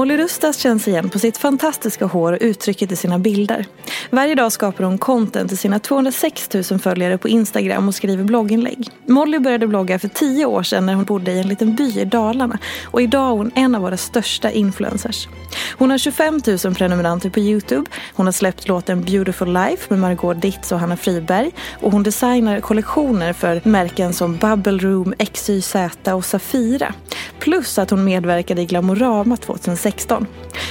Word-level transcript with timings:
Molly 0.00 0.16
Rustas 0.16 0.56
känns 0.56 0.88
igen 0.88 1.08
på 1.10 1.18
sitt 1.18 1.38
fantastiska 1.38 2.06
hår 2.06 2.32
och 2.32 2.38
uttrycket 2.40 2.92
i 2.92 2.96
sina 2.96 3.18
bilder. 3.18 3.66
Varje 4.10 4.34
dag 4.34 4.52
skapar 4.52 4.84
hon 4.84 4.98
content 4.98 5.48
till 5.48 5.58
sina 5.58 5.78
206 5.78 6.48
000 6.70 6.80
följare 6.80 7.18
på 7.18 7.28
Instagram 7.28 7.88
och 7.88 7.94
skriver 7.94 8.24
blogginlägg. 8.24 8.90
Molly 9.06 9.38
började 9.38 9.66
blogga 9.66 9.98
för 9.98 10.08
tio 10.08 10.46
år 10.46 10.62
sedan 10.62 10.86
när 10.86 10.94
hon 10.94 11.04
bodde 11.04 11.32
i 11.32 11.38
en 11.38 11.48
liten 11.48 11.74
by 11.74 12.00
i 12.00 12.04
Dalarna 12.04 12.58
och 12.84 13.02
idag 13.02 13.26
är 13.26 13.36
hon 13.36 13.50
en 13.54 13.74
av 13.74 13.82
våra 13.82 13.96
största 13.96 14.50
influencers. 14.50 15.28
Hon 15.70 15.90
har 15.90 15.98
25 15.98 16.40
000 16.64 16.74
prenumeranter 16.74 17.30
på 17.30 17.40
Youtube. 17.40 17.90
Hon 18.14 18.26
har 18.26 18.32
släppt 18.32 18.68
låten 18.68 19.02
Beautiful 19.02 19.52
Life 19.52 19.86
med 19.88 19.98
Margot 19.98 20.42
Ditz 20.42 20.72
och 20.72 20.80
Hanna 20.80 20.96
Friberg 20.96 21.50
och 21.80 21.92
hon 21.92 22.02
designar 22.02 22.60
kollektioner 22.60 23.32
för 23.32 23.60
märken 23.64 24.12
som 24.12 24.36
Bubble 24.36 24.78
Room, 24.78 25.14
XYZ 25.32 25.74
och 26.14 26.24
Safira. 26.24 26.94
Plus 27.38 27.78
att 27.78 27.90
hon 27.90 28.04
medverkade 28.04 28.62
i 28.62 28.66
Glamorama 28.66 29.36
2016. 29.36 30.26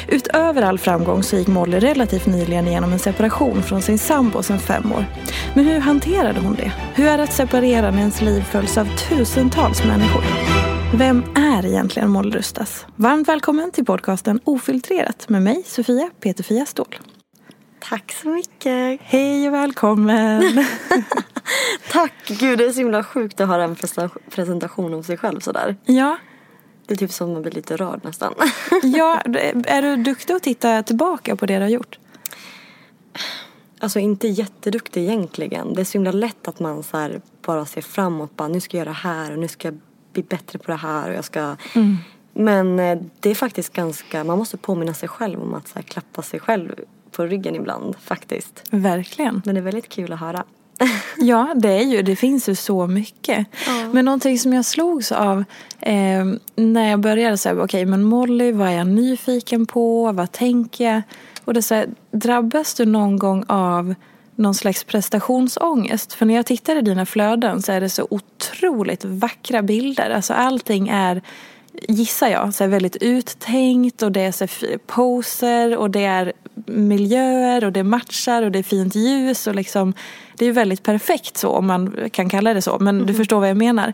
Utöver 0.08 0.62
all 0.62 0.80
framgång 0.80 1.24
så 1.24 1.36
gick 1.36 1.48
Molly 1.48 1.80
relativt 1.80 2.26
nyligen 2.26 2.68
igenom 2.68 2.94
en 2.94 3.00
separation 3.00 3.64
från 3.64 3.81
sin 3.81 4.00
sambo 4.00 4.44
sedan 4.44 4.60
fem 4.60 4.94
år. 4.94 5.06
Men 5.54 5.66
hur 5.66 5.80
hanterade 5.80 6.40
hon 6.40 6.56
det? 6.56 6.72
Hur 6.96 7.08
är 7.08 7.18
det 7.18 7.24
att 7.24 7.34
separera 7.34 7.92
när 7.92 8.00
ens 8.00 8.22
liv 8.22 8.42
följs 8.42 8.78
av 8.78 8.88
tusentals 8.98 9.84
människor? 9.84 10.78
Vem 10.94 11.23
är 11.35 11.66
egentligen 11.66 12.09
Molly 12.09 12.31
Rustas? 12.31 12.85
Varmt 12.95 13.27
välkommen 13.27 13.72
till 13.72 13.85
podcasten 13.85 14.39
Ofiltrerat 14.44 15.29
med 15.29 15.41
mig, 15.41 15.63
Sofia 15.66 16.09
Peterfia 16.19 16.66
Ståhl. 16.66 16.95
Tack 17.79 18.11
så 18.11 18.29
mycket. 18.29 19.00
Hej 19.01 19.47
och 19.47 19.53
välkommen. 19.53 20.44
Tack. 21.91 22.13
Gud, 22.27 22.57
det 22.57 22.66
är 22.66 22.72
så 22.72 22.79
himla 22.79 23.03
sjukt 23.03 23.41
att 23.41 23.47
höra 23.47 23.63
en 23.63 23.75
presentation 24.29 24.94
om 24.94 25.03
sig 25.03 25.17
själv 25.17 25.39
sådär. 25.39 25.75
Ja, 25.85 26.17
Det 26.85 26.94
är 26.94 26.97
typ 26.97 27.11
som 27.11 27.33
man 27.33 27.41
blir 27.41 27.51
lite 27.51 27.75
rörd 27.77 28.00
nästan. 28.03 28.33
ja, 28.83 29.21
är 29.66 29.81
du 29.81 29.95
duktig 29.95 30.33
att 30.33 30.44
titta 30.44 30.83
tillbaka 30.83 31.35
på 31.35 31.45
det 31.45 31.56
du 31.56 31.61
har 31.61 31.69
gjort? 31.69 32.00
Alltså 33.79 34.00
inte 34.00 34.27
jätteduktig 34.27 35.03
egentligen. 35.03 35.73
Det 35.73 35.81
är 35.81 35.85
så 35.85 35.94
himla 35.94 36.11
lätt 36.11 36.47
att 36.47 36.59
man 36.59 36.83
så 36.83 37.09
bara 37.45 37.66
ser 37.66 37.81
framåt. 37.81 38.35
Bara, 38.35 38.47
nu 38.47 38.59
ska 38.59 38.77
jag 38.77 38.85
göra 38.85 38.94
det 38.94 39.00
här 39.00 39.31
och 39.31 39.39
nu 39.39 39.47
ska 39.47 39.67
jag 39.67 39.79
bli 40.22 40.38
bättre 40.38 40.59
på 40.59 40.72
det 40.72 40.78
här 40.78 41.09
och 41.09 41.16
jag 41.16 41.25
ska... 41.25 41.56
Men 42.34 42.80
eh, 42.80 42.97
det 43.19 43.30
är 43.30 43.35
faktiskt 43.35 43.74
ganska, 43.74 44.24
man 44.24 44.38
måste 44.38 44.57
påminna 44.57 44.94
sig 44.94 45.09
själv 45.09 45.41
om 45.41 45.53
att 45.53 45.68
så 45.68 45.75
här, 45.75 45.81
klappa 45.81 46.22
sig 46.22 46.40
själv 46.40 46.75
på 47.12 47.25
ryggen 47.25 47.56
ibland 47.56 47.96
faktiskt. 48.02 48.63
Verkligen. 48.72 49.41
Men 49.46 49.56
det 49.56 49.62
är 49.62 49.63
väldigt 49.63 49.90
kul 49.90 50.13
att 50.13 50.19
höra. 50.19 50.44
Ja, 51.18 51.53
det 51.56 51.69
är 51.69 51.84
ju. 51.84 52.02
Det 52.02 52.16
finns 52.16 52.50
ju 52.50 52.56
så 52.56 52.88
mycket. 52.88 53.47
Men 53.91 54.06
någonting 54.06 54.40
som 54.40 54.53
jag 54.53 54.66
slogs 54.66 55.12
av 55.12 55.44
eh, 55.80 56.25
när 56.56 56.90
jag 56.90 57.00
började 57.00 57.38
säga, 57.38 57.63
okej, 57.63 57.86
men 57.86 58.03
Molly, 58.03 58.51
vad 58.51 58.68
är 58.68 58.72
jag 58.72 58.88
nyfiken 58.88 59.66
på? 59.66 60.12
Vad 60.12 60.31
tänker 60.31 60.86
jag? 60.86 61.01
Och 61.46 61.53
det 61.53 61.62
så 61.62 61.75
här, 61.75 61.88
drabbas 62.12 62.74
du 62.74 62.86
någon 62.86 63.18
gång 63.18 63.44
av 63.47 63.96
någon 64.39 64.55
slags 64.55 64.83
prestationsångest? 64.83 66.13
För 66.13 66.25
när 66.25 66.35
jag 66.35 66.45
tittar 66.45 66.75
i 66.75 66.81
dina 66.81 67.05
flöden 67.05 67.61
så 67.61 67.72
är 67.72 67.81
det 67.81 67.89
så 67.89 68.07
otroligt 68.09 69.05
vackra 69.05 69.61
bilder. 69.61 70.09
Alltså 70.09 70.33
allting 70.33 70.89
är 70.89 71.22
gissar 71.88 72.27
jag, 72.27 72.53
så 72.53 72.67
väldigt 72.67 72.95
uttänkt 72.95 74.01
och 74.01 74.11
det 74.11 74.22
är 74.22 74.31
så 74.31 74.47
poser 74.88 75.77
och 75.77 75.89
det 75.89 76.05
är 76.05 76.33
miljöer 76.66 77.66
och 77.66 77.72
det 77.72 77.83
matchar 77.83 78.44
och 78.44 78.51
det 78.51 78.59
är 78.59 78.63
fint 78.63 78.95
ljus 78.95 79.47
och 79.47 79.55
liksom 79.55 79.94
det 80.35 80.45
är 80.45 80.51
väldigt 80.51 80.83
perfekt 80.83 81.38
så 81.38 81.50
om 81.50 81.67
man 81.67 81.95
kan 82.11 82.29
kalla 82.29 82.53
det 82.53 82.61
så 82.61 82.79
men 82.79 83.06
du 83.06 83.13
förstår 83.13 83.39
vad 83.39 83.50
jag 83.50 83.57
menar. 83.57 83.94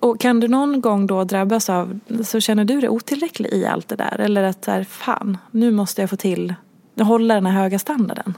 Och 0.00 0.20
kan 0.20 0.40
du 0.40 0.48
någon 0.48 0.80
gång 0.80 1.06
då 1.06 1.24
drabbas 1.24 1.70
av, 1.70 2.00
så 2.24 2.40
känner 2.40 2.64
du 2.64 2.80
dig 2.80 2.88
otillräcklig 2.88 3.52
i 3.52 3.66
allt 3.66 3.88
det 3.88 3.96
där 3.96 4.20
eller 4.20 4.42
att 4.42 4.64
så 4.64 4.70
här, 4.70 4.84
fan 4.84 5.38
nu 5.50 5.70
måste 5.70 6.00
jag 6.00 6.10
få 6.10 6.16
till, 6.16 6.54
hålla 7.00 7.34
den 7.34 7.46
här 7.46 7.62
höga 7.62 7.78
standarden? 7.78 8.34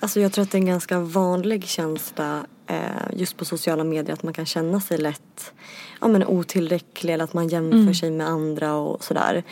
Alltså 0.00 0.20
jag 0.20 0.32
tror 0.32 0.42
att 0.42 0.50
det 0.50 0.58
är 0.58 0.60
en 0.60 0.66
ganska 0.66 1.00
vanlig 1.00 1.64
känsla 1.64 2.46
eh, 2.66 2.76
just 3.12 3.36
på 3.36 3.44
sociala 3.44 3.84
medier 3.84 4.12
att 4.12 4.22
man 4.22 4.32
kan 4.32 4.46
känna 4.46 4.80
sig 4.80 4.98
lätt 4.98 5.52
ja, 6.00 6.08
men 6.08 6.26
otillräcklig 6.26 7.14
eller 7.14 7.24
att 7.24 7.32
man 7.32 7.48
jämför 7.48 7.92
sig 7.92 8.10
med 8.10 8.28
andra 8.28 8.74
och 8.74 9.04
sådär. 9.04 9.42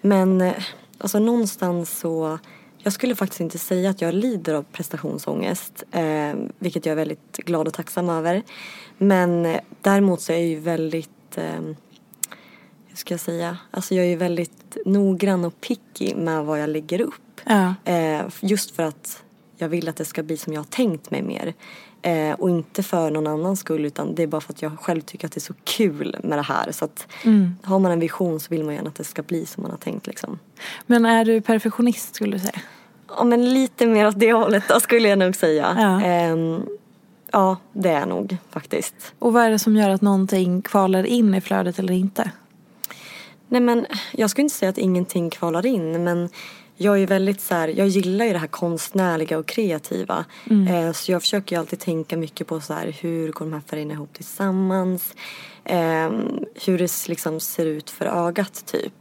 Men 0.00 0.40
eh, 0.40 0.54
alltså 0.98 1.18
någonstans 1.18 1.98
så 1.98 2.38
jag 2.78 2.92
skulle 2.92 3.14
faktiskt 3.14 3.40
inte 3.40 3.58
säga 3.58 3.90
att 3.90 4.00
jag 4.00 4.14
lider 4.14 4.54
av 4.54 4.62
prestationsångest 4.62 5.84
eh, 5.90 6.34
vilket 6.58 6.86
jag 6.86 6.92
är 6.92 6.96
väldigt 6.96 7.36
glad 7.36 7.68
och 7.68 7.74
tacksam 7.74 8.10
över. 8.10 8.42
Men 8.98 9.46
eh, 9.46 9.60
däremot 9.80 10.20
så 10.20 10.32
är 10.32 10.36
jag 10.36 10.46
ju 10.46 10.58
väldigt 10.60 11.38
eh, 11.38 11.60
hur 12.88 12.96
ska 12.96 13.14
jag 13.14 13.20
säga? 13.20 13.58
Alltså 13.70 13.94
jag 13.94 14.04
är 14.04 14.10
ju 14.10 14.16
väldigt 14.16 14.76
noggrann 14.86 15.44
och 15.44 15.60
picky 15.60 16.14
med 16.14 16.44
vad 16.44 16.60
jag 16.60 16.70
lägger 16.70 17.00
upp. 17.00 17.40
Ja. 17.44 17.74
Eh, 17.84 18.22
just 18.40 18.76
för 18.76 18.82
att 18.82 19.22
jag 19.56 19.68
vill 19.68 19.88
att 19.88 19.96
det 19.96 20.04
ska 20.04 20.22
bli 20.22 20.36
som 20.36 20.52
jag 20.52 20.60
har 20.60 20.66
tänkt 20.66 21.10
mig 21.10 21.22
mer. 21.22 21.54
Eh, 22.02 22.32
och 22.32 22.50
inte 22.50 22.82
för 22.82 23.10
någon 23.10 23.26
annans 23.26 23.60
skull 23.60 23.84
utan 23.84 24.14
det 24.14 24.22
är 24.22 24.26
bara 24.26 24.40
för 24.40 24.52
att 24.52 24.62
jag 24.62 24.80
själv 24.80 25.00
tycker 25.00 25.26
att 25.26 25.32
det 25.32 25.38
är 25.38 25.40
så 25.40 25.54
kul 25.64 26.16
med 26.22 26.38
det 26.38 26.42
här. 26.42 26.72
Så 26.72 26.84
att 26.84 27.06
har 27.62 27.78
man 27.78 27.92
en 27.92 28.00
vision 28.00 28.40
så 28.40 28.46
vill 28.50 28.64
man 28.64 28.74
gärna 28.74 28.88
att 28.88 28.94
det 28.94 29.04
ska 29.04 29.22
bli 29.22 29.46
som 29.46 29.62
man 29.62 29.70
har 29.70 29.78
tänkt 29.78 30.06
liksom. 30.06 30.38
Men 30.86 31.06
är 31.06 31.24
du 31.24 31.40
perfektionist 31.40 32.14
skulle 32.14 32.32
du 32.32 32.38
säga? 32.38 32.60
Ja 33.08 33.24
men 33.24 33.54
lite 33.54 33.86
mer 33.86 34.06
åt 34.06 34.20
det 34.20 34.32
hållet 34.32 34.64
då 34.68 34.80
skulle 34.80 35.08
jag 35.08 35.18
nog 35.18 35.36
säga. 35.36 35.76
Ja. 35.78 36.02
Ehm, 36.06 36.66
ja 37.30 37.56
det 37.72 37.88
är 37.88 38.00
jag 38.00 38.08
nog 38.08 38.36
faktiskt. 38.50 39.14
Och 39.18 39.32
vad 39.32 39.42
är 39.42 39.50
det 39.50 39.58
som 39.58 39.76
gör 39.76 39.90
att 39.90 40.02
någonting 40.02 40.62
kvalar 40.62 41.04
in 41.04 41.34
i 41.34 41.40
flödet 41.40 41.78
eller 41.78 41.94
inte? 41.94 42.30
Nej 43.48 43.60
men 43.60 43.86
jag 44.12 44.30
skulle 44.30 44.42
inte 44.42 44.54
säga 44.54 44.70
att 44.70 44.78
ingenting 44.78 45.30
kvalar 45.30 45.66
in 45.66 46.04
men 46.04 46.28
jag 46.76 47.02
är 47.02 47.06
väldigt 47.06 47.40
så 47.40 47.54
här, 47.54 47.68
jag 47.68 47.88
gillar 47.88 48.24
ju 48.24 48.32
det 48.32 48.38
här 48.38 48.46
konstnärliga 48.46 49.38
och 49.38 49.46
kreativa. 49.46 50.24
Eh, 50.68 50.92
så 50.92 51.12
jag 51.12 51.22
försöker 51.22 51.56
ju 51.56 51.60
alltid 51.60 51.78
tänka 51.78 52.16
mycket 52.16 52.46
på 52.46 52.60
så 52.60 52.74
här, 52.74 52.96
hur 53.00 53.32
går 53.32 53.44
de 53.44 53.52
här 53.52 53.60
färgerna 53.60 53.94
ihop 53.94 54.12
tillsammans? 54.12 55.14
Eh, 55.64 56.10
hur 56.66 56.78
det 56.78 57.08
liksom 57.08 57.40
ser 57.40 57.66
ut 57.66 57.90
för 57.90 58.06
ögat 58.06 58.66
typ. 58.66 58.94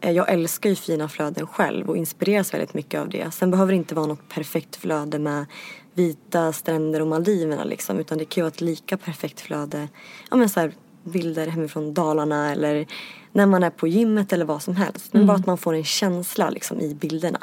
Eh, 0.00 0.10
jag 0.10 0.32
älskar 0.32 0.70
ju 0.70 0.76
fina 0.76 1.08
flöden 1.08 1.46
själv 1.46 1.88
och 1.88 1.96
inspireras 1.96 2.54
väldigt 2.54 2.74
mycket 2.74 3.00
av 3.00 3.08
det. 3.08 3.34
Sen 3.34 3.50
behöver 3.50 3.72
det 3.72 3.76
inte 3.76 3.94
vara 3.94 4.06
något 4.06 4.28
perfekt 4.28 4.76
flöde 4.76 5.18
med 5.18 5.46
vita 5.94 6.52
stränder 6.52 7.00
och 7.00 7.06
Maldiverna 7.06 7.64
liksom. 7.64 7.98
Utan 7.98 8.18
det 8.18 8.24
kan 8.24 8.40
ju 8.40 8.42
vara 8.42 8.52
ett 8.52 8.60
lika 8.60 8.96
perfekt 8.96 9.40
flöde. 9.40 9.88
Ja 10.30 10.36
men 10.36 10.48
så 10.48 10.60
här, 10.60 10.72
bilder 11.04 11.46
hemifrån 11.46 11.94
Dalarna 11.94 12.52
eller 12.52 12.86
när 13.34 13.46
man 13.46 13.62
är 13.62 13.70
på 13.70 13.88
gymmet 13.88 14.32
eller 14.32 14.44
vad 14.44 14.62
som 14.62 14.76
helst. 14.76 15.12
Men 15.12 15.26
bara 15.26 15.36
att 15.36 15.46
man 15.46 15.58
får 15.58 15.74
en 15.74 15.84
känsla 15.84 16.50
liksom 16.50 16.80
i 16.80 16.94
bilderna. 16.94 17.40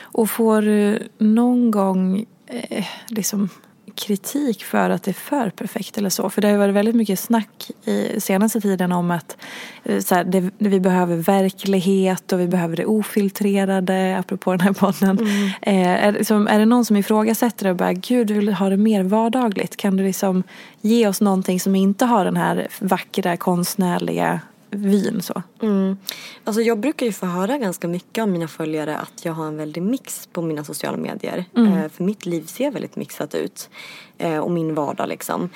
Och 0.00 0.30
får 0.30 0.62
du 0.62 1.08
någon 1.18 1.70
gång 1.70 2.26
eh, 2.46 2.84
liksom 3.08 3.48
kritik 3.94 4.64
för 4.64 4.90
att 4.90 5.02
det 5.02 5.10
är 5.10 5.12
för 5.12 5.50
perfekt 5.50 5.98
eller 5.98 6.10
så? 6.10 6.30
För 6.30 6.40
det 6.40 6.48
har 6.48 6.52
ju 6.52 6.58
varit 6.58 6.74
väldigt 6.74 6.94
mycket 6.94 7.20
snack 7.20 7.70
i 7.84 8.20
senaste 8.20 8.60
tiden 8.60 8.92
om 8.92 9.10
att 9.10 9.36
eh, 9.84 10.00
så 10.00 10.14
här, 10.14 10.24
det, 10.24 10.50
vi 10.58 10.80
behöver 10.80 11.16
verklighet 11.16 12.32
och 12.32 12.40
vi 12.40 12.48
behöver 12.48 12.76
det 12.76 12.86
ofiltrerade, 12.86 14.18
apropå 14.18 14.50
den 14.50 14.60
här 14.60 14.72
podden. 14.72 15.18
Eh, 15.62 16.04
är, 16.04 16.12
det 16.12 16.24
som, 16.24 16.48
är 16.48 16.58
det 16.58 16.66
någon 16.66 16.84
som 16.84 16.96
ifrågasätter 16.96 17.64
det 17.64 17.70
och 17.70 17.76
bara, 17.76 17.92
gud 17.92 18.26
du 18.26 18.34
vill 18.34 18.52
ha 18.52 18.68
det 18.68 18.76
mer 18.76 19.02
vardagligt? 19.02 19.76
Kan 19.76 19.96
du 19.96 20.04
liksom 20.04 20.42
ge 20.80 21.08
oss 21.08 21.20
någonting 21.20 21.60
som 21.60 21.74
inte 21.74 22.04
har 22.04 22.24
den 22.24 22.36
här 22.36 22.68
vackra 22.80 23.36
konstnärliga 23.36 24.40
vyn 24.70 25.22
så? 25.22 25.42
Mm. 25.62 25.98
Alltså 26.44 26.62
jag 26.62 26.78
brukar 26.78 27.06
ju 27.06 27.12
få 27.12 27.26
höra 27.26 27.58
ganska 27.58 27.88
mycket 27.88 28.22
av 28.22 28.28
mina 28.28 28.48
följare 28.48 28.96
att 28.96 29.24
jag 29.24 29.32
har 29.32 29.46
en 29.46 29.56
väldig 29.56 29.82
mix 29.82 30.28
på 30.32 30.42
mina 30.42 30.64
sociala 30.64 30.96
medier. 30.96 31.44
Eh, 31.56 31.88
för 31.88 32.04
mitt 32.04 32.26
liv 32.26 32.46
ser 32.46 32.70
väldigt 32.70 32.96
mixat 32.96 33.34
ut. 33.34 33.70
Eh, 34.18 34.38
och 34.38 34.50
min 34.50 34.74
vardag 34.74 35.08
liksom. 35.08 35.50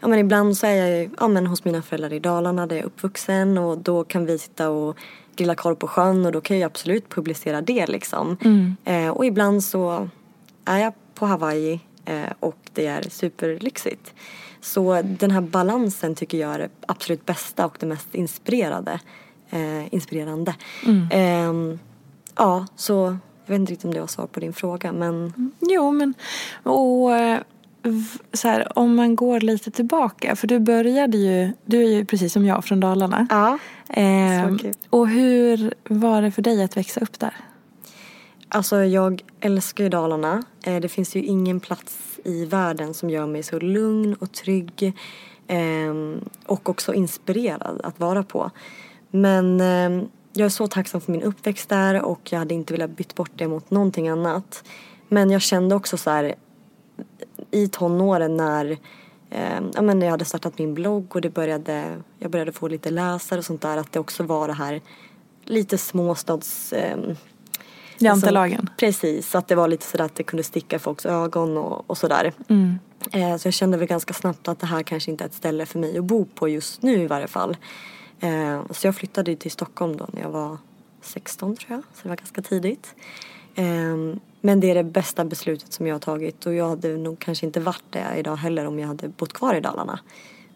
Ja 0.00 0.08
men 0.08 0.18
ibland 0.18 0.56
så 0.56 0.66
är 0.66 0.74
jag 0.74 0.90
ju, 0.90 1.10
ja, 1.18 1.28
men 1.28 1.46
hos 1.46 1.64
mina 1.64 1.82
föräldrar 1.82 2.12
i 2.12 2.18
Dalarna 2.18 2.66
där 2.66 2.76
jag 2.76 2.82
är 2.82 2.86
uppvuxen 2.86 3.58
och 3.58 3.78
då 3.78 4.04
kan 4.04 4.26
vi 4.26 4.38
sitta 4.38 4.70
och 4.70 4.96
grilla 5.36 5.54
korv 5.54 5.74
på 5.74 5.88
sjön 5.88 6.26
och 6.26 6.32
då 6.32 6.40
kan 6.40 6.58
jag 6.58 6.66
absolut 6.66 7.08
publicera 7.08 7.60
det 7.60 7.86
liksom. 7.86 8.36
Eh, 8.84 9.08
och 9.08 9.26
ibland 9.26 9.64
så 9.64 10.08
är 10.64 10.78
jag 10.78 10.92
på 11.14 11.26
Hawaii 11.26 11.80
och 12.40 12.56
det 12.72 12.86
är 12.86 13.02
superlyxigt. 13.10 14.14
Så 14.66 15.02
den 15.02 15.30
här 15.30 15.40
balansen 15.40 16.14
tycker 16.14 16.38
jag 16.38 16.54
är 16.54 16.58
det 16.58 16.68
absolut 16.86 17.26
bästa 17.26 17.66
och 17.66 17.76
det 17.80 17.86
mest 17.86 18.14
inspirerade. 18.14 19.00
Eh, 19.50 19.94
inspirerande. 19.94 20.54
Ehm, 21.10 21.78
ja, 22.36 22.66
så 22.76 23.16
jag 23.46 23.54
vet 23.54 23.60
inte 23.60 23.72
riktigt 23.72 23.84
om 23.84 23.94
det 23.94 24.00
var 24.00 24.06
svar 24.06 24.26
på 24.26 24.40
din 24.40 24.52
fråga 24.52 24.92
men 24.92 25.32
Jo, 25.60 25.92
men 25.92 26.14
och 26.62 27.16
eh, 27.16 27.40
så 28.32 28.48
här, 28.48 28.78
om 28.78 28.94
man 28.94 29.16
går 29.16 29.40
lite 29.40 29.70
tillbaka, 29.70 30.36
för 30.36 30.46
du 30.46 30.58
började 30.58 31.18
ju, 31.18 31.52
du 31.64 31.82
är 31.82 31.88
ju 31.88 32.04
precis 32.04 32.32
som 32.32 32.46
jag 32.46 32.64
från 32.64 32.80
Dalarna. 32.80 33.26
ja. 33.30 33.58
Kul. 34.58 34.72
och 34.90 35.08
hur 35.08 35.74
var 35.88 36.22
det 36.22 36.30
för 36.30 36.42
dig 36.42 36.62
att 36.62 36.76
växa 36.76 37.00
upp 37.00 37.18
där? 37.18 37.34
Alltså 38.48 38.84
jag 38.84 39.22
älskar 39.40 39.84
ju 39.84 39.90
Dalarna. 39.90 40.42
Eh, 40.62 40.80
det 40.80 40.88
finns 40.88 41.16
ju 41.16 41.22
ingen 41.22 41.60
plats 41.60 42.15
i 42.26 42.44
världen 42.44 42.94
som 42.94 43.10
gör 43.10 43.26
mig 43.26 43.42
så 43.42 43.58
lugn 43.58 44.14
och 44.20 44.32
trygg. 44.32 44.94
eh, 45.46 45.94
och 46.46 46.68
också 46.68 46.94
inspirerad 46.94 47.80
att 47.84 48.00
vara 48.00 48.22
på. 48.22 48.50
Men 49.10 49.60
eh, 49.60 50.08
jag 50.32 50.46
är 50.46 50.48
så 50.48 50.66
tacksam 50.66 51.00
för 51.00 51.12
min 51.12 51.22
uppväxt 51.22 51.68
där 51.68 52.02
och 52.02 52.32
jag 52.32 52.38
hade 52.38 52.54
inte 52.54 52.72
velat 52.72 52.90
byta 52.90 53.14
bort 53.14 53.30
det 53.34 53.48
mot 53.48 53.70
någonting 53.70 54.08
annat. 54.08 54.64
Men 55.08 55.30
jag 55.30 55.42
kände 55.42 55.74
också 55.74 55.96
så 55.96 56.10
här 56.10 56.34
i 57.50 57.68
tonåren 57.68 58.36
när 58.36 58.78
eh, 59.30 59.60
ja, 59.74 59.82
men 59.82 60.02
jag 60.02 60.10
hade 60.10 60.24
startat 60.24 60.58
min 60.58 60.74
blogg 60.74 61.16
och 61.16 61.20
det 61.20 61.30
började, 61.30 61.96
jag 62.18 62.30
började 62.30 62.52
få 62.52 62.68
lite 62.68 62.90
läsare 62.90 63.38
och 63.38 63.44
sånt 63.44 63.60
där 63.60 63.76
att 63.76 63.92
det 63.92 64.00
också 64.00 64.22
var 64.22 64.48
det 64.48 64.54
här 64.54 64.80
lite 65.44 65.78
småstads 65.78 66.72
eh, 66.72 66.98
Jantelagen? 67.98 68.50
Liksom, 68.60 68.68
precis, 68.76 69.34
att 69.34 69.48
det 69.48 69.54
var 69.54 69.68
lite 69.68 69.86
sådär 69.86 70.04
att 70.04 70.14
det 70.14 70.22
kunde 70.22 70.42
sticka 70.42 70.76
i 70.76 70.78
folks 70.78 71.06
ögon 71.06 71.56
och, 71.56 71.90
och 71.90 71.98
sådär. 71.98 72.32
Eh, 73.12 73.36
så 73.36 73.46
jag 73.46 73.54
kände 73.54 73.76
väl 73.78 73.88
ganska 73.88 74.14
snabbt 74.14 74.48
att 74.48 74.58
det 74.58 74.66
här 74.66 74.82
kanske 74.82 75.10
inte 75.10 75.24
är 75.24 75.28
ett 75.28 75.34
ställe 75.34 75.66
för 75.66 75.78
mig 75.78 75.98
att 75.98 76.04
bo 76.04 76.24
på 76.24 76.48
just 76.48 76.82
nu 76.82 77.02
i 77.02 77.06
varje 77.06 77.26
fall. 77.26 77.56
Eh, 78.20 78.62
så 78.70 78.86
jag 78.86 78.96
flyttade 78.96 79.36
till 79.36 79.50
Stockholm 79.50 79.96
då 79.96 80.06
när 80.12 80.22
jag 80.22 80.30
var 80.30 80.58
16 81.02 81.56
tror 81.56 81.72
jag, 81.72 81.82
så 81.94 82.02
det 82.02 82.08
var 82.08 82.16
ganska 82.16 82.42
tidigt. 82.42 82.94
Eh, 83.54 83.64
men 84.40 84.60
det 84.60 84.70
är 84.70 84.74
det 84.74 84.84
bästa 84.84 85.24
beslutet 85.24 85.72
som 85.72 85.86
jag 85.86 85.94
har 85.94 86.00
tagit 86.00 86.46
och 86.46 86.54
jag 86.54 86.68
hade 86.68 86.96
nog 86.96 87.18
kanske 87.18 87.46
inte 87.46 87.60
varit 87.60 87.82
där 87.90 88.00
jag 88.00 88.12
är 88.12 88.16
idag 88.16 88.36
heller 88.36 88.66
om 88.66 88.78
jag 88.78 88.88
hade 88.88 89.08
bott 89.08 89.32
kvar 89.32 89.54
i 89.54 89.60
Dalarna. 89.60 89.98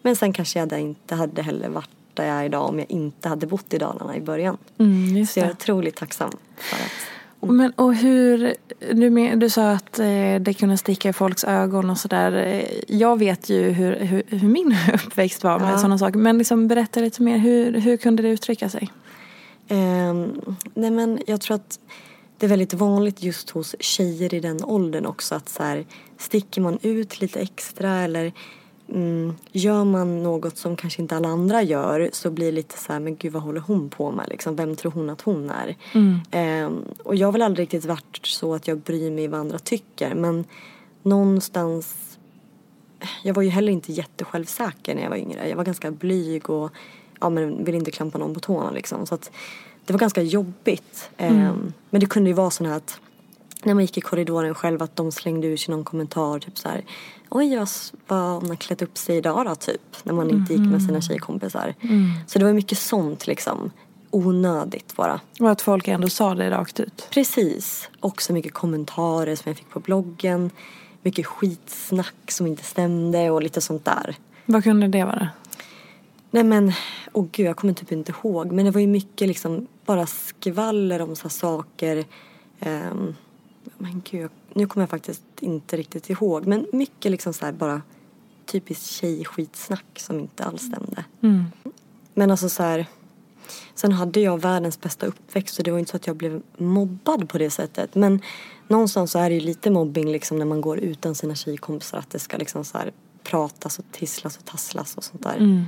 Men 0.01 0.15
sen 0.15 0.33
kanske 0.33 0.59
jag 0.59 0.79
inte 0.79 1.15
hade 1.15 1.41
heller 1.41 1.69
varit 1.69 1.89
där 2.13 2.25
jag 2.25 2.35
är 2.35 2.43
idag 2.43 2.69
om 2.69 2.79
jag 2.79 2.91
inte 2.91 3.29
hade 3.29 3.47
bott 3.47 3.73
i 3.73 3.77
Dalarna 3.77 4.15
i 4.17 4.21
början. 4.21 4.57
Mm, 4.77 5.25
Så 5.25 5.39
jag 5.39 5.47
är 5.47 5.51
otroligt 5.51 5.95
tacksam 5.95 6.31
för 6.57 6.75
att 6.75 6.91
Men, 7.41 7.71
och 7.71 7.95
hur, 7.95 8.55
du, 8.93 9.09
men, 9.09 9.39
du 9.39 9.49
sa 9.49 9.71
att 9.71 9.99
eh, 9.99 10.35
det 10.39 10.53
kunde 10.57 10.77
sticka 10.77 11.09
i 11.09 11.13
folks 11.13 11.43
ögon 11.43 11.89
och 11.89 11.97
sådär. 11.97 12.31
Eh, 12.31 12.65
Jag 12.87 13.19
vet 13.19 13.49
ju 13.49 13.69
hur, 13.71 13.95
hur, 13.99 14.23
hur 14.27 14.47
min 14.47 14.75
uppväxt 14.93 15.43
var 15.43 15.59
med 15.59 15.73
Ja. 15.73 15.77
sådana 15.77 15.97
saker. 15.97 16.19
Men 16.19 16.37
liksom, 16.37 16.67
berätta 16.67 16.99
lite 16.99 17.21
mer, 17.21 17.37
hur, 17.37 17.73
hur 17.79 17.97
kunde 17.97 18.23
det 18.23 18.29
uttrycka 18.29 18.69
sig? 18.69 18.89
Ehm, 19.67 20.41
nej 20.73 20.91
men 20.91 21.19
jag 21.27 21.41
tror 21.41 21.55
att 21.55 21.79
det 22.37 22.45
är 22.45 22.49
väldigt 22.49 22.73
vanligt 22.73 23.23
just 23.23 23.49
hos 23.49 23.75
tjejer 23.79 24.33
i 24.33 24.39
den 24.39 24.63
åldern 24.63 25.05
också 25.05 25.35
att 25.35 25.49
så 25.49 25.63
här, 25.63 25.85
sticker 26.17 26.61
man 26.61 26.79
ut 26.81 27.21
lite 27.21 27.39
extra 27.39 27.89
eller 28.01 28.33
mm, 28.91 29.35
gör 29.51 29.83
man 29.83 30.23
något 30.23 30.57
som 30.57 30.75
kanske 30.75 31.01
inte 31.01 31.15
alla 31.15 31.27
andra 31.27 31.63
gör 31.63 32.09
så 32.13 32.31
blir 32.31 32.45
det 32.45 32.51
lite 32.51 32.77
så 32.77 32.93
här, 32.93 32.99
men 32.99 33.15
gud 33.15 33.33
vad 33.33 33.43
håller 33.43 33.61
hon 33.61 33.89
på 33.89 34.11
med 34.11 34.29
liksom, 34.29 34.55
vem 34.55 34.75
tror 34.75 34.91
hon 34.91 35.09
att 35.09 35.21
hon 35.21 35.49
är? 35.49 35.75
Ehm, 36.31 36.83
och 37.03 37.15
jag 37.15 37.27
har 37.27 37.31
väl 37.31 37.41
aldrig 37.41 37.63
riktigt 37.63 37.85
varit 37.85 38.19
så 38.25 38.53
att 38.55 38.67
jag 38.67 38.77
bryr 38.77 39.11
mig 39.11 39.27
vad 39.27 39.39
andra 39.39 39.59
tycker 39.59 40.15
men 40.15 40.45
någonstans 41.03 42.17
jag 43.23 43.33
var 43.33 43.43
ju 43.43 43.49
heller 43.49 43.71
inte 43.71 43.91
jättesjälvsäker 43.91 44.95
när 44.95 45.01
jag 45.01 45.09
var 45.09 45.17
yngre. 45.17 45.49
Jag 45.49 45.57
var 45.57 45.63
ganska 45.63 45.91
blyg 45.91 46.49
och 46.49 46.71
ja, 47.19 47.29
men 47.29 47.63
ville 47.63 47.77
inte 47.77 47.91
klampa 47.91 48.17
någon 48.17 48.33
på 48.33 48.39
tårna 48.39 48.71
liksom. 48.71 49.05
Så 49.05 49.15
att 49.15 49.31
det 49.85 49.93
var 49.93 49.99
ganska 49.99 50.21
jobbigt. 50.21 51.09
Ehm, 51.17 51.73
men 51.89 51.99
det 51.99 52.05
kunde 52.05 52.29
ju 52.29 52.33
vara 52.33 52.49
så 52.49 52.65
här 52.65 52.77
att 52.77 52.99
när 53.63 53.73
man 53.73 53.83
gick 53.83 53.97
i 53.97 54.01
korridoren 54.01 54.55
själv 54.55 54.83
att 54.83 54.95
de 54.95 55.11
slängde 55.11 55.47
ur 55.47 55.57
sig 55.57 55.71
någon 55.75 55.83
kommentar 55.83 56.39
typ 56.39 56.57
så 56.57 56.69
här. 56.69 56.83
Oj 57.29 57.57
vad, 57.57 57.69
vad 58.07 58.41
hon 58.41 58.49
har 58.49 58.55
klätt 58.55 58.81
upp 58.81 58.97
sig 58.97 59.17
idag 59.17 59.45
då 59.45 59.55
typ. 59.55 59.81
När 60.03 60.13
man 60.13 60.29
inte 60.29 60.53
gick 60.53 60.71
med 60.71 60.83
sina 60.83 61.01
tjejkompisar. 61.01 61.75
Så 62.27 62.39
det 62.39 62.45
var 62.45 62.53
mycket 62.53 62.77
sånt 62.77 63.27
liksom. 63.27 63.71
Onödigt 64.09 64.95
bara. 64.95 65.19
Och 65.39 65.51
att 65.51 65.61
folk 65.61 65.87
ändå 65.87 66.09
sa 66.09 66.35
det 66.35 66.51
rakt 66.51 66.79
ut. 66.79 67.07
Precis. 67.09 67.89
Också 67.99 68.33
mycket 68.33 68.53
kommentarer 68.53 69.35
som 69.35 69.49
jag 69.49 69.57
fick 69.57 69.69
på 69.69 69.79
bloggen. 69.79 70.51
Mycket 71.01 71.25
skitsnack 71.25 72.31
som 72.31 72.47
inte 72.47 72.63
stämde 72.63 73.29
och 73.29 73.43
lite 73.43 73.61
sånt 73.61 73.85
där. 73.85 74.15
Vad 74.45 74.63
kunde 74.63 74.87
det 74.87 75.03
vara? 75.03 75.29
Nej 76.31 76.43
men, 76.43 76.73
åh 77.13 77.27
gud 77.31 77.45
jag 77.45 77.57
kommer 77.57 77.73
typ 77.73 77.91
inte 77.91 78.11
ihåg. 78.11 78.51
Men 78.51 78.65
det 78.65 78.71
var 78.71 78.81
ju 78.81 78.87
mycket 78.87 79.27
liksom 79.27 79.67
bara 79.85 80.05
skvaller 80.05 81.01
om 81.01 81.15
så 81.15 81.29
saker. 81.29 82.05
Ehm, 82.59 83.15
men 83.77 84.01
gud, 84.11 84.31
nu 84.53 84.67
kommer 84.67 84.81
jag 84.81 84.89
faktiskt 84.89 85.23
inte 85.39 85.77
riktigt 85.77 86.09
ihåg. 86.09 86.47
Men 86.47 86.65
mycket 86.73 87.11
liksom 87.11 87.33
så 87.33 87.51
bara 87.51 87.81
typiskt 88.45 88.85
tjejskitsnack 88.85 89.85
som 89.95 90.19
inte 90.19 90.43
alls 90.43 90.61
stämde. 90.61 91.05
Men 92.13 92.31
alltså 92.31 92.49
så 92.49 92.63
här. 92.63 92.85
Sen 93.75 93.91
hade 93.91 94.19
jag 94.19 94.41
världens 94.41 94.81
bästa 94.81 95.05
uppväxt 95.05 95.55
så 95.55 95.63
det 95.63 95.71
var 95.71 95.79
inte 95.79 95.91
så 95.91 95.97
att 95.97 96.07
jag 96.07 96.15
blev 96.15 96.41
mobbad 96.57 97.29
på 97.29 97.37
det 97.37 97.49
sättet. 97.49 97.95
Men 97.95 98.21
någonstans 98.67 99.11
så 99.11 99.19
är 99.19 99.29
det 99.29 99.35
ju 99.35 99.41
lite 99.41 99.71
mobbing 99.71 100.11
liksom 100.11 100.37
när 100.37 100.45
man 100.45 100.61
går 100.61 100.77
utan 100.79 101.15
sina 101.15 101.35
tjejkompisar. 101.35 101.97
Att 101.97 102.09
det 102.09 102.19
ska 102.19 102.37
liksom 102.37 102.65
så 102.65 102.77
här 102.77 102.91
pratas 103.23 103.79
och 103.79 103.85
tisslas 103.91 104.37
och 104.37 104.45
tasslas 104.45 104.95
och 104.95 105.03
sånt 105.03 105.23
där. 105.23 105.65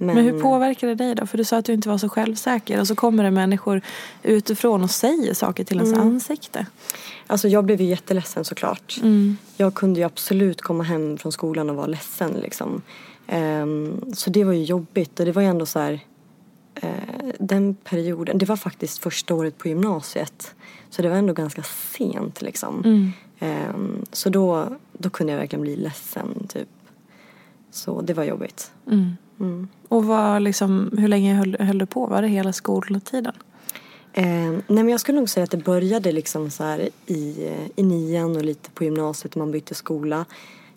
Men, 0.00 0.14
Men 0.14 0.24
hur 0.24 0.40
påverkade 0.42 0.94
det 0.94 1.04
dig 1.04 1.14
då? 1.14 1.26
För 1.26 1.38
du 1.38 1.44
sa 1.44 1.56
att 1.56 1.64
du 1.64 1.72
inte 1.72 1.88
var 1.88 1.98
så 1.98 2.08
självsäker 2.08 2.80
och 2.80 2.86
så 2.86 2.94
kommer 2.94 3.24
det 3.24 3.30
människor 3.30 3.80
utifrån 4.22 4.82
och 4.82 4.90
säger 4.90 5.34
saker 5.34 5.64
till 5.64 5.76
ens 5.76 5.92
ansikte. 6.02 6.66
Alltså 7.26 7.48
jag 7.48 7.64
blev 7.64 7.80
ju 7.80 7.86
jätteledsen 7.86 8.44
såklart. 8.44 8.96
Jag 9.56 9.74
kunde 9.74 10.00
ju 10.00 10.06
absolut 10.06 10.62
komma 10.62 10.84
hem 10.84 11.18
från 11.18 11.32
skolan 11.32 11.70
och 11.70 11.76
vara 11.76 11.86
ledsen 11.86 12.32
liksom. 12.32 12.82
Ehm, 13.26 14.00
så 14.14 14.30
det 14.30 14.44
var 14.44 14.52
ju 14.52 14.62
jobbigt 14.64 15.20
och 15.20 15.26
det 15.26 15.32
var 15.32 15.42
ju 15.42 15.48
ändå 15.48 15.66
så 15.66 15.78
här. 15.78 16.00
eh, 16.74 16.90
den 17.38 17.74
perioden, 17.74 18.38
det 18.38 18.46
var 18.46 18.56
faktiskt 18.56 18.98
första 18.98 19.34
året 19.34 19.58
på 19.58 19.68
gymnasiet. 19.68 20.54
Så 20.90 21.02
det 21.02 21.08
var 21.08 21.16
ändå 21.16 21.32
ganska 21.32 21.62
sent 21.62 22.42
liksom. 22.42 22.82
Ehm, 23.38 24.04
så 24.12 24.28
då, 24.30 24.76
då 24.92 25.10
kunde 25.10 25.32
jag 25.32 25.40
verkligen 25.40 25.62
bli 25.62 25.76
ledsen 25.76 26.46
typ. 26.48 26.68
Så 27.70 28.00
det 28.00 28.14
var 28.14 28.24
jobbigt. 28.24 28.72
Och 29.88 30.04
vad, 30.04 30.42
liksom, 30.42 30.90
hur 30.98 31.08
länge 31.08 31.34
höll, 31.34 31.56
höll 31.60 31.78
du 31.78 31.86
på? 31.86 32.06
Var 32.06 32.22
det 32.22 32.28
hela 32.28 32.52
skoltiden? 32.52 33.32
Eh, 34.12 34.24
nej 34.24 34.62
men 34.66 34.88
jag 34.88 35.00
skulle 35.00 35.18
nog 35.18 35.28
säga 35.28 35.44
att 35.44 35.50
det 35.50 35.56
började 35.56 36.12
liksom 36.12 36.50
så 36.50 36.64
här 36.64 36.88
i, 37.06 37.46
eh, 37.46 37.70
i 37.76 37.82
nian 37.82 38.36
och 38.36 38.44
lite 38.44 38.70
på 38.70 38.84
gymnasiet 38.84 39.36
man 39.36 39.50
bytte 39.50 39.74
skola. 39.74 40.24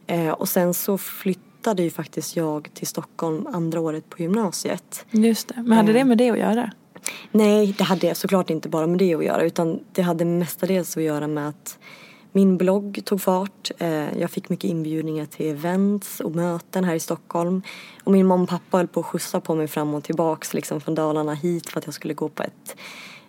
Eh, 0.08 0.30
och 0.30 0.50
sen 0.50 0.74
så 0.74 0.98
flyttade 0.98 1.84
ju 1.84 1.90
faktiskt 1.90 2.36
jag 2.36 2.70
till 2.74 2.88
Stockholm 2.88 3.48
andra 3.48 3.80
året 3.80 4.10
på 4.10 4.22
gymnasiet. 4.22 5.06
Just 5.12 5.48
det. 5.48 5.64
Men 5.64 5.72
hade 5.72 5.94
det 5.94 6.06
med 6.06 6.18
det 6.18 6.30
att 6.30 6.40
göra? 6.40 6.72
Nej, 7.32 7.76
det 7.78 7.84
hade 7.84 8.16
såklart 8.16 8.50
inte 8.50 8.70
bara 8.70 8.88
med 8.88 9.00
det 9.00 9.16
att 9.16 9.26
göra 9.26 9.44
utan 9.44 9.80
det 9.92 10.02
hade 10.02 10.26
mestadels 10.26 10.98
att 10.98 11.04
göra 11.04 11.28
med 11.28 11.48
att 11.48 11.80
min 12.32 12.58
blogg 12.58 13.02
tog 13.06 13.22
fart. 13.22 13.72
Eh, 13.78 14.18
Jag 14.20 14.32
fick 14.32 14.50
mycket 14.50 14.70
inbjudningar 14.70 15.26
till 15.26 15.46
events 15.52 16.20
och 16.20 16.36
möten 16.36 16.84
här 16.84 16.96
i 16.96 17.00
Stockholm. 17.00 17.62
Och 18.04 18.12
min 18.12 18.28
mamma 18.28 18.44
och 18.44 18.50
pappa 18.50 18.78
höll 18.78 18.88
på 18.88 19.00
att 19.00 19.06
skjutsa 19.06 19.40
på 19.42 19.56
mig 19.56 19.68
fram 19.68 19.94
och 19.94 20.04
tillbaks 20.04 20.54
liksom 20.54 20.82
från 20.82 20.96
Dalarna 20.96 21.34
hit 21.34 21.70
för 21.70 21.80
att 21.80 21.86
jag 21.86 21.94
skulle 21.94 22.14
gå 22.14 22.30
på 22.30 22.44
ett 22.44 22.76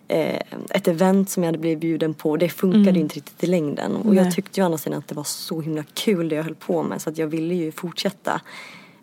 eh, 0.07 0.39
ett 0.69 0.87
event 0.87 1.29
som 1.29 1.43
jag 1.43 1.47
hade 1.47 1.57
blivit 1.57 1.79
bjuden 1.79 2.13
på. 2.13 2.37
Det 2.37 2.49
funkade 2.49 2.91
ju 2.97 3.01
inte 3.01 3.15
riktigt 3.15 3.43
i 3.43 3.47
längden. 3.47 3.95
Och 3.95 4.05
Nej. 4.05 4.23
jag 4.23 4.33
tyckte 4.33 4.59
ju 4.59 4.63
å 4.63 4.65
andra 4.65 4.77
sidan 4.77 4.99
att 4.99 5.07
det 5.07 5.15
var 5.15 5.23
så 5.23 5.61
himla 5.61 5.83
kul 5.93 6.29
det 6.29 6.35
jag 6.35 6.43
höll 6.43 6.55
på 6.55 6.83
med 6.83 7.01
så 7.01 7.09
att 7.09 7.17
jag 7.17 7.27
ville 7.27 7.55
ju 7.55 7.71
fortsätta. 7.71 8.41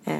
Eh, 0.04 0.14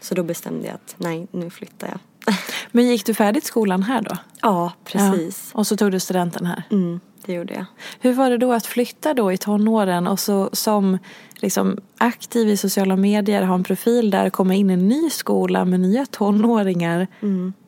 Så 0.00 0.14
då 0.14 0.22
bestämde 0.22 0.66
jag 0.66 0.74
att 0.74 0.94
nej, 0.98 1.26
nu 1.30 1.50
flyttar 1.50 1.88
jag. 1.88 1.98
Men 2.72 2.86
gick 2.88 3.06
du 3.06 3.14
färdigt 3.14 3.44
skolan 3.44 3.82
här 3.82 4.02
då? 4.02 4.16
Ja, 4.42 4.72
precis. 4.84 5.50
Ja. 5.54 5.58
Och 5.60 5.66
så 5.66 5.76
tog 5.76 5.92
du 5.92 6.00
studenten 6.00 6.46
här. 6.46 6.62
Mm, 6.70 7.00
det 7.30 7.36
gjorde 7.36 7.54
jag. 7.54 7.64
Hur 8.00 8.12
var 8.12 8.30
det 8.30 8.38
då 8.38 8.52
att 8.52 8.66
flytta 8.66 9.14
då 9.14 9.32
i 9.32 9.38
tonåren 9.38 10.06
och 10.06 10.20
så 10.20 10.50
som 10.52 10.98
liksom 11.34 11.76
aktiv 11.98 12.48
i 12.48 12.56
sociala 12.56 12.96
medier, 12.96 13.42
ha 13.42 13.54
en 13.54 13.64
profil 13.64 14.10
där, 14.10 14.30
komma 14.30 14.54
in 14.54 14.70
i 14.70 14.72
en 14.72 14.88
ny 14.88 15.10
skola 15.10 15.64
med 15.64 15.80
nya 15.80 16.06
tonåringar 16.06 17.06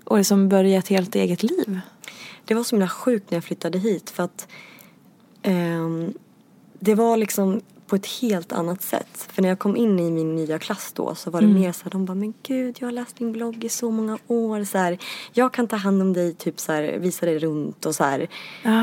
och 0.04 0.18
liksom 0.18 0.48
börja 0.48 0.78
ett 0.78 0.88
helt 0.88 1.14
eget 1.14 1.42
liv? 1.42 1.80
Det 2.44 2.54
var 2.54 2.64
så 2.64 2.76
himla 2.76 2.88
sjukt 2.88 3.30
när 3.30 3.36
jag 3.36 3.44
flyttade 3.44 3.78
hit 3.78 4.10
för 4.10 4.22
att 4.22 4.48
ehm, 5.42 6.14
det 6.80 6.94
var 6.94 7.16
liksom 7.16 7.60
på 7.92 7.96
ett 7.96 8.06
helt 8.06 8.52
annat 8.52 8.82
sätt. 8.82 9.28
För 9.32 9.42
när 9.42 9.48
jag 9.48 9.58
kom 9.58 9.76
in 9.76 10.00
i 10.00 10.10
min 10.10 10.34
nya 10.34 10.58
klass 10.58 10.92
då 10.94 11.14
så 11.14 11.30
var 11.30 11.40
det 11.40 11.46
mer 11.46 11.72
så 11.72 11.84
här, 11.84 11.90
de 11.90 12.04
bara 12.04 12.14
men 12.14 12.34
gud 12.42 12.76
jag 12.80 12.86
har 12.86 12.92
läst 12.92 13.16
din 13.16 13.32
blogg 13.32 13.64
i 13.64 13.68
så 13.68 13.90
många 13.90 14.18
år 14.26 14.64
så 14.64 14.78
här, 14.78 14.98
jag 15.32 15.52
kan 15.52 15.66
ta 15.68 15.76
hand 15.76 16.02
om 16.02 16.12
dig 16.12 16.34
typ 16.34 16.60
så 16.60 16.72
här, 16.72 16.98
visa 16.98 17.26
dig 17.26 17.38
runt 17.38 17.86
och 17.86 17.94
så 17.94 18.04
här. 18.04 18.26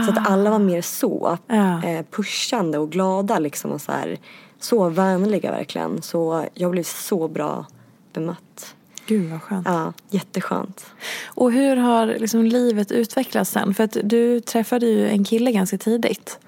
Så 0.05 0.11
att 0.11 0.29
alla 0.29 0.49
var 0.49 0.59
mer 0.59 0.81
så 0.81 1.37
Ja. 1.47 1.83
eh, 1.83 2.05
pushande 2.11 2.77
och 2.77 2.89
glada 2.91 3.39
liksom 3.39 3.71
och 3.71 3.81
så 3.81 3.91
här 3.91 4.17
så 4.59 4.89
vänliga 4.89 5.51
verkligen. 5.51 6.01
Så 6.01 6.45
jag 6.53 6.71
blev 6.71 6.83
så 6.83 7.27
bra 7.27 7.65
bemött. 8.13 8.75
Gud 9.05 9.29
vad 9.31 9.41
skönt. 9.41 9.67
Ja, 9.67 9.93
jätteskönt. 10.09 10.85
Och 11.25 11.51
hur 11.51 11.75
har 11.75 12.05
liksom 12.07 12.45
livet 12.45 12.91
utvecklats 12.91 13.51
sen? 13.51 13.73
För 13.73 13.83
att 13.83 13.97
du 14.03 14.39
träffade 14.39 14.85
ju 14.85 15.07
en 15.09 15.23
kille 15.23 15.51
ganska 15.51 15.77
tidigt. 15.77 16.39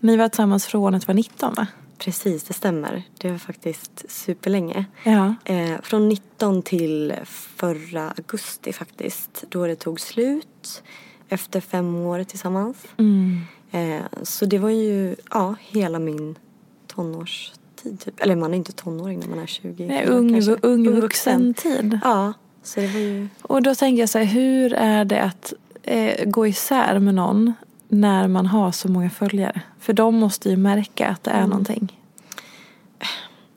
Ni 0.00 0.16
var 0.16 0.28
tillsammans 0.28 0.66
från 0.66 0.94
att 0.94 1.02
du 1.02 1.06
var 1.06 1.14
19 1.14 1.54
va? 1.54 1.66
Precis, 1.98 2.44
det 2.44 2.54
stämmer. 2.54 3.02
Det 3.18 3.30
var 3.30 3.38
faktiskt 3.38 4.04
superlänge. 4.08 4.84
Ja. 5.04 5.34
Eh, 5.44 5.80
från 5.82 6.08
19 6.08 6.62
till 6.62 7.14
förra 7.26 8.10
augusti 8.10 8.72
faktiskt. 8.72 9.44
Då 9.48 9.66
det 9.66 9.76
tog 9.76 10.00
slut. 10.00 10.82
Efter 11.28 11.60
fem 11.60 11.96
år 11.96 12.24
tillsammans. 12.24 12.76
Mm. 12.96 13.40
Eh, 13.70 14.04
så 14.22 14.44
det 14.46 14.58
var 14.58 14.70
ju 14.70 15.16
ja, 15.30 15.54
hela 15.60 15.98
min 15.98 16.38
tonårstid. 16.86 18.00
Typ. 18.00 18.20
Eller 18.20 18.36
man 18.36 18.52
är 18.52 18.56
inte 18.56 18.72
tonåring 18.72 19.20
när 19.20 19.28
man 19.28 19.38
är 19.38 19.46
20. 19.46 19.86
Nej, 19.86 20.06
ung, 20.06 20.32
kanske. 20.32 20.56
ung 20.62 20.86
Ung 20.88 21.00
vuxen 21.00 21.54
tid. 21.54 22.00
Ja, 22.04 22.32
så 22.62 22.80
det 22.80 22.86
var 22.86 23.00
ju... 23.00 23.28
Och 23.42 23.62
då 23.62 23.74
tänker 23.74 24.02
jag 24.02 24.08
så 24.08 24.18
här, 24.18 24.24
hur 24.24 24.72
är 24.72 25.04
det 25.04 25.22
att 25.22 25.54
eh, 25.82 26.24
gå 26.24 26.46
isär 26.46 26.98
med 26.98 27.14
någon 27.14 27.52
när 27.88 28.28
man 28.28 28.46
har 28.46 28.72
så 28.72 28.88
många 28.88 29.10
följare? 29.10 29.62
För 29.78 29.92
de 29.92 30.14
måste 30.14 30.50
ju 30.50 30.56
märka 30.56 31.08
att 31.08 31.24
det 31.24 31.30
är 31.30 31.46
någonting. 31.46 32.00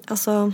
Alltså, 0.06 0.54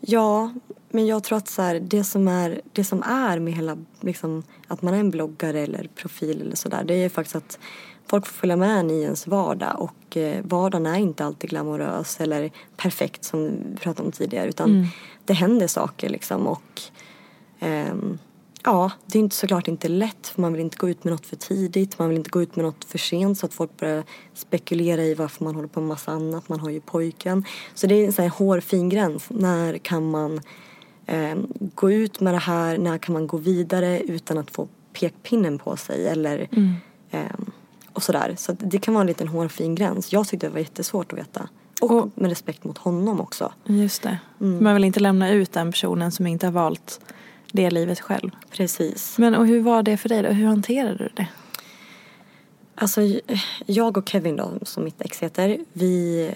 ja, 0.00 0.52
men 0.90 1.06
jag 1.06 1.24
tror 1.24 1.38
att 1.38 1.48
så 1.48 1.62
här, 1.62 1.80
det, 1.80 2.04
som 2.04 2.28
är, 2.28 2.60
det 2.72 2.84
som 2.84 3.02
är 3.02 3.38
med 3.38 3.52
hela, 3.52 3.76
liksom, 4.00 4.42
att 4.66 4.82
man 4.82 4.94
är 4.94 4.98
en 4.98 5.10
bloggare 5.10 5.60
eller 5.60 5.88
profil 5.94 6.42
eller 6.42 6.56
sådär, 6.56 6.84
det 6.84 6.94
är 6.94 7.08
faktiskt 7.08 7.36
att 7.36 7.58
folk 8.06 8.26
får 8.26 8.34
följa 8.34 8.56
med 8.56 8.78
en 8.78 8.90
i 8.90 9.02
ens 9.02 9.26
vardag 9.26 9.80
och 9.80 10.16
eh, 10.16 10.44
vardagen 10.44 10.86
är 10.86 10.98
inte 10.98 11.24
alltid 11.24 11.50
glamorös 11.50 12.20
eller 12.20 12.50
perfekt 12.76 13.24
som 13.24 13.44
vi 13.44 13.76
pratade 13.80 14.06
om 14.06 14.12
tidigare 14.12 14.48
utan 14.48 14.86
det 15.24 15.32
händer 15.32 15.66
saker 15.66 16.08
liksom 16.08 16.46
och 16.46 16.80
ehm, 17.60 18.18
Ja, 18.68 18.90
det 19.06 19.18
är 19.18 19.20
inte 19.20 19.36
såklart 19.36 19.68
inte 19.68 19.88
lätt 19.88 20.26
för 20.26 20.40
man 20.42 20.52
vill 20.52 20.60
inte 20.60 20.76
gå 20.76 20.88
ut 20.88 21.04
med 21.04 21.12
något 21.12 21.26
för 21.26 21.36
tidigt. 21.36 21.98
Man 21.98 22.08
vill 22.08 22.18
inte 22.18 22.30
gå 22.30 22.42
ut 22.42 22.56
med 22.56 22.64
något 22.64 22.84
för 22.84 22.98
sent 22.98 23.38
så 23.38 23.46
att 23.46 23.54
folk 23.54 23.76
börjar 23.76 24.04
spekulera 24.34 25.02
i 25.02 25.14
varför 25.14 25.44
man 25.44 25.54
håller 25.54 25.68
på 25.68 25.80
med 25.80 25.88
massa 25.88 26.12
annat. 26.12 26.48
Man 26.48 26.60
har 26.60 26.70
ju 26.70 26.80
pojken. 26.80 27.44
Så 27.74 27.86
det 27.86 27.94
är 27.94 28.06
en 28.06 28.12
sån 28.12 28.22
här 28.22 28.30
hårfin 28.30 28.88
gräns. 28.88 29.26
När 29.28 29.78
kan 29.78 30.10
man 30.10 30.40
eh, 31.06 31.36
gå 31.74 31.90
ut 31.92 32.20
med 32.20 32.34
det 32.34 32.38
här? 32.38 32.78
När 32.78 32.98
kan 32.98 33.12
man 33.12 33.26
gå 33.26 33.36
vidare 33.36 34.00
utan 34.00 34.38
att 34.38 34.50
få 34.50 34.68
pekpinnen 34.92 35.58
på 35.58 35.76
sig? 35.76 36.08
Eller 36.08 36.48
eh, 37.10 37.20
och 37.92 38.02
sådär. 38.02 38.34
Så 38.38 38.52
det 38.52 38.78
kan 38.78 38.94
vara 38.94 39.00
en 39.02 39.06
liten 39.06 39.28
hårfin 39.28 39.74
gräns. 39.74 40.12
Jag 40.12 40.28
tyckte 40.28 40.46
det 40.46 40.52
var 40.52 40.60
jättesvårt 40.60 41.12
att 41.12 41.18
veta. 41.18 41.48
Och, 41.80 41.90
Och- 41.90 42.08
med 42.14 42.28
respekt 42.28 42.64
mot 42.64 42.78
honom 42.78 43.20
också. 43.20 43.52
Just 43.64 44.02
det. 44.02 44.18
Mm. 44.40 44.64
Man 44.64 44.74
vill 44.74 44.84
inte 44.84 45.00
lämna 45.00 45.30
ut 45.30 45.52
den 45.52 45.72
personen 45.72 46.12
som 46.12 46.26
inte 46.26 46.46
har 46.46 46.52
valt 46.52 47.00
det 47.52 47.70
livet 47.70 48.00
själv. 48.00 48.30
Precis. 48.50 49.18
Men 49.18 49.34
och 49.34 49.46
hur 49.46 49.60
var 49.60 49.82
det 49.82 49.96
för 49.96 50.08
dig 50.08 50.22
då? 50.22 50.28
Hur 50.28 50.46
hanterade 50.46 50.96
du 50.96 51.08
det? 51.14 51.26
Alltså 52.74 53.00
jag 53.66 53.96
och 53.96 54.08
Kevin 54.08 54.36
då, 54.36 54.50
som 54.62 54.84
mitt 54.84 55.02
ex 55.02 55.22
heter, 55.22 55.58
vi, 55.72 56.30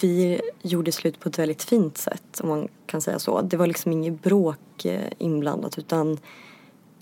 vi 0.00 0.40
gjorde 0.62 0.92
slut 0.92 1.20
på 1.20 1.28
ett 1.28 1.38
väldigt 1.38 1.62
fint 1.62 1.98
sätt 1.98 2.40
om 2.42 2.48
man 2.48 2.68
kan 2.86 3.00
säga 3.00 3.18
så. 3.18 3.40
Det 3.40 3.56
var 3.56 3.66
liksom 3.66 3.92
inget 3.92 4.22
bråk 4.22 4.84
eh, 4.84 5.10
inblandat 5.18 5.78
utan 5.78 6.18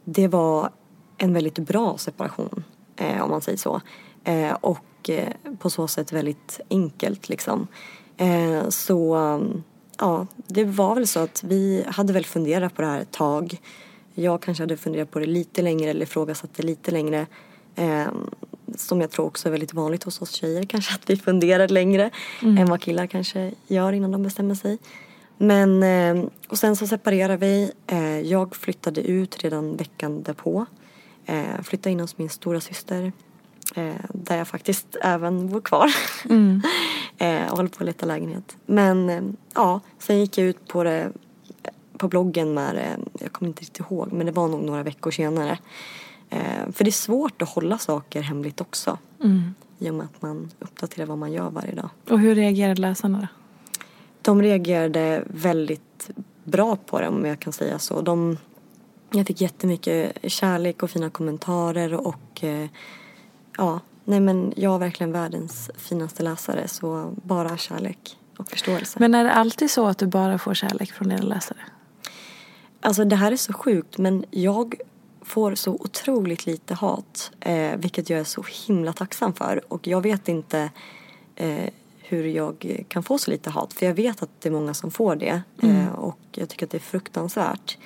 det 0.05 0.29
var 0.29 0.71
en 1.19 1.35
väldigt 1.35 1.59
bra 1.59 1.99
separation 1.99 2.65
eh, 2.97 3.23
om 3.23 3.31
man 3.31 3.41
säger 3.41 3.59
så. 3.59 3.81
Eh, 4.25 4.53
och 4.53 5.11
eh, 5.11 5.33
på 5.59 5.71
så 5.71 5.89
sätt 5.89 6.13
väldigt 6.13 6.61
enkelt 6.71 7.29
liksom. 7.29 7.67
Eh, 8.17 8.69
så 8.69 9.17
ja, 9.99 10.27
det 10.47 10.65
var 10.65 10.95
väl 10.95 11.07
så 11.07 11.21
att 11.21 11.45
vi 11.45 11.85
hade 11.87 12.13
väl 12.13 12.25
funderat 12.25 12.75
på 12.75 12.83
det 12.83 12.89
här 12.89 13.01
ett 13.01 13.11
tag. 13.11 13.59
Jag 14.15 14.43
kanske 14.43 14.63
hade 14.63 14.77
funderat 14.77 15.11
på 15.11 15.19
det 15.19 15.27
lite 15.27 15.63
längre 15.63 15.91
eller 15.91 16.03
ifrågasatt 16.03 16.51
det 16.57 16.63
lite 16.63 16.91
längre. 16.91 17.27
Eh, 17.75 18.07
som 18.77 19.01
jag 19.01 19.11
tror 19.11 19.27
också 19.27 19.49
är 19.49 19.51
väldigt 19.51 19.75
vanligt 19.75 20.05
hos 20.05 20.23
oss 20.23 20.31
tjejer 20.31 20.63
kanske 20.69 20.95
att 20.95 21.11
vi 21.11 21.17
funderar 21.17 21.69
längre 21.69 22.11
än 22.41 22.67
vad 22.67 22.81
killar 22.81 23.07
kanske 23.07 23.53
gör 23.67 23.93
innan 23.93 24.13
de 24.13 24.23
bestämmer 24.23 24.55
sig. 24.55 24.79
Men 25.37 25.83
eh, 25.83 26.25
och 26.49 26.59
sen 26.59 26.77
så 26.77 26.87
separerade 26.87 27.37
vi. 27.37 27.73
Eh, 27.87 28.21
jag 28.21 28.57
flyttade 28.57 29.01
ut 29.01 29.45
redan 29.45 29.77
veckan 29.77 30.23
därpå. 30.23 30.67
Eh, 31.27 31.63
flyttade 31.63 31.91
in 31.91 32.01
hos 32.01 32.19
min 32.19 32.31
stora 32.31 32.61
syster 32.61 33.13
där 34.09 34.37
jag 34.37 34.49
faktiskt 34.49 34.97
även 35.03 35.49
bor 35.49 35.61
kvar. 35.61 35.87
eh, 37.19 37.51
och 37.51 37.57
håller 37.57 37.69
på 37.69 37.79
att 37.79 37.87
leta 37.87 38.07
lägenhet. 38.07 38.57
Men 38.67 39.11
eh, 39.11 39.23
ja, 39.55 39.81
sen 39.99 40.19
gick 40.19 40.39
jag 40.39 40.47
ut 40.47 40.69
på 40.69 40.85
det 40.85 41.13
på 41.99 42.09
bloggen 42.09 42.55
med 42.55 42.99
jag 43.19 43.33
kommer 43.33 43.49
inte 43.49 43.61
riktigt 43.61 43.87
ihåg, 43.91 44.13
men 44.13 44.27
det 44.27 44.33
var 44.33 44.49
nog 44.49 44.63
några 44.63 44.83
veckor 44.83 45.11
senare. 45.11 45.59
Eh, 46.31 46.73
för 46.73 46.85
det 46.85 46.91
är 46.91 46.93
svårt 46.93 47.43
att 47.43 47.49
hålla 47.49 47.79
saker 47.79 48.23
hemligt 48.23 48.61
också. 48.61 48.99
I 49.79 49.91
och 49.91 49.95
med 49.95 50.05
att 50.05 50.23
man 50.23 50.51
uppdaterar 50.59 51.07
vad 51.07 51.19
man 51.19 51.33
gör 51.33 51.51
varje 51.51 51.75
dag. 51.75 51.91
Och 52.11 52.21
hur 52.21 52.35
reagerade 52.35 52.81
läsarna 52.81 53.21
då? 53.21 53.27
De 54.23 54.43
reagerade 54.43 55.25
väldigt 55.27 56.11
bra 56.45 56.77
på 56.77 57.01
det 57.01 57.09
om 57.09 57.25
jag 57.25 57.41
kan 57.41 57.53
säga 57.53 57.79
så. 57.79 58.01
De, 58.01 58.37
jag 59.11 59.27
fick 59.27 59.41
jättemycket 59.41 60.13
kärlek 60.33 60.83
och 60.83 60.91
fina 60.91 61.11
kommentarer 61.11 61.95
och 61.95 62.45
eh, 62.45 62.69
ja, 63.57 63.81
nej 64.05 64.21
men 64.21 64.53
jag 64.57 64.75
är 64.75 64.79
verkligen 64.79 65.13
världens 65.13 65.71
finaste 65.77 66.23
läsare 66.23 66.69
så 66.69 67.15
bara 67.23 67.57
kärlek 67.57 68.19
och 68.37 68.51
förståelse. 68.51 68.99
Men 69.01 69.15
är 69.15 69.25
det 69.25 69.33
alltid 69.33 69.71
så 69.71 69.87
att 69.87 69.99
du 69.99 70.07
bara 70.07 70.39
får 70.39 70.55
kärlek 70.55 70.93
från 70.93 71.09
dina 71.09 71.23
läsare? 71.23 71.59
Alltså 72.81 73.05
det 73.05 73.17
här 73.17 73.33
är 73.33 73.37
så 73.37 73.53
sjukt 73.53 73.99
men 73.99 74.25
jag 74.31 74.75
får 75.25 75.55
så 75.55 75.73
otroligt 75.73 76.47
lite 76.47 76.75
hat. 76.75 77.31
Eh, 77.41 77.77
vilket 77.77 78.11
jag 78.11 78.21
är 78.21 78.25
så 78.25 78.45
himla 78.67 78.93
tacksam 78.93 79.33
för. 79.33 79.73
Och 79.73 79.87
jag 79.87 80.01
vet 80.01 80.29
inte 80.29 80.71
eh, 81.37 81.71
hur 81.99 82.25
jag 82.25 82.85
kan 82.89 83.03
få 83.03 83.19
så 83.19 83.31
lite 83.31 83.51
hat. 83.51 83.73
För 83.73 83.87
jag 83.87 83.95
vet 83.95 84.23
att 84.23 84.31
det 84.41 84.49
är 84.49 84.53
många 84.53 84.75
som 84.75 84.91
får 84.91 85.17
det. 85.17 85.43
Eh, 85.63 85.95
och 85.95 86.19
jag 86.33 86.49
tycker 86.49 86.67
att 86.67 86.71
det 86.71 86.79
är 86.79 86.81
fruktansvärt. 86.81 87.79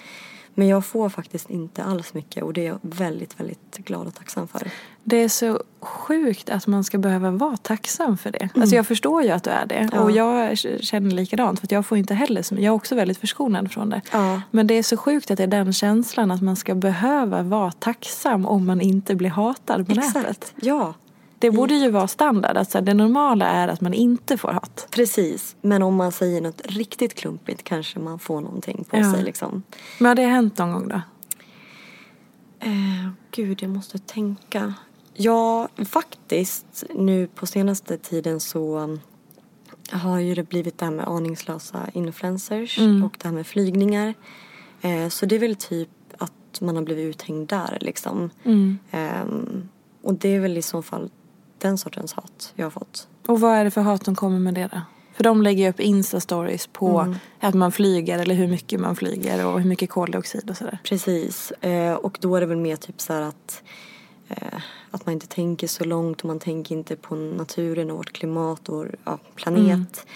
Men 0.59 0.69
jag 0.69 0.85
får 0.85 1.09
faktiskt 1.09 1.51
inte 1.51 1.85
alls 1.85 2.15
mycket 2.15 2.43
och 2.43 2.53
det 2.53 2.61
är 2.61 2.67
jag 2.67 2.79
väldigt, 2.83 3.41
väldigt 3.41 3.77
glad 3.77 4.07
och 4.07 4.15
tacksam 4.15 4.49
för. 4.49 4.71
Det 5.05 5.17
är 5.17 5.29
så 5.29 5.63
sjukt 5.81 6.51
att 6.51 6.67
man 6.67 6.85
ska 6.85 6.99
behöva 6.99 7.31
vara 7.31 7.57
tacksam 7.57 8.19
för 8.19 8.31
det. 8.31 8.49
Alltså 8.55 8.77
jag 8.77 8.87
förstår 8.87 9.23
ju 9.23 9.31
att 9.31 9.45
du 9.45 9.51
är 9.51 9.67
det. 9.67 9.75
Mm. 9.75 9.91
Ja. 9.93 10.01
Och 10.01 10.11
jag 10.11 10.59
känner 10.59 11.11
likadant. 11.11 11.61
För 11.61 11.67
att 11.67 11.73
jag 11.73 11.87
får 11.87 11.99
inte 11.99 12.15
heller 12.15 12.43
så 12.43 12.55
Jag 12.55 12.65
är 12.65 12.71
också 12.71 12.95
väldigt 12.95 13.19
förskonad 13.19 13.73
från 13.73 13.91
det. 13.91 14.01
Ja. 14.13 14.43
Men 14.51 14.67
det 14.67 14.75
är 14.75 14.83
så 14.83 14.97
sjukt 14.97 15.31
att 15.31 15.37
det 15.37 15.43
är 15.43 15.47
den 15.47 15.73
känslan 15.73 16.31
att 16.31 16.43
man 16.43 16.57
ska 16.57 16.75
behöva 16.75 17.43
vara 17.43 17.73
tacksam 17.73 18.47
om 18.47 18.67
man 18.67 18.81
inte 18.81 19.15
blir 19.15 19.31
hatad 19.31 19.87
på 19.87 19.95
nätet. 19.95 20.17
Exakt, 20.17 20.55
ja. 20.57 20.95
Det 21.39 21.51
borde 21.51 21.75
ju 21.75 21.91
vara 21.91 22.09
standard. 22.09 22.57
Att 22.57 22.71
så 22.71 22.79
här, 22.79 22.85
det 22.85 22.95
normala 22.95 23.47
är 23.47 23.69
att 23.69 23.81
man 23.81 23.95
inte 23.95 24.37
får 24.37 24.53
hat. 24.53 24.87
Precis, 24.91 25.57
men 25.61 25.83
om 25.83 25.95
man 25.95 26.13
säger 26.13 26.41
något 26.41 26.61
riktigt 26.65 27.15
klumpigt 27.15 27.63
kanske 27.63 27.99
man 27.99 28.19
får 28.19 28.41
någonting 28.41 28.85
på 28.91 28.97
Ja. 28.97 29.13
sig 29.13 29.23
liksom. 29.25 29.63
Men 29.99 30.07
har 30.09 30.15
det 30.15 30.23
hänt 30.23 30.59
någon 30.59 30.73
gång 30.73 30.89
då? 30.89 31.01
Eh, 32.61 33.09
gud, 33.31 33.63
jag 33.63 33.71
måste 33.71 33.99
tänka. 33.99 34.75
Ja, 35.15 35.69
faktiskt 35.89 36.85
nu 36.95 37.27
på 37.27 37.47
senaste 37.47 37.99
tiden 37.99 38.41
så 38.41 38.99
har 39.91 40.19
ju 40.19 40.35
det 40.35 40.43
blivit 40.49 40.79
det 40.79 40.85
här 40.85 40.93
med 40.93 41.09
aningslösa 41.09 41.87
influencers 41.93 42.79
och 42.79 43.17
det 43.19 43.25
här 43.29 43.33
med 43.33 43.47
flygningar. 43.47 44.15
Eh, 44.81 45.09
så 45.09 45.27
det 45.27 45.35
är 45.35 45.39
väl 45.41 45.57
typ 45.57 45.89
att 46.19 46.61
man 46.61 46.77
har 46.77 46.83
blivit 46.83 47.05
uthängd 47.15 47.49
där 47.49 47.79
liksom. 47.81 48.31
Ehm, 48.91 49.69
och 50.03 50.15
det 50.15 50.29
är 50.29 50.41
väl 50.41 50.57
i 50.59 50.63
så 50.63 50.83
fall 50.83 51.11
den 51.61 51.79
sortens 51.79 52.13
hat 52.13 52.53
jag 52.55 52.67
har 52.67 52.71
fått. 52.71 53.09
Och 53.27 53.41
vad 53.41 53.57
är 53.57 53.65
det 53.65 53.71
för 53.71 53.81
hat 53.81 54.05
som 54.05 54.15
kommer 54.15 54.39
med 54.39 54.55
det 54.55 54.69
då? 54.73 54.81
För 55.19 55.25
de 55.25 55.43
lägger 55.43 55.71
upp 55.71 55.81
Insta-stories 55.81 56.69
på 56.73 57.15
att 57.41 57.55
man 57.55 57.73
flyger 57.73 58.19
eller 58.19 58.35
hur 58.35 58.49
mycket 58.49 58.81
man 58.81 58.97
flyger 58.97 59.47
och 59.47 59.61
hur 59.61 59.69
mycket 59.69 59.91
koldioxid 59.91 60.51
och 60.51 60.57
sådär. 60.57 60.79
Precis. 60.85 61.51
Eh, 61.51 61.95
och 61.95 62.19
då 62.21 62.37
är 62.37 62.41
det 62.41 62.47
väl 62.47 62.59
mer 62.59 62.77
typ 62.77 63.01
så 63.01 63.13
att, 63.13 63.63
eh, 64.29 64.61
att 64.91 65.07
man 65.07 65.13
inte 65.13 65.27
tänker 65.27 65.67
så 65.67 65.85
långt 65.85 66.21
och 66.21 66.27
man 66.27 66.39
tänker 66.39 66.75
inte 66.75 66.97
på 66.97 67.15
naturen 67.15 67.91
och 67.91 67.97
vårt 67.97 68.13
klimat 68.13 68.69
och 68.69 68.77
vår 68.77 68.97
ja, 69.05 69.19
planet. 69.35 70.07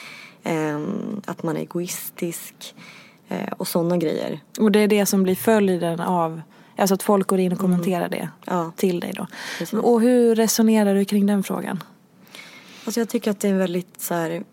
Eh, 0.42 0.80
att 1.24 1.42
man 1.42 1.56
är 1.56 1.60
egoistisk 1.60 2.74
eh, 3.28 3.52
och 3.52 3.68
sådana 3.68 3.96
grejer. 3.96 4.40
Och 4.60 4.72
det 4.72 4.78
är 4.78 4.88
det 4.88 5.06
som 5.06 5.22
blir 5.22 5.34
följden 5.34 6.00
av 6.00 6.42
Alltså 6.76 6.94
att 6.94 7.02
folk 7.02 7.26
går 7.26 7.38
in 7.40 7.52
och 7.52 7.58
kommenterar 7.58 8.08
det 8.08 8.28
Ja. 8.44 8.72
till 8.76 9.00
dig 9.00 9.12
då. 9.16 9.26
Precis. 9.58 9.78
Och 9.78 10.00
hur 10.00 10.34
resonerar 10.34 10.94
du 10.94 11.04
kring 11.04 11.26
den 11.26 11.42
frågan? 11.42 11.82
Alltså 12.84 13.00
jag 13.00 13.08
tycker 13.08 13.30
att 13.30 13.40
det 13.40 13.48
är 13.48 13.54
väldigt 13.54 14.00
så 14.00 14.14
här, 14.14 14.44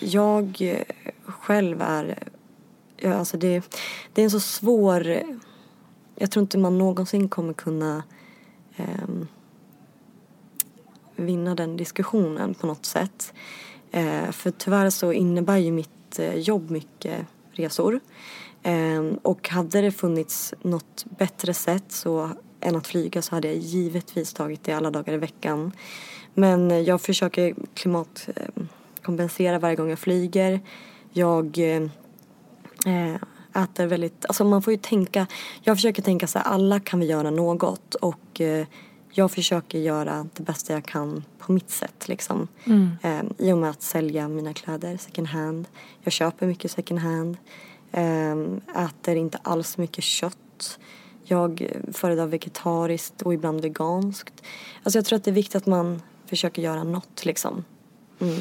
jag 0.00 0.56
eh, 0.60 0.82
själv 1.26 1.82
är, 1.82 2.18
ja, 2.96 3.14
alltså 3.14 3.36
det, 3.36 3.62
det 4.12 4.22
är 4.22 4.24
en 4.24 4.30
så 4.30 4.40
svår, 4.40 5.22
jag 6.16 6.30
tror 6.30 6.42
inte 6.42 6.58
man 6.58 6.78
någonsin 6.78 7.28
kommer 7.28 7.52
kunna 7.52 8.02
ehm, 8.76 9.28
vinna 11.16 11.54
den 11.54 11.76
diskussionen 11.76 12.54
på 12.54 12.66
något 12.66 12.86
sätt. 12.86 13.32
Eh, 13.90 14.30
för 14.30 14.50
tyvärr 14.50 14.90
så 14.90 15.12
innebär 15.12 15.56
ju 15.56 15.72
mitt 15.72 16.18
eh, 16.18 16.34
jobb 16.34 16.70
mycket 16.70 17.26
resor. 17.52 18.00
Eh, 18.66 19.02
och 19.22 19.48
hade 19.48 19.80
det 19.80 19.92
funnits 19.92 20.54
något 20.62 21.04
bättre 21.18 21.54
sätt 21.54 21.84
så, 21.88 22.30
än 22.60 22.76
att 22.76 22.86
flyga 22.86 23.22
så 23.22 23.34
hade 23.34 23.48
jag 23.48 23.56
givetvis 23.56 24.32
tagit 24.32 24.64
det 24.64 24.72
alla 24.72 24.90
dagar 24.90 25.12
i 25.12 25.16
veckan. 25.16 25.72
Men 26.34 26.84
jag 26.84 27.00
försöker 27.00 27.54
klimatkompensera 27.74 29.58
varje 29.58 29.76
gång 29.76 29.90
jag 29.90 29.98
flyger. 29.98 30.60
Jag 31.12 31.58
eh, 31.58 31.82
eh, 32.86 33.14
äter 33.62 33.86
väldigt, 33.86 34.26
alltså 34.26 34.44
man 34.44 34.62
får 34.62 34.72
ju 34.72 34.78
tänka, 34.78 35.26
jag 35.62 35.76
försöker 35.76 36.02
tänka 36.02 36.26
så 36.26 36.38
här, 36.38 36.46
alla 36.46 36.80
kan 36.80 37.00
vi 37.00 37.06
göra 37.06 37.30
något 37.30 37.94
och 37.94 38.40
eh, 38.40 38.66
jag 39.10 39.30
försöker 39.30 39.78
göra 39.78 40.28
det 40.34 40.42
bästa 40.42 40.72
jag 40.72 40.84
kan 40.84 41.24
på 41.38 41.52
mitt 41.52 41.70
sätt 41.70 42.08
liksom. 42.08 42.48
Eh, 43.02 43.22
I 43.38 43.52
och 43.52 43.58
med 43.58 43.70
att 43.70 43.82
sälja 43.82 44.28
mina 44.28 44.54
kläder 44.54 44.96
second 44.96 45.28
hand. 45.28 45.68
Jag 46.02 46.12
köper 46.12 46.46
mycket 46.46 46.70
second 46.70 47.00
hand. 47.00 47.36
Eh, 47.96 48.84
äter 48.84 49.16
inte 49.16 49.38
alls 49.42 49.78
mycket 49.78 50.04
kött. 50.04 50.78
Jag 51.24 51.70
föredrar 51.92 52.26
vegetariskt 52.26 53.22
och 53.22 53.34
ibland 53.34 53.60
veganskt. 53.60 54.42
Alltså 54.82 54.98
jag 54.98 55.04
tror 55.04 55.16
att 55.16 55.24
det 55.24 55.30
är 55.30 55.34
viktigt 55.34 55.56
att 55.56 55.66
man 55.66 56.02
försöker 56.26 56.62
göra 56.62 56.84
något 56.84 57.24
liksom. 57.24 57.64
Mm. 58.20 58.34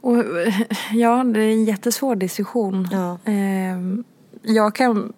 Och, 0.00 0.16
ja, 0.92 1.24
det 1.24 1.40
är 1.40 1.50
en 1.52 1.64
jättesvår 1.64 2.16
diskussion. 2.16 2.88
Ja. 2.92 3.18
Ehm, 3.24 4.04
Jag 4.42 4.74
kan 4.74 5.12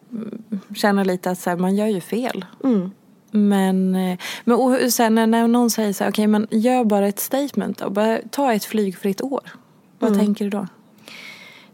känna 0.77 1.05
lite 1.05 1.31
att 1.31 1.39
så 1.39 1.51
här, 1.51 1.57
man 1.57 1.77
gör 1.77 1.87
ju 1.87 2.01
fel. 2.01 2.45
Mm. 2.65 2.91
Men, 3.31 3.95
eh, 3.95 4.19
men 4.45 4.57
och 4.57 4.93
sen 4.93 5.15
när, 5.15 5.49
någon 5.49 5.71
säger 5.71 5.93
så 5.93 6.05
här, 6.05 6.11
okej 6.11 6.27
men 6.27 6.47
gör 6.51 6.85
bara 6.85 7.09
ett 7.09 7.19
statement 7.21 7.79
då. 7.79 7.91
Bara 7.91 8.19
ta 8.31 8.53
ett 8.53 8.65
flygfritt 8.65 9.21
år. 9.23 9.51
Vad 9.99 10.11
Mm. 10.13 10.25
tänker 10.27 10.45
du 10.45 10.51
då? 10.51 10.67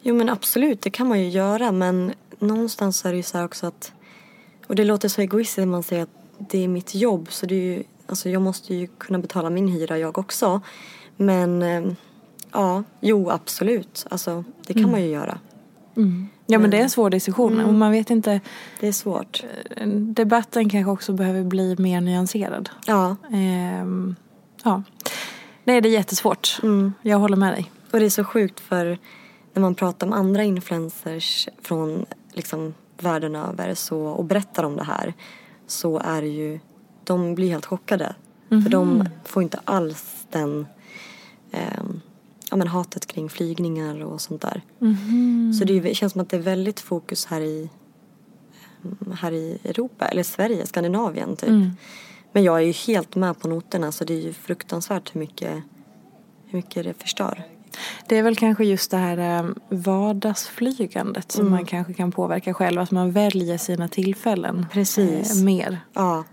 Jo 0.07 0.15
men 0.15 0.29
absolut, 0.29 0.83
det 0.83 0.91
kan 0.91 1.09
man 1.09 1.21
ju 1.21 1.29
göra 1.29 1.73
men 1.73 2.13
någonstans 2.39 3.05
är 3.05 3.11
det 3.11 3.17
ju 3.17 3.23
så 3.23 3.39
här 3.39 3.45
också 3.45 3.67
att 3.67 3.93
och 4.67 4.75
det 4.75 4.85
låter 4.85 5.09
så 5.09 5.21
egoistiskt 5.21 5.59
när 5.59 5.67
man 5.67 5.83
säger 5.83 6.03
att 6.03 6.11
det 6.39 6.65
är 6.65 6.69
mitt 6.69 6.95
jobb 6.95 7.27
så 7.31 7.47
det 7.47 7.55
är 7.55 7.61
ju, 7.77 7.83
alltså 8.07 8.29
jag 8.29 8.43
måste 8.43 8.75
ju 8.75 8.87
kunna 8.87 9.19
betala 9.19 9.51
min 9.51 9.69
hyra 9.69 9.99
jag 9.99 10.19
också. 10.19 10.61
Men 11.17 11.63
eh, 11.63 11.93
ja, 12.53 12.83
jo 13.01 13.31
absolut, 13.31 14.07
alltså 14.11 14.45
det 14.67 14.75
kan 14.75 14.91
man 14.91 15.03
ju 15.03 15.09
göra. 15.09 15.39
Ja 16.47 16.59
men 16.59 16.71
det 16.71 16.77
är 16.79 16.83
en 16.83 16.91
svår 16.91 17.11
diskussion 17.11 17.53
Mm. 17.53 17.67
och 17.67 17.75
man 17.75 17.93
vet 17.93 18.11
inte. 18.11 18.41
Det 18.81 18.89
är 18.89 18.93
svårt. 18.93 19.45
Debatten 19.97 20.69
kanske 20.71 20.91
också 20.91 21.13
behöver 21.13 21.43
bli 21.45 21.77
mer 21.79 22.01
nyanserad. 22.01 22.71
Ja, 22.87 23.17
Ehm, 23.33 24.17
ja. 24.65 24.83
Nej 25.65 25.81
det 25.81 25.89
är 25.89 25.93
jättesvårt. 25.93 26.59
Mm. 26.63 26.93
Jag 27.03 27.19
håller 27.19 27.37
med 27.37 27.53
dig. 27.53 27.71
och 27.91 27.99
det 28.01 28.07
är 28.07 28.11
så 28.11 28.25
sjukt 28.25 28.61
för 28.61 28.99
när 29.55 29.61
man 29.63 29.75
pratar 29.75 30.07
med 30.07 30.19
andra 30.19 30.43
influencers 30.45 31.49
från 31.63 32.07
liksom 32.33 32.75
världen 32.99 33.37
över 33.37 33.75
så, 33.75 34.01
och 34.01 34.25
berättar 34.25 34.65
om 34.65 34.77
det 34.77 34.85
här 34.85 35.15
så 35.67 35.99
är 35.99 36.23
det 36.23 36.29
ju, 36.29 36.61
de 37.05 37.35
blir 37.35 37.51
helt 37.51 37.67
chockade. 37.67 38.15
För 38.49 38.71
de 38.71 39.09
får 39.25 39.43
inte 39.43 39.61
alls 39.65 40.27
den, 40.31 40.67
ehm, 41.53 42.01
ja 42.51 42.57
men 42.57 42.69
hatet 42.69 43.07
kring 43.07 43.29
flygningar 43.29 44.05
och 44.05 44.21
sånt 44.21 44.43
där. 44.43 44.63
Så 45.59 45.65
det 45.65 45.73
är 45.79 45.85
ju- 45.87 45.95
känns 45.95 46.13
som 46.13 46.21
att 46.23 46.29
det 46.31 46.37
är 46.37 46.41
väldigt 46.41 46.81
fokus 46.81 47.27
här 47.27 47.41
i, 47.41 47.71
ehm, 48.85 49.13
här 49.21 49.33
i 49.33 49.59
Europa, 49.65 50.05
eller 50.09 50.23
Sverige, 50.23 50.67
Skandinavien 50.67 51.37
typ. 51.37 51.49
Men 52.33 52.43
jag 52.43 52.57
är 52.57 52.61
ju 52.63 52.73
helt 52.73 53.17
med 53.17 53.41
på 53.41 53.49
noterna 53.49 53.93
så 53.93 54.05
det 54.05 54.15
är 54.15 54.21
ju 54.23 54.33
fruktansvärt 54.33 55.15
hur 55.15 55.21
mycket, 55.21 55.55
hur 56.47 56.59
mycket 56.59 56.85
det 56.85 56.95
förstör. 56.95 57.43
Det 58.07 58.19
är 58.19 58.23
väl 58.23 58.37
kanske 58.37 58.65
just 58.65 58.91
det 58.91 58.97
här 58.97 59.19
eh, 59.19 59.51
vardagsflygandet 59.69 61.33
som 61.33 61.41
Mm. 61.41 61.53
man 61.53 61.65
kanske 61.67 61.93
kan 61.95 62.13
påverka 62.13 62.55
själv. 62.55 62.81
Att 62.81 62.91
man 62.91 63.13
väljer 63.13 63.59
sina 63.59 63.89
tillfällen 63.89 64.67
Precis. 64.73 65.39
eh, 65.39 65.45
mer. 65.45 65.79
Ja, 65.95 66.25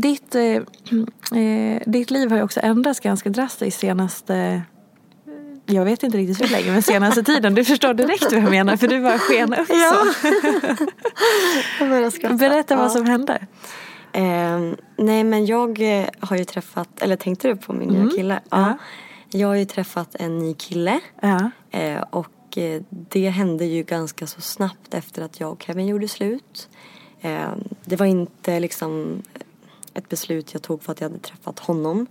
Ditt, 0.00 0.34
eh, 0.34 0.42
eh, 1.38 1.82
ditt 1.86 2.10
liv 2.10 2.30
har 2.30 2.36
ju 2.36 2.42
också 2.42 2.60
ändrats 2.62 3.00
ganska 3.00 3.28
drastiskt 3.30 3.80
senaste 3.80 4.36
eh, 4.36 4.60
jag 5.66 5.84
vet 5.84 6.02
inte 6.02 6.18
riktigt 6.18 6.40
hur 6.42 6.48
länge 6.52 6.72
men 6.72 6.82
senaste 6.82 7.22
tiden. 7.22 7.54
Du 7.54 7.64
förstår 7.64 7.94
direkt 7.94 8.22
vad 8.32 8.42
jag 8.42 8.50
menar 8.50 8.76
för 8.76 8.88
du 8.88 9.00
bara 9.02 9.18
sken 9.18 9.54
upp 9.54 9.66
så. 9.68 10.04
Berätta 12.36 12.76
vad 12.76 12.84
Ja. 12.84 12.90
som 12.90 13.06
hände. 13.06 13.38
Ehm, 14.12 14.76
nej 14.96 15.24
men 15.24 15.46
jag 15.46 16.00
eh, 16.00 16.06
har 16.20 16.36
ju 16.36 16.44
träffat, 16.44 16.88
eller 17.02 17.16
tänkte 17.16 17.48
du 17.48 17.56
på 17.56 17.72
min 17.72 17.88
nya 17.88 18.10
kille? 18.16 18.40
Ja. 18.50 18.78
Jag 19.32 19.48
har 19.48 19.54
ju 19.54 19.64
träffat 19.64 20.14
en 20.14 20.38
ny 20.38 20.54
kille. 20.54 21.00
Ja. 21.20 21.50
Eh, 21.70 22.04
och 22.10 22.58
eh, 22.58 22.82
det 22.88 23.28
hände 23.28 23.64
ju 23.64 23.82
ganska 23.82 24.26
så 24.26 24.40
snabbt 24.40 24.94
efter 24.94 25.22
att 25.22 25.40
jag 25.40 25.52
och 25.52 25.62
Kevin 25.62 25.86
gjorde 25.86 26.08
slut. 26.08 26.68
Eh, 27.20 27.50
det 27.84 27.96
var 27.96 28.06
inte 28.06 28.60
liksom 28.60 29.22
ett 29.94 30.08
beslut 30.08 30.52
jag 30.52 30.62
tog 30.62 30.82
för 30.82 30.92
att 30.92 31.00
jag 31.00 31.08
hade 31.08 31.20
träffat 31.20 31.58
honom. 31.58 32.06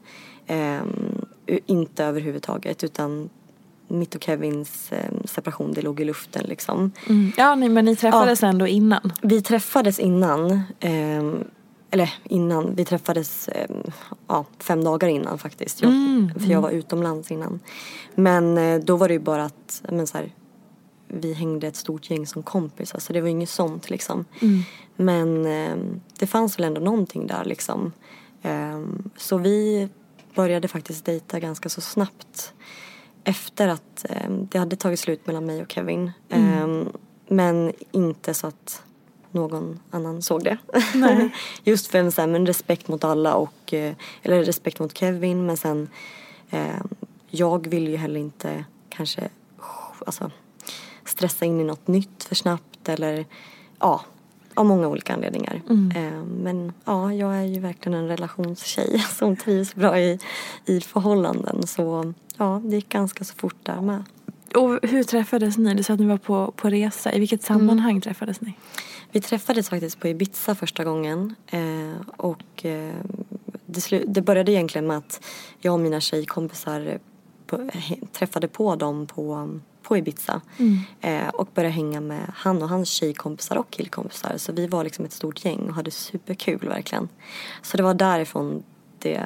Inte 1.65 2.05
överhuvudtaget 2.05 2.83
utan 2.83 3.29
mitt 3.87 4.15
och 4.15 4.23
Kevins 4.23 4.91
separation 5.25 5.73
det 5.73 5.81
låg 5.81 5.99
i 5.99 6.05
luften 6.05 6.45
liksom. 6.45 6.91
Mm. 7.09 7.31
Ja 7.37 7.55
nej, 7.55 7.69
men 7.69 7.85
ni 7.85 7.95
träffades 7.95 8.43
ändå 8.43 8.67
innan. 8.67 9.13
Vi 9.21 9.41
träffades 9.41 9.99
innan, 9.99 10.61
eller 11.91 12.13
innan, 12.23 12.75
vi 12.75 12.85
träffades 12.85 13.49
ehm, 13.49 13.91
ja, 14.27 14.45
fem 14.59 14.83
dagar 14.83 15.07
innan 15.07 15.39
faktiskt. 15.39 15.81
Jag, 15.81 15.91
För 16.39 16.51
jag 16.51 16.61
var 16.61 16.69
utomlands 16.69 17.31
innan. 17.31 17.59
Men 18.15 18.57
eh, 18.57 18.79
då 18.79 18.97
var 18.97 19.07
det 19.07 19.13
ju 19.13 19.19
bara 19.19 19.45
att, 19.45 19.83
men 19.89 20.07
så 20.07 20.17
här, 20.17 20.33
vi 21.07 21.33
hängde 21.33 21.67
ett 21.67 21.75
stort 21.75 22.09
gäng 22.09 22.27
som 22.27 22.43
kompisar 22.43 22.99
så 22.99 23.13
det 23.13 23.21
var 23.21 23.27
inget 23.27 23.49
sånt 23.49 23.89
liksom. 23.89 24.25
Men 24.95 25.45
ehm, 25.45 26.01
det 26.19 26.27
fanns 26.27 26.59
väl 26.59 26.65
ändå 26.65 26.81
någonting 26.81 27.27
där 27.27 27.45
liksom. 27.45 27.91
Ehm, 28.41 29.09
så 29.17 29.37
vi 29.37 29.89
började 30.35 30.67
faktiskt 30.67 31.05
dejta 31.05 31.39
ganska 31.39 31.69
så 31.69 31.81
snabbt 31.81 32.53
efter 33.23 33.67
att 33.67 34.05
ehm, 34.09 34.47
det 34.51 34.57
hade 34.57 34.75
tagit 34.75 34.99
slut 34.99 35.27
mellan 35.27 35.45
mig 35.45 35.61
och 35.61 35.71
Kevin. 35.71 36.11
Ehm, 36.29 36.89
men 37.27 37.73
inte 37.91 38.33
så 38.33 38.47
att 38.47 38.83
någon 39.31 39.79
annan 39.91 40.21
såg 40.21 40.43
det. 40.43 40.57
Just 41.63 41.87
för 41.87 41.97
en 41.97 42.11
så 42.11 42.21
här, 42.21 42.27
men 42.27 42.45
respekt 42.45 42.87
mot 42.87 43.03
alla 43.03 43.35
och, 43.35 43.73
eh, 43.73 43.93
eller 44.21 44.43
respekt 44.43 44.79
mot 44.79 44.97
Kevin 44.97 45.45
men 45.45 45.57
sen 45.57 45.89
eh, 46.49 46.81
jag 47.27 47.67
vill 47.67 47.87
ju 47.87 47.97
heller 47.97 48.19
inte 48.19 48.65
kanske 48.89 49.29
alltså, 50.05 50.31
stressa 51.05 51.45
in 51.45 51.61
i 51.61 51.63
något 51.63 51.87
nytt 51.87 52.23
för 52.23 52.35
snabbt 52.35 52.89
eller 52.89 53.25
ja, 53.79 54.01
av 54.53 54.65
många 54.65 54.87
olika 54.87 55.13
anledningar. 55.13 55.61
Mm. 55.69 55.91
Eh, 55.95 56.23
men 56.23 56.73
ja, 56.85 57.13
jag 57.13 57.35
är 57.35 57.43
ju 57.43 57.59
verkligen 57.59 57.99
en 57.99 58.07
relationstjej 58.07 58.99
som 59.17 59.35
trivs 59.35 59.75
bra 59.75 59.99
i, 59.99 60.19
i 60.65 60.81
förhållanden 60.81 61.67
så 61.67 62.13
ja, 62.37 62.61
det 62.65 62.75
gick 62.75 62.89
ganska 62.89 63.23
så 63.23 63.35
fort 63.35 63.55
där 63.63 63.81
med. 63.81 64.03
Och 64.55 64.79
hur 64.81 65.03
träffades 65.03 65.57
ni? 65.57 65.73
Du 65.73 65.83
sa 65.83 65.93
att 65.93 65.99
ni 65.99 66.05
var 66.05 66.17
på, 66.17 66.53
på 66.55 66.69
resa. 66.69 67.13
I 67.13 67.19
vilket 67.19 67.43
sammanhang 67.43 68.01
träffades 68.01 68.41
ni? 68.41 68.53
Vi 69.11 69.21
träffades 69.21 69.69
faktiskt 69.69 69.99
på 69.99 70.07
Ibiza 70.07 70.55
första 70.55 70.83
gången 70.83 71.35
eh, 71.47 72.01
och 72.17 72.65
eh, 72.65 72.95
det, 73.65 74.03
det 74.07 74.21
började 74.21 74.51
egentligen 74.51 74.87
med 74.87 74.97
att 74.97 75.25
jag 75.59 75.73
och 75.73 75.79
mina 75.79 75.99
tjejkompisar 75.99 76.99
på, 77.45 77.69
träffade 78.11 78.47
på 78.47 78.75
dem 78.75 79.07
på, 79.07 79.49
på 79.83 79.97
Ibiza 79.97 80.41
eh, 81.01 81.27
och 81.27 81.49
började 81.53 81.73
hänga 81.73 82.01
med 82.01 82.31
han 82.35 82.61
och 82.61 82.69
hans 82.69 82.89
tjejkompisar 82.89 83.55
och 83.55 83.69
killkompisar 83.69 84.37
så 84.37 84.51
vi 84.51 84.67
var 84.67 84.83
liksom 84.83 85.05
ett 85.05 85.13
stort 85.13 85.45
gäng 85.45 85.69
och 85.69 85.75
hade 85.75 85.91
superkul 85.91 86.67
verkligen. 86.67 87.09
Så 87.61 87.77
det 87.77 87.83
var 87.83 87.93
därifrån 87.93 88.63
det, 88.99 89.23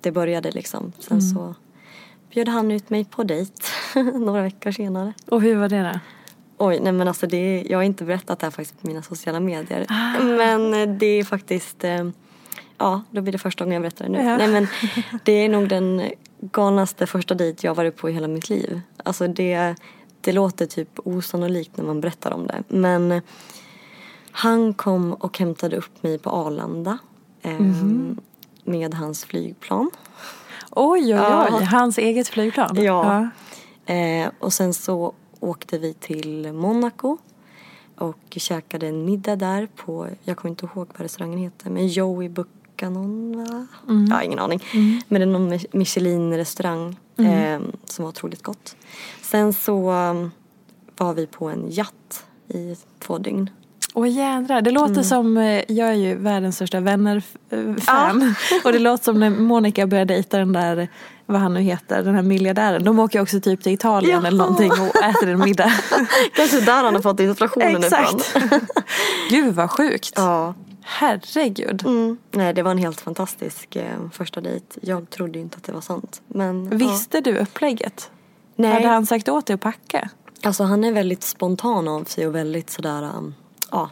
det 0.00 0.12
började 0.12 0.50
liksom. 0.50 0.92
Sen 0.98 1.22
så 1.22 1.54
bjöd 2.30 2.48
han 2.48 2.70
ut 2.70 2.90
mig 2.90 3.04
på 3.04 3.24
dejt 3.24 3.52
några 4.24 4.42
veckor 4.42 4.70
senare. 4.72 5.12
Och 5.28 5.42
hur 5.42 5.56
var 5.56 5.68
det 5.68 5.82
då? 5.92 6.00
Oj, 6.58 6.80
nej 6.82 6.92
men 6.92 7.08
alltså 7.08 7.26
det, 7.26 7.64
jag 7.70 7.78
har 7.78 7.82
inte 7.82 8.04
berättat 8.04 8.38
det 8.38 8.46
här 8.46 8.50
faktiskt 8.50 8.80
på 8.82 8.86
mina 8.86 9.02
sociala 9.02 9.40
medier. 9.40 9.86
Men 10.36 10.74
eh, 10.74 10.96
det 10.96 11.06
är 11.06 11.24
faktiskt, 11.24 11.84
eh, 11.84 12.08
ja 12.78 13.02
då 13.10 13.20
blir 13.20 13.32
det 13.32 13.38
första 13.38 13.64
gången 13.64 13.74
jag 13.74 13.82
berättar 13.82 14.04
det 14.04 14.10
nu. 14.10 14.18
Ja. 14.22 14.36
Nej 14.36 14.48
men 14.48 14.66
det 15.24 15.32
är 15.32 15.48
nog 15.48 15.68
den 15.68 16.02
galnaste 16.40 17.06
första 17.06 17.34
dejt 17.34 17.66
jag 17.66 17.74
varit 17.74 17.96
på 17.96 18.10
i 18.10 18.12
hela 18.12 18.28
mitt 18.28 18.48
liv. 18.48 18.80
Alltså 19.04 19.28
det, 19.28 19.74
det 20.20 20.32
låter 20.32 20.66
typ 20.66 20.88
osannolikt 21.04 21.76
när 21.76 21.84
man 21.84 22.00
berättar 22.00 22.30
om 22.30 22.46
det. 22.46 22.62
Men 22.68 23.12
eh, 23.12 23.22
han 24.30 24.74
kom 24.74 25.12
och 25.12 25.38
hämtade 25.38 25.76
upp 25.76 26.02
mig 26.02 26.18
på 26.18 26.30
Arlanda. 26.30 26.98
eh, 27.42 27.60
Med 28.64 28.94
hans 28.94 29.24
flygplan. 29.24 29.90
Oj, 30.70 31.00
oj, 31.00 31.08
Ja. 31.10 31.48
oj. 31.58 31.64
Hans 31.64 31.98
eget 31.98 32.28
flygplan? 32.28 32.76
Ja. 32.82 33.28
Eh, 33.86 34.30
och 34.38 34.52
sen 34.52 34.74
så 34.74 35.14
åkte 35.40 35.78
vi 35.78 35.94
till 35.94 36.52
Monaco 36.52 37.16
och 37.98 38.18
käkade 38.30 38.88
en 38.88 39.04
middag 39.04 39.36
där 39.36 39.68
på, 39.76 40.08
jag 40.24 40.36
kommer 40.36 40.50
inte 40.50 40.66
ihåg 40.66 40.88
vad 40.92 41.00
restaurangen 41.00 41.38
heter, 41.38 41.70
men 41.70 41.88
Joey 41.88 42.28
Buchanan 42.28 43.36
va? 43.36 43.66
Mm. 43.88 44.06
Jag 44.06 44.14
har 44.16 44.22
ingen 44.22 44.38
aning. 44.38 44.60
Men 45.08 45.20
det 45.20 45.22
är 45.22 45.26
någon 45.26 45.52
Mi- 45.52 45.66
Michelin-restaurang 45.72 46.96
Mm. 47.18 47.62
eh, 47.62 47.68
som 47.84 48.02
var 48.02 48.08
otroligt 48.10 48.42
gott. 48.42 48.76
Sen 49.22 49.52
så 49.52 49.90
um, 49.92 50.30
var 50.96 51.14
vi 51.14 51.26
på 51.26 51.48
en 51.48 51.68
yacht 51.72 52.24
i 52.48 52.76
två 52.98 53.18
dygn. 53.18 53.50
Åh 53.98 54.08
jädrar, 54.08 54.60
det 54.60 54.70
Mm. 54.70 54.82
låter 54.82 55.02
som, 55.02 55.36
eh, 55.36 55.62
jag 55.68 55.88
är 55.88 55.92
ju 55.94 56.14
världens 56.14 56.54
största 56.56 56.80
vänner-fan. 56.80 58.34
Och 58.64 58.72
det 58.72 58.78
låter 58.78 59.04
som 59.04 59.20
när 59.20 59.30
Monica 59.30 59.86
började 59.86 60.14
dejta 60.14 60.38
den 60.38 60.52
där, 60.52 60.88
vad 61.26 61.40
han 61.40 61.54
nu 61.54 61.60
heter, 61.60 62.02
den 62.02 62.14
här 62.14 62.22
miljardären. 62.22 62.84
De 62.84 62.98
åker 62.98 63.20
också 63.22 63.40
typ 63.40 63.62
till 63.62 63.72
Italien 63.72 64.20
Ja. 64.22 64.26
eller 64.28 64.38
någonting 64.38 64.70
och 64.72 64.96
äter 65.04 65.28
en 65.28 65.38
middag. 65.38 65.72
Kanske 66.36 66.60
där 66.60 66.84
han 66.84 66.94
har 66.94 67.02
fått 67.02 67.20
inspirationen 67.20 67.76
Exakt. 67.76 68.14
ifrån. 68.36 68.60
Gud 69.30 69.54
vad 69.54 69.70
sjukt. 69.70 70.12
ja. 70.16 70.54
Herregud. 70.88 71.82
Mm. 71.86 72.16
Nej, 72.30 72.54
det 72.54 72.62
var 72.62 72.70
en 72.70 72.78
helt 72.78 73.00
fantastisk 73.00 73.76
eh, 73.76 73.84
första 74.12 74.40
dejt. 74.40 74.66
Jag 74.80 75.10
trodde 75.10 75.38
inte 75.38 75.56
att 75.56 75.64
det 75.64 75.72
var 75.72 75.80
sant. 75.80 76.22
Men, 76.28 76.64
ja. 76.70 76.76
Visste 76.76 77.20
du 77.20 77.38
upplägget? 77.38 78.10
Nej. 78.56 78.72
Hade 78.72 78.88
han 78.88 79.06
sagt 79.06 79.28
åt 79.28 79.46
dig 79.46 79.54
att 79.54 79.60
packa? 79.60 80.08
Alltså 80.42 80.64
han 80.64 80.84
är 80.84 80.92
väldigt 80.92 81.22
spontan 81.22 81.88
av 81.88 82.04
sig 82.04 82.26
och 82.26 82.34
väldigt 82.34 82.70
sådär, 82.70 83.02
um, 83.02 83.34
ja. 83.70 83.90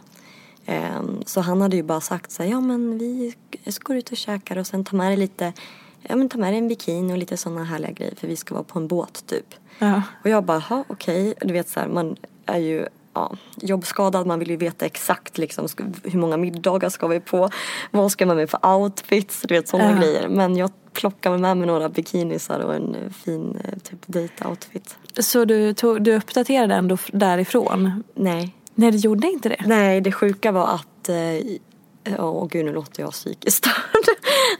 Ehm, 0.65 1.21
så 1.25 1.41
han 1.41 1.61
hade 1.61 1.75
ju 1.75 1.83
bara 1.83 2.01
sagt 2.01 2.31
så 2.31 2.43
här, 2.43 2.49
ja 2.49 2.61
men 2.61 2.97
vi 2.97 3.33
ska 3.67 3.93
gå 3.93 3.99
ut 3.99 4.11
och 4.11 4.17
käka 4.17 4.59
och 4.59 4.67
sen 4.67 4.83
ta 4.83 4.95
med 4.95 5.07
dig 5.07 5.17
lite, 5.17 5.53
ja 6.01 6.15
men 6.15 6.29
ta 6.29 6.37
med 6.37 6.53
dig 6.53 6.57
en 6.57 6.67
bikini 6.67 7.13
och 7.13 7.17
lite 7.17 7.37
sådana 7.37 7.63
härliga 7.63 7.91
grejer 7.91 8.15
för 8.15 8.27
vi 8.27 8.35
ska 8.35 8.53
vara 8.53 8.63
på 8.63 8.79
en 8.79 8.87
båt 8.87 9.23
typ. 9.27 9.55
Ja. 9.79 10.01
Och 10.23 10.29
jag 10.29 10.43
bara, 10.43 10.63
ja 10.69 10.83
okej, 10.87 11.33
du 11.41 11.53
vet 11.53 11.69
så 11.69 11.79
här, 11.79 11.87
man 11.87 12.15
är 12.45 12.59
ju 12.59 12.87
ja, 13.13 13.35
jobbskadad, 13.55 14.27
man 14.27 14.39
vill 14.39 14.49
ju 14.49 14.57
veta 14.57 14.85
exakt 14.85 15.37
liksom 15.37 15.67
hur 16.03 16.19
många 16.19 16.37
middagar 16.37 16.89
ska 16.89 17.07
vi 17.07 17.19
på, 17.19 17.49
vad 17.91 18.11
ska 18.11 18.25
man 18.25 18.35
med 18.37 18.49
för 18.49 18.75
outfits, 18.75 19.41
du 19.41 19.53
vet 19.55 19.67
sådana 19.67 19.91
Ja. 19.91 19.97
grejer. 19.97 20.27
Men 20.29 20.55
jag 20.57 20.71
plockade 20.93 21.37
med 21.37 21.57
mig 21.57 21.67
några 21.67 21.89
bikinisar 21.89 22.59
och 22.59 22.75
en 22.75 22.95
eh, 22.95 23.11
fin 23.11 23.57
eh, 23.63 23.79
typ 23.79 24.07
date-outfit. 24.07 24.97
Så 25.19 25.45
du, 25.45 25.73
tog, 25.73 26.01
du 26.01 26.15
uppdaterade 26.15 26.75
ändå 26.75 26.97
därifrån? 27.11 28.03
Nej, 28.13 28.55
Nej, 28.75 28.91
du 28.91 28.97
gjorde 28.97 29.27
inte 29.27 29.49
det? 29.49 29.63
Nej, 29.65 30.01
det 30.01 30.11
sjuka 30.11 30.51
var 30.51 30.67
att 30.67 31.09
eh, 31.09 32.15
Åh 32.19 32.47
gud, 32.47 32.65
nu 32.65 32.73
låter 32.73 33.01
jag 33.03 33.11
psykiskt 33.11 33.57
störd. 33.57 34.05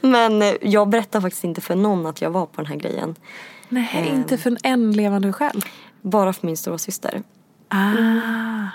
Men 0.00 0.42
eh, 0.42 0.54
jag 0.60 0.88
berättade 0.88 1.22
faktiskt 1.22 1.44
inte 1.44 1.60
för 1.60 1.74
någon 1.74 2.06
att 2.06 2.20
jag 2.22 2.30
var 2.30 2.46
på 2.46 2.56
den 2.62 2.66
här 2.66 2.76
grejen. 2.76 3.14
Nej, 3.68 3.90
Ehm. 4.08 4.14
inte 4.16 4.38
för 4.38 4.56
en 4.62 4.92
levande 4.92 5.32
själv. 5.32 5.60
Bara 6.02 6.32
för 6.32 6.46
min 6.46 6.56
stora 6.56 6.78
syster. 6.78 7.22
Ah. 7.68 8.68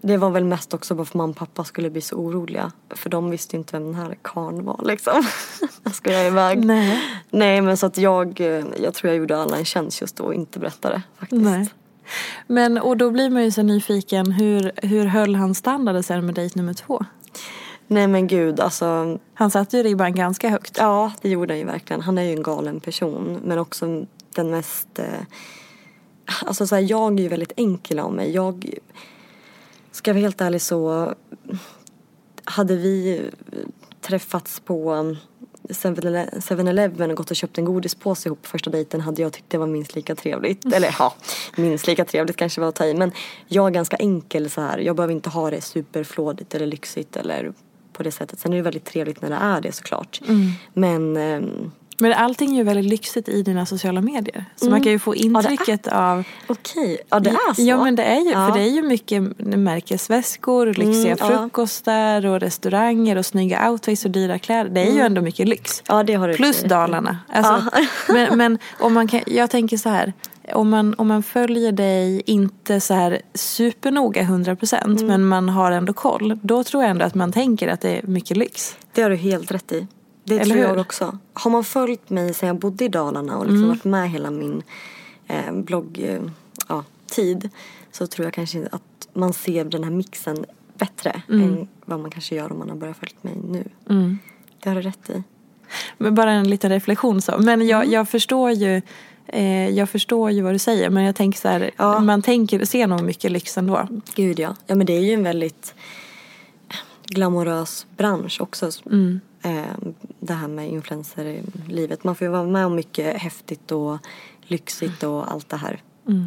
Det 0.00 0.16
var 0.16 0.30
väl 0.30 0.44
mest 0.44 0.74
också 0.74 0.94
bara 0.94 1.04
för 1.04 1.18
mamma 1.18 1.30
och 1.30 1.36
pappa 1.36 1.64
skulle 1.64 1.90
bli 1.90 2.00
så 2.00 2.16
oroliga. 2.16 2.72
För 2.90 3.10
de 3.10 3.30
visste 3.30 3.56
inte 3.56 3.72
vem 3.78 3.84
den 3.84 3.94
här 3.94 4.18
karln 4.22 4.64
var 4.64 4.80
liksom. 4.84 5.26
jag 5.82 5.94
ska 5.94 6.12
jag 6.12 6.26
iväg. 6.26 6.64
Nej. 6.64 7.00
Nej 7.30 7.60
men 7.60 7.76
så 7.76 7.86
att 7.86 7.98
jag, 7.98 8.40
eh, 8.40 8.64
jag 8.82 8.94
tror 8.94 9.10
jag 9.12 9.18
gjorde 9.18 9.36
alla 9.42 9.56
en 9.58 9.64
tjänst 9.64 10.00
just 10.00 10.16
då 10.16 10.24
och 10.24 10.34
inte 10.34 10.58
berättade 10.58 11.02
faktiskt. 11.18 11.42
Nej. 11.42 11.68
Men 12.46 12.78
och 12.78 12.96
då 12.96 13.10
blir 13.10 13.30
man 13.30 13.44
ju 13.44 13.50
så 13.50 13.62
nyfiken, 13.62 14.32
hur, 14.32 14.72
hur 14.76 15.04
höll 15.04 15.34
han 15.34 15.54
standarden 15.54 16.02
sen 16.02 16.26
med 16.26 16.34
dejt 16.34 16.58
nummer 16.58 16.74
två? 16.74 17.04
Nej 17.86 18.06
men 18.06 18.26
gud 18.26 18.60
alltså 18.60 19.18
Han 19.34 19.50
satte 19.50 19.76
ju 19.76 19.82
ribban 19.82 20.14
ganska 20.14 20.48
högt. 20.48 20.76
Ja, 20.78 21.12
det 21.22 21.28
gjorde 21.28 21.54
han 21.54 21.58
ju 21.58 21.64
verkligen. 21.64 22.02
Han 22.02 22.18
är 22.18 22.22
ju 22.22 22.32
en 22.32 22.42
galen 22.42 22.80
person. 22.80 23.40
Men 23.44 23.58
också 23.58 24.06
den 24.34 24.50
mest... 24.50 24.98
Eh, 24.98 25.20
alltså 26.46 26.66
så 26.66 26.74
här, 26.74 26.90
jag 26.90 27.18
är 27.18 27.22
ju 27.22 27.28
väldigt 27.28 27.52
enkel 27.56 27.98
av 27.98 28.12
mig. 28.12 28.30
Jag... 28.30 28.74
Ska 29.90 30.10
jag 30.10 30.14
vara 30.14 30.22
helt 30.22 30.40
ärlig 30.40 30.62
så... 30.62 31.14
Hade 32.44 32.76
vi 32.76 33.22
träffats 34.00 34.60
på 34.60 35.14
7-Eleven 35.68 37.10
och 37.10 37.16
gått 37.16 37.30
och 37.30 37.36
köpt 37.36 37.58
en 37.58 37.64
godispåse 37.64 38.28
ihop 38.28 38.42
på 38.42 38.48
första 38.48 38.70
dejten 38.70 39.00
hade 39.00 39.22
jag 39.22 39.32
tyckt 39.32 39.50
det 39.50 39.58
var 39.58 39.66
minst 39.66 39.94
lika 39.94 40.14
trevligt. 40.14 40.64
Eller 40.74 40.96
ja, 40.98 41.14
minst 41.56 41.86
lika 41.86 42.04
trevligt 42.04 42.36
kanske 42.36 42.60
var 42.60 42.68
att 42.68 42.74
ta 42.74 42.86
i. 42.86 42.94
Men 42.94 43.12
jag 43.46 43.66
är 43.66 43.70
ganska 43.70 43.96
enkel 43.96 44.50
så 44.50 44.60
här. 44.60 44.78
Jag 44.78 44.96
behöver 44.96 45.14
inte 45.14 45.30
ha 45.30 45.50
det 45.50 45.60
superflådigt 45.60 46.54
eller 46.54 46.66
lyxigt 46.66 47.16
eller 47.16 47.52
på 47.92 48.02
det 48.02 48.12
sättet. 48.12 48.38
Sen 48.38 48.52
är 48.52 48.56
det 48.56 48.62
väldigt 48.62 48.84
trevligt 48.84 49.22
när 49.22 49.30
det 49.30 49.36
är 49.36 49.60
det 49.60 49.72
såklart. 49.72 50.20
Men 50.72 51.16
ehm, 51.16 51.70
Men 51.98 52.12
allting 52.12 52.50
är 52.52 52.56
ju 52.56 52.62
väldigt 52.62 52.84
lyxigt 52.84 53.28
i 53.28 53.42
dina 53.42 53.66
sociala 53.66 54.00
medier. 54.00 54.44
Så 54.56 54.70
man 54.70 54.82
kan 54.82 54.92
ju 54.92 54.98
få 54.98 55.12
det 55.12 55.18
är- 55.18 55.24
intrycket 55.24 55.86
av 55.86 56.24
okej, 56.46 56.98
ja 57.10 57.20
det 57.20 57.30
är 57.30 57.54
så. 57.54 57.62
Ja 57.62 57.84
men 57.84 57.94
det 57.96 58.02
är 58.02 58.20
ju, 58.20 58.30
Ja. 58.30 58.46
för 58.48 58.58
det 58.58 58.64
är 58.64 58.70
ju 58.70 58.82
mycket 58.82 59.22
märkesväskor, 59.38 60.66
lyxiga 60.66 61.12
Mm, 61.12 61.16
ja. 61.20 61.26
frukostar 61.38 62.26
och 62.26 62.40
restauranger 62.40 63.16
och 63.18 63.26
snygga 63.26 63.70
outfits 63.70 64.04
och 64.04 64.10
dyra 64.10 64.38
kläder. 64.38 64.70
Det 64.70 64.80
är 64.80 64.92
ju 64.92 65.00
ändå 65.00 65.20
mycket 65.22 65.48
lyx. 65.48 65.82
Ja 65.88 66.02
det 66.02 66.14
har 66.14 66.28
du 66.28 66.34
Plus 66.34 66.64
i. 66.64 66.68
Dalarna. 66.68 67.18
Alltså, 67.32 67.70
men 68.12 68.38
men 68.38 68.58
om 68.80 68.94
man 68.94 69.08
kan, 69.08 69.20
jag 69.26 69.50
tänker 69.50 69.76
så 69.76 69.88
här. 69.88 70.12
Om 70.52 70.70
man, 70.70 70.94
om 70.98 71.08
man 71.08 71.22
följer 71.22 71.72
dig, 71.72 72.22
inte 72.26 72.80
så 72.80 72.94
här 72.94 73.20
supernoga 73.34 74.22
100% 74.22 74.84
Mm. 74.84 75.06
men 75.06 75.24
man 75.26 75.48
har 75.48 75.72
ändå 75.72 75.92
koll. 75.92 76.38
Då 76.42 76.64
tror 76.64 76.82
jag 76.82 76.90
ändå 76.90 77.04
att 77.04 77.14
man 77.14 77.32
tänker 77.32 77.68
att 77.68 77.80
det 77.80 77.90
är 77.98 78.02
mycket 78.06 78.36
lyx. 78.36 78.76
Det 78.94 79.02
har 79.02 79.10
du 79.10 79.16
helt 79.16 79.52
rätt 79.52 79.72
i. 79.72 79.86
Det 80.24 80.34
Eller 80.34 80.44
tror 80.44 80.56
hur? 80.56 80.68
jag 80.68 80.78
också. 80.78 81.18
Har 81.32 81.50
man 81.50 81.64
följt 81.64 82.10
mig 82.10 82.34
sedan 82.34 82.46
jag 82.46 82.56
bodde 82.58 82.84
i 82.84 82.88
Dalarna 82.88 83.38
och 83.38 83.46
liksom 83.46 83.68
varit 83.68 83.84
med 83.84 84.10
hela 84.10 84.30
min 84.30 84.62
eh, 85.26 85.52
blogg, 85.52 85.98
eh, 86.02 86.20
ja, 86.68 86.84
så 87.92 88.06
tror 88.06 88.24
jag 88.26 88.32
kanske 88.34 88.68
att 88.72 89.08
man 89.12 89.32
ser 89.32 89.64
den 89.64 89.84
här 89.84 89.90
mixen 89.90 90.44
bättre 90.78 91.22
än 91.28 91.68
vad 91.84 92.00
man 92.00 92.10
kanske 92.10 92.34
gör 92.36 92.52
om 92.52 92.58
man 92.58 92.68
har 92.68 92.76
börjat 92.76 92.96
följt 92.96 93.24
mig 93.24 93.34
nu. 93.48 93.64
Det 94.62 94.68
har 94.68 94.76
du 94.76 94.82
rätt 94.82 95.10
i. 95.10 95.22
Men 95.98 96.14
bara 96.14 96.30
en 96.32 96.50
liten 96.50 96.70
reflektion 96.70 97.22
så. 97.22 97.32
Men 97.38 97.48
Mm. 97.48 97.66
jag, 97.68 97.86
jag 97.86 98.08
förstår 98.08 98.50
ju 98.50 98.82
eh, 99.26 99.68
jag 99.70 99.88
förstår 99.88 100.30
ju 100.30 100.42
vad 100.42 100.54
du 100.54 100.58
säger 100.58 100.90
men 100.90 101.04
jag 101.04 101.16
tänker 101.16 101.38
så 101.40 101.48
här, 101.48 101.70
Ja. 101.76 102.00
man 102.00 102.22
tänker, 102.22 102.64
ser 102.64 102.86
nog 102.86 103.02
mycket 103.02 103.30
lyx 103.32 103.58
ändå. 103.58 103.88
Gud 104.14 104.38
ja. 104.38 104.56
Ja 104.66 104.74
men 104.74 104.86
det 104.86 104.92
är 104.92 105.00
ju 105.00 105.12
en 105.12 105.22
väldigt 105.22 105.74
glamorös 107.06 107.86
bransch 107.96 108.40
också. 108.40 108.70
Mm. 108.86 109.20
Eh, 109.42 109.62
det 110.26 110.34
här 110.34 110.48
med 110.48 110.68
influencer 110.70 111.24
i 111.24 111.42
livet. 111.68 112.04
Man 112.04 112.14
får 112.14 112.24
ju 112.24 112.30
vara 112.30 112.44
med 112.44 112.66
om 112.66 112.74
mycket 112.74 113.16
häftigt 113.16 113.72
och 113.72 113.98
lyxigt 114.42 115.02
och 115.02 115.32
allt 115.32 115.48
det 115.48 115.56
här. 115.56 115.82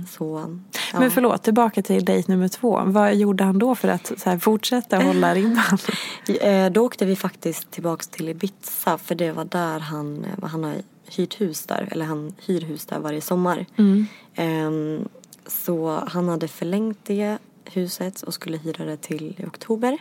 Så, 0.10 0.57
ja. 0.93 0.99
Men 0.99 1.12
förlåt, 1.12 1.43
tillbaka 1.43 1.81
till 1.81 2.05
dejt 2.05 2.31
nummer 2.31 2.47
två. 2.47 2.81
Vad 2.86 3.15
gjorde 3.15 3.43
han 3.43 3.60
då 3.60 3.75
för 3.75 3.88
att 3.88 4.23
här, 4.25 4.38
fortsätta 4.39 4.97
hålla 5.03 5.36
ribban? 5.36 5.77
Eh, 6.41 6.71
Då 6.71 6.81
åkte 6.86 7.05
vi 7.05 7.15
faktiskt 7.15 7.71
tillbaks 7.71 8.07
till 8.07 8.29
Ibiza 8.29 8.97
för 8.97 9.15
det 9.15 9.31
var 9.31 9.45
där 9.45 9.79
han, 9.79 10.25
eh, 10.25 10.49
han 10.49 10.63
har 10.63 10.75
hyrt 11.10 11.41
hus 11.41 11.65
där, 11.65 11.88
eller 11.91 12.05
han 12.05 12.33
hyr 12.45 12.62
hus 12.62 12.86
där 12.86 12.99
varje 12.99 13.21
sommar. 13.21 13.65
Ehm, 14.36 15.07
Så 15.47 16.03
han 16.07 16.27
hade 16.29 16.47
förlängt 16.47 16.99
det 17.03 17.38
huset 17.65 18.21
och 18.21 18.33
skulle 18.33 18.57
hyra 18.57 18.86
det 18.86 18.97
till 18.97 19.36
i 19.38 19.45
oktober. 19.45 19.97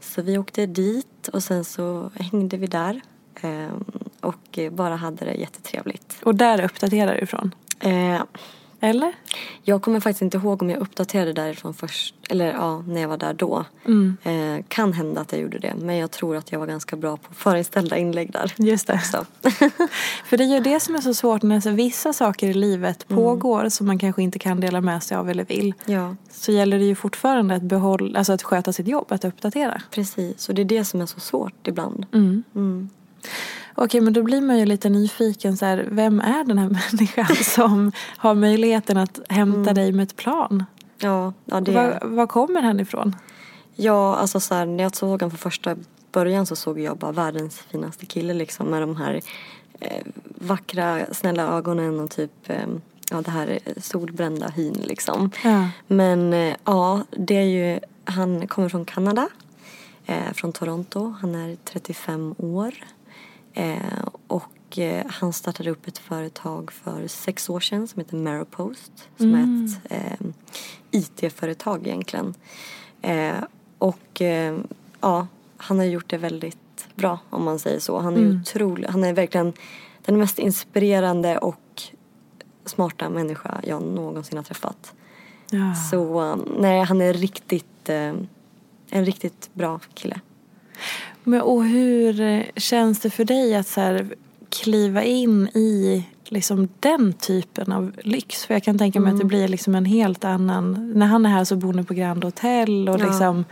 Så 0.00 0.22
vi 0.22 0.38
åkte 0.38 0.66
dit 0.66 1.28
och 1.32 1.42
sen 1.42 1.64
så 1.64 2.10
hängde 2.14 2.56
vi 2.56 2.66
där 2.66 3.00
och 4.20 4.58
eh, 4.58 4.72
bara 4.72 4.96
hade 4.96 5.24
det 5.24 5.34
jättetrevligt. 5.34 6.16
Och 6.24 6.34
där 6.34 6.64
uppdaterar 6.64 7.14
du 7.14 7.20
ifrån? 7.20 7.54
Eh, 7.80 8.22
Eller? 8.80 9.12
Jag 9.62 9.82
kommer 9.82 10.00
faktiskt 10.00 10.22
inte 10.22 10.36
ihåg 10.36 10.62
om 10.62 10.70
jag 10.70 10.80
uppdaterade 10.80 11.32
därifrån 11.32 11.74
först, 11.74 12.14
eller 12.30 12.52
ja, 12.52 12.78
när 12.86 13.00
jag 13.00 13.08
var 13.08 13.16
där 13.16 13.34
då. 13.34 13.64
Eh, 14.22 14.64
kan 14.68 14.92
hända 14.92 15.20
att 15.20 15.32
jag 15.32 15.40
gjorde 15.40 15.58
det, 15.58 15.74
men 15.78 15.96
jag 15.96 16.10
tror 16.10 16.36
att 16.36 16.52
jag 16.52 16.58
var 16.58 16.66
ganska 16.66 16.96
bra 16.96 17.16
på 17.16 17.34
förinställda 17.34 17.96
inlägg 17.98 18.32
där. 18.32 18.52
Just 18.56 18.86
det. 18.86 19.00
För 20.24 20.36
det 20.36 20.44
är 20.44 20.54
ju 20.54 20.60
det 20.60 20.80
som 20.80 20.94
är 20.94 21.00
så 21.00 21.14
svårt 21.14 21.42
när 21.42 21.70
vissa 21.72 22.12
saker 22.12 22.48
i 22.48 22.54
livet 22.54 23.08
pågår 23.08 23.68
som 23.68 23.86
man 23.86 23.98
kanske 23.98 24.22
inte 24.22 24.38
kan 24.38 24.60
dela 24.60 24.80
med 24.80 25.02
sig 25.02 25.16
av 25.16 25.30
eller 25.30 25.44
vill. 25.44 25.74
ja, 25.86 26.16
Så 26.30 26.52
gäller 26.52 26.78
det 26.78 26.84
ju 26.84 26.94
fortfarande 26.94 27.54
att, 27.54 27.62
behålla, 27.62 28.18
alltså 28.18 28.32
att 28.32 28.42
sköta 28.42 28.72
sitt 28.72 28.88
jobb, 28.88 29.06
att 29.12 29.24
uppdatera. 29.24 29.82
precis. 29.90 30.48
Och 30.48 30.54
det 30.54 30.62
är 30.62 30.64
det 30.66 30.84
som 30.84 31.00
är 31.00 31.06
så 31.06 31.20
svårt 31.20 31.68
ibland. 31.68 32.06
Okej, 33.74 34.00
men 34.00 34.12
då 34.12 34.22
blir 34.22 34.40
man 34.40 34.58
ju 34.58 34.66
lite 34.66 34.88
nyfiken. 34.88 35.56
Så 35.56 35.66
här, 35.66 35.88
vem 35.90 36.20
är 36.20 36.44
den 36.44 36.58
här 36.58 36.68
människan 36.92 37.36
som 37.36 37.92
har 38.16 38.34
möjligheten 38.34 38.96
att 38.96 39.20
hämta 39.28 39.72
dig 39.72 39.92
med 39.92 40.02
ett 40.02 40.16
plan? 40.16 40.64
Ja, 40.98 41.32
ja, 41.44 41.60
det 41.60 41.72
Var, 41.72 42.00
var 42.04 42.26
kommer 42.26 42.62
han 42.62 42.80
ifrån? 42.80 43.16
Ja, 43.74 44.16
alltså 44.16 44.40
så 44.40 44.54
här, 44.54 44.66
när 44.66 44.84
jag 44.84 44.96
såg 44.96 45.10
honom 45.10 45.30
för 45.30 45.38
första 45.38 45.76
början 46.12 46.46
så 46.46 46.56
såg 46.56 46.80
jag 46.80 46.98
bara 46.98 47.12
världens 47.12 47.58
finaste 47.58 48.06
kille 48.06 48.34
liksom 48.34 48.66
med 48.66 48.82
de 48.82 48.96
här 48.96 49.20
eh, 49.80 50.06
vackra, 50.24 51.00
snälla 51.12 51.42
ögonen 51.42 52.00
och 52.00 52.10
typ 52.10 52.50
eh, 52.50 52.66
ja, 53.10 53.22
det 53.22 53.30
här 53.30 53.58
solbrända 53.80 54.48
hyn 54.48 54.74
liksom. 54.84 55.30
Ja. 55.44 55.68
Men 55.86 56.32
eh, 56.32 56.54
ja, 56.64 57.00
det 57.10 57.36
är 57.36 57.42
ju, 57.42 57.80
han 58.04 58.46
kommer 58.46 58.68
från 58.68 58.84
Kanada, 58.84 59.28
eh, 60.06 60.32
från 60.32 60.52
Toronto. 60.52 61.14
Han 61.20 61.34
är 61.34 61.56
35 61.64 62.34
år. 62.38 62.74
Eh, 63.56 64.08
och 64.26 64.78
eh, 64.78 65.06
han 65.08 65.32
startade 65.32 65.70
upp 65.70 65.88
ett 65.88 65.98
företag 65.98 66.72
för 66.72 67.06
sex 67.06 67.50
år 67.50 67.60
sedan 67.60 67.88
som 67.88 68.00
heter 68.00 68.16
Maripost. 68.16 69.08
Som 69.16 69.34
är 69.34 69.64
ett 69.64 69.92
eh, 69.92 70.26
IT-företag 70.90 71.86
egentligen. 71.86 72.34
Eh, 73.02 73.44
och 73.78 74.22
eh, 74.22 74.58
ja, 75.00 75.26
han 75.56 75.78
har 75.78 75.84
gjort 75.84 76.08
det 76.10 76.18
väldigt 76.18 76.88
bra 76.94 77.18
om 77.30 77.44
man 77.44 77.58
säger 77.58 77.80
så. 77.80 77.98
Han 77.98 78.16
är 78.16 78.40
otrolig, 78.40 78.88
han 78.88 79.04
är 79.04 79.12
verkligen 79.12 79.52
den 80.04 80.18
mest 80.18 80.38
inspirerande 80.38 81.38
och 81.38 81.82
smarta 82.64 83.08
människa 83.10 83.60
jag 83.64 83.82
någonsin 83.82 84.36
har 84.36 84.44
träffat. 84.44 84.94
Ja. 85.50 85.74
Så 85.74 86.30
eh, 86.30 86.36
nej, 86.58 86.84
han 86.84 87.00
är 87.00 87.12
riktigt, 87.12 87.88
en 87.88 88.28
riktigt 88.90 89.50
bra 89.52 89.80
kille. 89.94 90.20
Men, 91.28 91.40
och 91.40 91.64
hur 91.64 92.20
eh, 92.20 92.42
känns 92.56 93.00
det 93.00 93.10
för 93.10 93.24
dig 93.24 93.54
att 93.54 93.66
så 93.66 93.80
här, 93.80 94.06
kliva 94.48 95.02
in 95.04 95.48
i 95.48 96.04
liksom 96.24 96.68
den 96.80 97.12
typen 97.12 97.72
av 97.72 97.92
lyx? 98.02 98.44
För 98.44 98.54
jag 98.54 98.62
kan 98.62 98.78
tänka 98.78 99.00
mig 99.00 99.12
att 99.12 99.18
det 99.18 99.24
blir 99.24 99.48
liksom 99.48 99.74
en 99.74 99.84
helt 99.84 100.24
annan... 100.24 100.92
När 100.94 101.06
han 101.06 101.26
är 101.26 101.30
här 101.30 101.44
så 101.44 101.56
bor 101.56 101.72
ni 101.72 101.84
på 101.84 101.94
Grand 101.94 102.24
Hotel 102.24 102.88
och 102.88 103.00
Ja. 103.00 103.06
liksom 103.06 103.44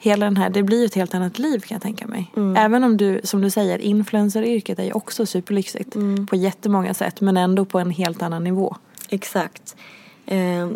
hela 0.00 0.26
den 0.26 0.36
här, 0.36 0.50
det 0.50 0.62
blir 0.62 0.78
ju 0.78 0.84
ett 0.84 0.94
helt 0.94 1.14
annat 1.14 1.38
liv 1.38 1.58
kan 1.60 1.74
jag 1.74 1.82
tänka 1.82 2.06
mig. 2.06 2.30
Även 2.56 2.84
om 2.84 2.96
du, 2.96 3.20
som 3.24 3.40
du 3.40 3.50
säger, 3.50 3.78
influenceryrket 3.78 4.78
är 4.78 4.84
ju 4.84 4.92
också 4.92 5.26
superlyxigt 5.26 5.96
på 6.30 6.36
jättemånga 6.36 6.94
sätt 6.94 7.20
men 7.20 7.36
ändå 7.36 7.64
på 7.64 7.78
en 7.78 7.90
helt 7.90 8.22
annan 8.22 8.44
nivå. 8.44 8.76
Exakt. 9.08 9.76
Eh, 10.26 10.68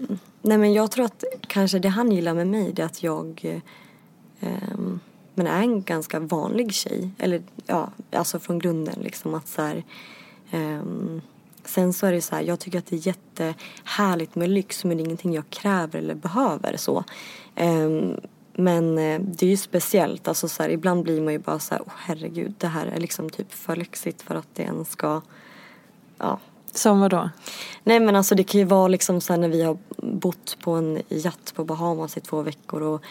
nej 0.43 0.59
men 0.59 0.73
jag 0.73 0.91
tror 0.91 1.05
att 1.05 1.25
kanske 1.47 1.79
det 1.79 1.89
han 1.89 2.13
gillar 2.13 2.35
med 2.35 2.47
mig 2.47 2.73
det 2.73 2.83
är 2.83 2.87
att 2.87 3.03
jag 3.03 3.61
eh, 4.41 4.51
men 5.37 5.47
är 5.47 5.61
en 5.61 5.83
ganska 5.83 6.21
vanlig 6.21 6.73
tjej. 6.73 7.11
Eller 7.19 7.43
ja, 7.67 7.91
alltså 8.13 8.39
från 8.39 8.59
grunden 8.59 8.99
liksom 9.01 9.35
att 9.35 9.49
så 9.49 9.63
här, 9.63 9.85
ehm, 10.51 11.21
Sen 11.67 11.93
så 11.93 12.07
är 12.07 12.13
det 12.13 12.23
så 12.23 12.35
här, 12.35 12.43
jag 12.43 12.61
tycker 12.61 12.79
att 12.79 12.87
det 12.87 12.97
är 12.97 13.07
jättehärligt 13.07 14.35
med 14.35 14.51
lyx 14.51 14.85
men 14.85 14.97
det 14.97 15.03
är 15.03 15.05
ingenting 15.05 15.35
jag 15.35 15.51
kräver 15.51 15.99
eller 15.99 16.15
behöver 16.15 16.77
så. 16.77 17.05
Ehm, 17.55 18.21
men 18.53 18.99
eh, 18.99 19.21
det 19.21 19.47
är 19.47 19.51
ju 19.51 19.57
speciellt, 19.57 20.29
alltså 20.29 20.49
så 20.49 20.63
här, 20.63 20.71
ibland 20.71 21.03
blir 21.03 21.21
man 21.21 21.33
ju 21.33 21.39
bara 21.39 21.59
så 21.59 21.75
här, 21.75 21.83
oh, 21.83 21.93
herregud 21.97 22.55
det 22.59 22.67
här 22.67 22.87
är 22.87 23.01
liksom 23.01 23.31
typ 23.31 23.53
för 23.53 23.77
lyxigt 23.77 24.23
för 24.23 24.35
att 24.35 24.49
det 24.55 24.63
ens 24.63 24.91
ska, 24.91 25.21
ja, 26.19 26.39
Som 26.73 27.01
vad 27.01 27.11
då? 27.11 27.31
Nej 27.85 28.01
men 28.01 28.17
alltså 28.17 28.35
det 28.35 28.45
kan 28.45 28.61
ju 28.61 28.65
vara 28.65 28.89
liksom 28.89 29.21
så 29.21 29.33
här 29.33 29.41
när 29.41 29.49
vi 29.49 29.63
har 29.63 29.79
bott 29.97 30.57
på 30.61 30.71
en 30.73 31.03
yacht 31.09 31.55
på 31.55 31.65
Bahamas 31.65 32.17
i 32.17 32.21
två 32.21 32.43
veckor 32.43 32.83
och 32.83 33.03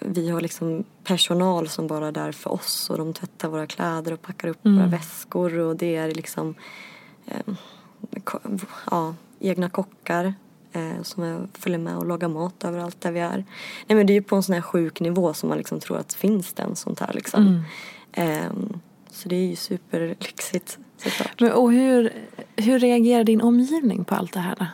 vi 0.00 0.30
har 0.30 0.40
liksom 0.40 0.84
personal 1.04 1.68
som 1.68 1.86
bara 1.86 2.08
är 2.08 2.12
där 2.12 2.32
för 2.32 2.52
oss 2.52 2.90
och 2.90 2.98
de 2.98 3.12
tvättar 3.12 3.48
våra 3.48 3.66
kläder 3.66 4.12
och 4.12 4.22
packar 4.22 4.48
upp 4.48 4.58
våra 4.62 4.86
väskor 4.86 5.58
och 5.58 5.76
det 5.76 5.96
är 5.96 6.14
liksom 6.14 6.54
eh, 7.26 7.54
ja, 8.90 9.14
egna 9.40 9.70
kockar 9.70 10.34
eh, 10.72 11.02
som 11.02 11.22
är, 11.22 11.48
följer 11.54 11.78
med 11.78 11.96
och 11.96 12.06
lagar 12.06 12.28
mat 12.28 12.64
överallt 12.64 13.00
där 13.00 13.12
vi 13.12 13.20
är. 13.20 13.44
Nej 13.86 13.96
men 13.96 14.06
det 14.06 14.12
är 14.12 14.14
ju 14.14 14.22
på 14.22 14.36
en 14.36 14.42
sån 14.42 14.54
här 14.54 14.62
sjuk 14.62 15.00
nivå 15.00 15.34
som 15.34 15.48
man 15.48 15.58
liksom 15.58 15.80
tror 15.80 15.98
att 15.98 16.14
finns 16.14 16.52
det 16.52 16.62
en 16.62 16.76
sånt 16.76 17.00
här 17.00 17.12
liksom. 17.12 17.64
Ehm, 18.12 18.80
så 19.10 19.28
det 19.28 19.36
är 19.36 19.46
ju 19.46 19.56
superlyxigt 19.56 20.78
såklart. 20.96 21.40
Men, 21.40 21.52
och 21.52 21.72
hur, 21.72 22.12
hur 22.56 22.78
reagerar 22.78 23.24
din 23.24 23.40
omgivning 23.40 24.04
på 24.04 24.14
allt 24.14 24.32
det 24.32 24.40
här? 24.40 24.56
då? 24.58 24.66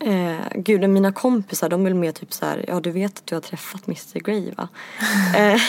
Eh, 0.00 0.46
gud, 0.54 0.90
mina 0.90 1.12
kompisar 1.12 1.68
de 1.68 1.86
är 1.86 1.94
mer 1.94 2.12
typ 2.12 2.32
så 2.32 2.46
här, 2.46 2.64
ja 2.68 2.80
du 2.80 2.90
vet 2.90 3.18
att 3.18 3.26
du 3.26 3.34
har 3.34 3.42
träffat 3.42 3.86
Mr 3.86 4.18
Grey 4.18 4.52
va? 4.54 4.68
eh, 5.36 5.60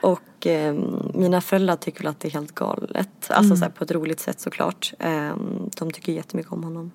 och 0.00 0.46
eh, 0.46 0.74
mina 1.14 1.40
föräldrar 1.40 1.76
tycker 1.76 2.00
väl 2.00 2.06
att 2.06 2.20
det 2.20 2.28
är 2.28 2.32
helt 2.32 2.54
galet. 2.54 3.30
Alltså 3.30 3.56
så 3.56 3.64
här, 3.64 3.70
på 3.70 3.84
ett 3.84 3.90
roligt 3.90 4.20
sätt 4.20 4.40
såklart. 4.40 4.92
Eh, 4.98 5.36
de 5.76 5.90
tycker 5.90 6.12
jättemycket 6.12 6.52
om 6.52 6.64
honom. 6.64 6.90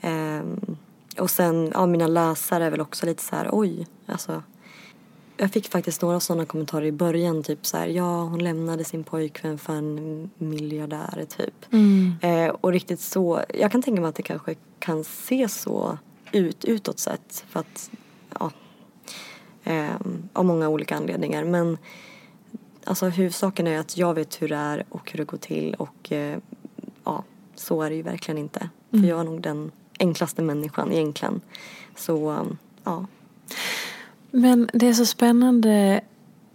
Eh, 0.00 0.42
och 1.18 1.30
sen, 1.30 1.70
ja 1.74 1.86
mina 1.86 2.06
läsare 2.06 2.64
är 2.64 2.70
väl 2.70 2.80
också 2.80 3.06
lite 3.06 3.22
så 3.22 3.36
här, 3.36 3.48
oj, 3.52 3.86
alltså. 4.06 4.42
Jag 5.36 5.50
fick 5.52 5.68
faktiskt 5.70 6.02
några 6.02 6.20
sådana 6.20 6.46
kommentarer 6.46 6.84
i 6.84 6.92
början, 6.92 7.42
typ 7.42 7.66
så 7.66 7.76
här, 7.76 7.86
ja 7.86 8.22
hon 8.22 8.44
lämnade 8.44 8.84
sin 8.84 9.04
pojkvän 9.04 9.58
för 9.58 9.72
en 9.72 10.30
miljardär 10.38 11.26
typ. 11.36 11.66
Eh, 12.22 12.48
och 12.48 12.72
riktigt 12.72 13.00
så, 13.00 13.42
jag 13.54 13.72
kan 13.72 13.82
tänka 13.82 14.00
mig 14.00 14.08
att 14.08 14.14
det 14.14 14.22
kanske 14.22 14.54
kan 14.78 15.04
se 15.04 15.48
så 15.48 15.98
ut 16.32 16.64
utåt 16.64 16.98
sett 16.98 17.44
för 17.48 17.60
att, 17.60 17.90
ja, 18.38 18.50
eh, 19.64 19.94
av 20.32 20.44
många 20.44 20.68
olika 20.68 20.96
anledningar. 20.96 21.44
Men 21.44 21.78
alltså 22.84 23.08
huvudsaken 23.08 23.66
är 23.66 23.78
att 23.78 23.96
jag 23.96 24.14
vet 24.14 24.42
hur 24.42 24.48
det 24.48 24.56
är 24.56 24.84
och 24.88 25.10
hur 25.10 25.18
det 25.18 25.24
går 25.24 25.38
till 25.38 25.74
och 25.74 26.12
eh, 26.12 26.38
ja, 27.04 27.24
så 27.54 27.82
är 27.82 27.90
det 27.90 27.96
ju 27.96 28.02
verkligen 28.02 28.38
inte. 28.38 28.68
För 28.90 28.98
jag 28.98 29.20
är 29.20 29.24
nog 29.24 29.40
den 29.40 29.70
enklaste 29.98 30.42
människan 30.42 30.92
egentligen. 30.92 31.40
Så, 31.96 32.30
um, 32.30 32.58
ja. 32.84 33.06
Men 34.30 34.68
det 34.72 34.88
är 34.88 34.92
så 34.92 35.06
spännande 35.06 36.00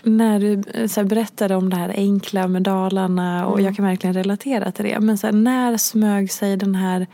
när 0.04 0.40
du 0.40 0.62
eh, 0.74 0.88
så 0.88 1.00
här, 1.02 1.08
berättade 1.08 1.56
om 1.56 1.70
det 1.70 1.76
här 1.76 1.90
enkla 1.96 2.48
med 2.48 2.62
Dalarna 2.64 3.48
och 3.48 3.62
jag 3.62 3.76
kan 3.76 3.86
verkligen 3.86 4.14
relatera 4.14 4.72
till 4.72 4.86
det. 4.86 5.00
Men 5.00 5.18
så 5.18 5.28
här, 5.28 5.34
när 5.34 5.78
smög 5.78 6.32
sig 6.32 6.58
den 6.58 6.76
här 6.76 7.08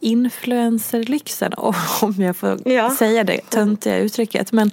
influencerlyxen, 0.00 1.52
om 2.02 2.14
jag 2.18 2.36
får 2.36 2.58
Ja. 2.64 2.90
säga 2.90 3.24
det 3.24 3.50
töntiga 3.50 3.98
uttrycket. 3.98 4.52
Men 4.52 4.70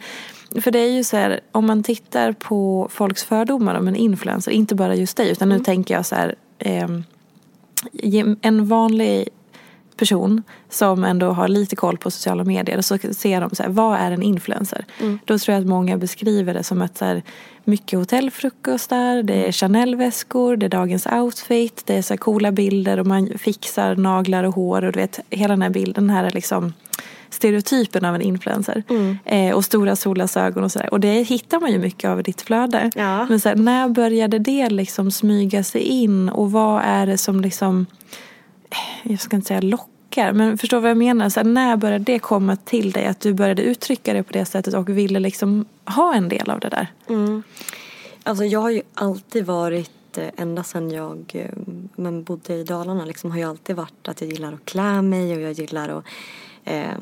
för 0.61 0.71
det 0.71 0.79
är 0.79 0.91
ju 0.91 1.03
så 1.03 1.17
här, 1.17 1.39
om 1.51 1.65
man 1.67 1.83
tittar 1.83 2.31
på 2.31 2.87
folks 2.91 3.23
fördomar 3.23 3.75
om 3.75 3.87
en 3.87 3.95
influencer, 3.95 4.51
inte 4.51 4.75
bara 4.75 4.95
just 4.95 5.17
dig, 5.17 5.31
utan 5.31 5.49
nu 5.49 5.59
tänker 5.59 5.93
jag 5.93 6.05
så 6.05 6.15
här, 6.15 6.35
ge- 7.91 8.35
en 8.41 8.65
vanlig 8.67 9.29
person 10.03 10.43
som 10.69 11.03
ändå 11.03 11.31
har 11.31 11.47
lite 11.47 11.75
koll 11.75 11.97
på 11.97 12.11
sociala 12.11 12.43
medier 12.43 12.77
och 12.77 12.85
så 12.85 12.97
ser 12.97 13.41
de 13.41 13.55
så 13.55 13.63
här, 13.63 13.69
vad 13.69 13.99
är 13.99 14.11
en 14.11 14.21
influencer? 14.21 14.85
Då 15.25 15.39
tror 15.39 15.53
jag 15.53 15.61
att 15.61 15.67
många 15.67 15.97
beskriver 15.97 16.53
det 16.53 16.63
som 16.63 16.81
att 16.81 16.97
så 16.97 17.05
här, 17.05 17.21
mycket 17.63 17.99
hotellfrukostar, 17.99 19.23
det 19.23 19.47
är 19.47 19.51
Chanel-väskor, 19.51 20.57
det 20.57 20.65
är 20.65 20.69
dagens 20.69 21.07
outfit, 21.07 21.83
det 21.85 21.95
är 21.95 22.01
så 22.01 22.13
här 22.13 22.17
coola 22.17 22.51
bilder 22.51 22.99
och 22.99 23.07
man 23.07 23.29
fixar 23.37 23.95
naglar 23.95 24.43
och 24.43 24.55
hår 24.55 24.83
och 24.83 24.91
du 24.91 24.99
vet 24.99 25.19
hela 25.29 25.53
den 25.53 25.61
här 25.61 25.69
bilden 25.69 26.09
här 26.09 26.23
är 26.23 26.31
liksom 26.31 26.73
stereotypen 27.29 28.05
av 28.05 28.15
en 28.15 28.21
influencer. 28.21 28.83
Eh, 29.25 29.55
och 29.55 29.65
stora 29.65 29.95
solglasögon 29.95 30.63
och 30.63 30.71
sådär. 30.71 30.93
Och 30.93 30.99
det 30.99 31.23
hittar 31.23 31.59
man 31.59 31.71
ju 31.71 31.79
mycket 31.79 32.09
av 32.09 32.19
i 32.19 32.23
ditt 32.23 32.41
flöde. 32.41 32.91
Ja. 32.95 33.25
Men 33.29 33.39
så 33.39 33.49
här, 33.49 33.55
när 33.55 33.89
började 33.89 34.39
det 34.39 34.69
liksom 34.69 35.11
smyga 35.11 35.63
sig 35.63 35.81
in 35.81 36.29
och 36.29 36.51
vad 36.51 36.81
är 36.85 37.05
det 37.05 37.17
som 37.17 37.41
liksom 37.41 37.85
jag 39.03 39.19
ska 39.19 39.35
inte 39.35 39.47
säga 39.47 39.61
lockar 39.61 39.92
tankar. 40.13 40.33
Men 40.33 40.57
förstår 40.57 40.79
vad 40.79 40.89
jag 40.89 40.97
menar? 40.97 41.29
Så 41.29 41.39
här, 41.39 41.47
när 41.47 41.77
började 41.77 42.03
det 42.03 42.19
komma 42.19 42.55
till 42.55 42.91
dig? 42.91 43.05
Att 43.05 43.19
du 43.19 43.33
började 43.33 43.61
uttrycka 43.61 44.13
det 44.13 44.23
på 44.23 44.33
det 44.33 44.45
sättet 44.45 44.73
och 44.73 44.89
ville 44.89 45.19
liksom 45.19 45.65
ha 45.85 46.13
en 46.13 46.29
del 46.29 46.49
av 46.49 46.59
det 46.59 46.69
där? 46.69 46.87
Mm. 47.09 47.43
Alltså 48.23 48.45
jag 48.45 48.59
har 48.59 48.69
ju 48.69 48.81
alltid 48.93 49.45
varit, 49.45 50.17
eh, 50.17 50.27
ända 50.37 50.63
sedan 50.63 50.91
jag 50.91 51.31
eh, 51.33 51.49
men 51.95 52.23
bodde 52.23 52.53
i 52.53 52.63
Dalarna, 52.63 53.05
liksom, 53.05 53.31
har 53.31 53.39
jag 53.39 53.49
alltid 53.49 53.75
varit 53.75 54.07
att 54.07 54.21
jag 54.21 54.29
gillar 54.29 54.53
att 54.53 54.65
klä 54.65 55.01
mig 55.01 55.35
och 55.35 55.41
jag 55.41 55.51
gillar 55.51 55.89
att 55.89 56.05
eh, 56.63 56.97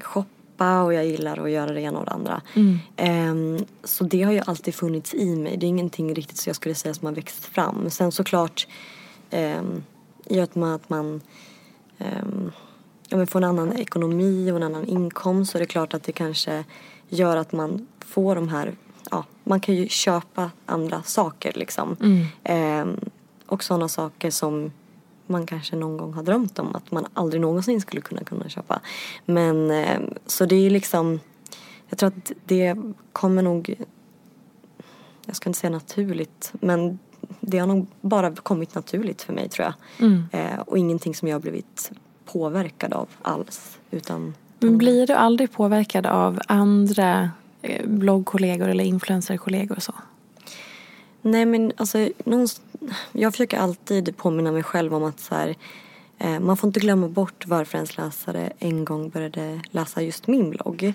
shoppa 0.00 0.82
och 0.82 0.94
jag 0.94 1.06
gillar 1.06 1.44
att 1.44 1.50
göra 1.50 1.72
det 1.72 1.80
ena 1.80 1.98
och 1.98 2.04
det 2.04 2.12
andra. 2.12 2.40
Mm. 2.54 2.78
Eh, 2.96 3.64
så 3.84 4.04
det 4.04 4.22
har 4.22 4.32
ju 4.32 4.40
alltid 4.46 4.74
funnits 4.74 5.14
i 5.14 5.36
mig. 5.36 5.56
Det 5.56 5.66
är 5.66 5.68
ingenting 5.68 6.14
riktigt 6.14 6.36
så 6.36 6.48
jag 6.48 6.56
skulle 6.56 6.74
säga 6.74 6.94
som 6.94 7.06
har 7.06 7.14
växt 7.14 7.44
fram. 7.44 7.90
Sen 7.90 8.12
såklart 8.12 8.66
eh, 9.30 9.62
i 10.26 10.40
och 10.40 10.56
med 10.56 10.74
att 10.74 10.88
man 10.88 11.20
ja, 13.08 13.16
men 13.16 13.26
får 13.26 13.38
en 13.38 13.44
annan 13.44 13.72
ekonomi 13.72 14.52
och 14.52 14.56
en 14.56 14.62
annan 14.62 14.86
inkomst 14.86 15.52
så 15.52 15.58
är 15.58 15.60
det 15.60 15.66
klart 15.66 15.94
att 15.94 16.02
det 16.02 16.12
kanske 16.12 16.64
gör 17.08 17.36
att 17.36 17.52
man 17.52 17.86
får 18.00 18.34
de 18.34 18.48
här, 18.48 18.74
ja, 19.10 19.24
man 19.44 19.60
kan 19.60 19.74
ju 19.74 19.88
köpa 19.88 20.50
andra 20.66 21.02
saker 21.02 21.52
liksom. 21.54 21.96
Eh, 22.44 22.86
och 23.46 23.64
sådana 23.64 23.88
saker 23.88 24.30
som 24.30 24.70
man 25.26 25.46
kanske 25.46 25.76
någon 25.76 25.96
gång 25.96 26.12
har 26.12 26.22
drömt 26.22 26.58
om 26.58 26.76
att 26.76 26.90
man 26.90 27.06
aldrig 27.14 27.40
någonsin 27.40 27.80
skulle 27.80 28.02
kunna 28.02 28.24
kunna 28.24 28.48
köpa. 28.48 28.80
Men 29.24 29.70
eh, 29.70 30.00
så 30.26 30.46
det 30.46 30.66
är 30.66 30.70
liksom, 30.70 31.20
jag 31.88 31.98
tror 31.98 32.08
att 32.08 32.32
det 32.44 32.76
kommer 33.12 33.42
nog, 33.42 33.74
jag 35.26 35.36
ska 35.36 35.48
inte 35.50 35.58
säga 35.58 35.70
naturligt, 35.70 36.52
men 36.60 36.98
det 37.40 37.58
har 37.58 37.66
nog 37.66 37.86
bara 38.00 38.30
kommit 38.34 38.74
naturligt 38.74 39.22
för 39.22 39.32
mig 39.32 39.48
tror 39.48 39.64
jag. 39.66 39.74
Eh, 40.32 40.58
och 40.66 40.78
ingenting 40.78 41.14
som 41.14 41.28
jag 41.28 41.34
har 41.34 41.40
blivit 41.40 41.90
påverkad 42.24 42.92
av 42.92 43.08
alls. 43.22 43.78
Utan 43.90 44.34
Men 44.58 44.78
blir 44.78 45.06
du 45.06 45.12
aldrig 45.12 45.52
påverkad 45.52 46.06
av 46.06 46.40
andra 46.48 47.30
eh, 47.62 47.86
bloggkollegor 47.86 48.68
eller 48.68 48.84
influencerkollegor 48.84 49.76
och 49.76 49.82
så? 49.82 49.94
Nej 51.22 51.46
men 51.46 51.72
alltså, 51.76 52.08
någonst- 52.24 52.62
jag 53.12 53.32
försöker 53.32 53.58
alltid 53.58 54.16
påminna 54.16 54.52
mig 54.52 54.62
själv 54.62 54.94
om 54.94 55.04
att 55.04 55.20
så 55.20 55.34
här, 55.34 55.54
eh, 56.18 56.40
man 56.40 56.56
får 56.56 56.68
inte 56.68 56.80
glömma 56.80 57.08
bort 57.08 57.46
varför 57.46 57.78
ens 57.78 57.96
läsare 57.96 58.52
en 58.58 58.84
gång 58.84 59.08
började 59.08 59.60
läsa 59.70 60.02
just 60.02 60.26
min 60.26 60.50
blogg. 60.50 60.92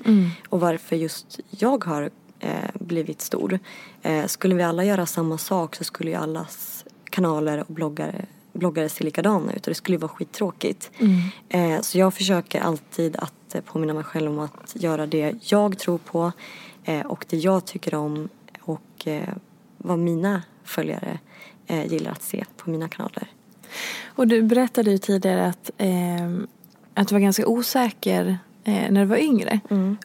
Och 0.50 0.60
varför 0.60 0.96
just 0.96 1.40
jag 1.50 1.84
har 1.84 2.10
blivit 2.74 3.22
stor. 3.22 3.60
Eh, 4.02 4.26
skulle 4.26 4.56
vi 4.56 4.64
alla 4.64 4.84
göra 4.84 5.06
samma 5.06 5.38
sak 5.38 5.76
så 5.76 5.84
skulle 5.84 6.10
ju 6.10 6.18
allas 6.18 6.86
kanaler 7.10 7.60
och 7.60 7.74
bloggare 7.74 8.26
bloggare 8.54 8.90
se 8.90 9.04
likadana 9.04 9.54
ut 9.54 9.68
och 9.68 9.72
det 9.72 9.76
skulle 9.76 9.96
ju 9.96 10.00
vara 10.00 10.10
skittråkigt. 10.10 10.92
Eh, 11.50 11.82
så 11.82 11.98
jag 11.98 12.14
försöker 12.14 12.62
alltid 12.62 13.16
att 13.16 13.56
eh, 13.56 13.62
påminna 13.62 13.94
mig 13.94 14.04
själv 14.04 14.32
om 14.32 14.40
att 14.40 14.76
göra 14.76 15.06
det 15.06 15.36
jag 15.42 15.78
tror 15.78 15.98
på 15.98 16.32
eh, 16.84 17.06
och 17.06 17.26
det 17.30 17.38
jag 17.38 17.66
tycker 17.66 17.96
om 17.96 18.30
och 18.62 19.08
eh, 19.08 19.30
vad 19.78 20.00
mina 20.00 20.44
följare 20.64 21.20
eh, 21.68 21.86
gillar 21.86 22.12
att 22.12 22.24
se 22.24 22.46
på 22.58 22.70
mina 22.70 22.90
kanaler. 22.90 23.28
Och 24.06 24.28
du 24.28 24.42
berättade 24.42 24.92
ju 24.92 24.98
tidigare 24.98 25.46
att, 25.46 25.72
eh, 25.78 26.30
att 26.94 27.08
du 27.08 27.16
var 27.16 27.20
ganska 27.20 27.48
osäker 27.48 28.38
eh, 28.64 28.92
när 28.92 29.02
du 29.02 29.06
var 29.06 29.18
yngre. 29.18 29.60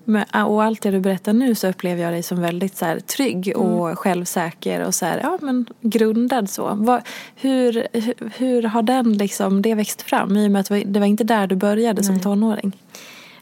Men, 0.04 0.24
och 0.46 0.64
allt 0.64 0.82
det 0.82 0.90
du 0.90 1.00
berättar 1.00 1.32
nu 1.32 1.54
så 1.54 1.68
upplever 1.68 2.02
jag 2.02 2.12
dig 2.12 2.22
som 2.22 2.40
väldigt 2.40 2.76
så 2.76 2.84
här, 2.84 3.00
trygg 3.00 3.52
och 3.56 3.98
självsäker 3.98 4.86
och 4.86 4.94
så 4.94 5.06
här, 5.06 5.20
ja, 5.22 5.38
men 5.42 5.66
grundad 5.80 6.50
så. 6.50 6.74
Vad, 6.74 7.02
hur, 7.34 7.86
hur, 7.92 8.14
hur 8.36 8.62
har 8.62 8.82
den 8.82 9.12
liksom, 9.12 9.62
det 9.62 9.74
växt 9.74 10.02
fram 10.02 10.36
i 10.36 10.46
och 10.46 10.50
med 10.50 10.60
att 10.60 10.68
det 10.86 11.00
var, 11.00 11.06
inte 11.06 11.24
där 11.24 11.46
du 11.46 11.56
började 11.56 12.04
som 12.04 12.20
tonåring? 12.20 12.72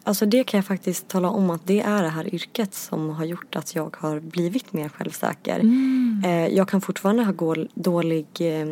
Alltså 0.07 0.27
det 0.27 0.45
kan 0.45 0.59
jag 0.59 0.65
faktiskt 0.65 1.09
tala 1.09 1.29
om 1.29 1.51
att 1.51 1.67
det 1.67 1.81
är 1.81 2.03
det 2.03 2.09
här 2.09 2.35
yrket 2.35 2.75
som 2.75 3.11
har 3.11 3.25
gjort 3.25 3.57
att 3.57 3.75
jag 3.75 3.97
har 3.99 4.21
blivit 4.21 4.73
mer 4.73 4.89
självsäker. 4.89 5.61
Eh, 6.25 6.47
jag 6.47 6.69
kan 6.69 6.81
fortfarande 6.81 7.25
ha 7.25 7.55
dålig 7.75 8.27
eh, 8.39 8.67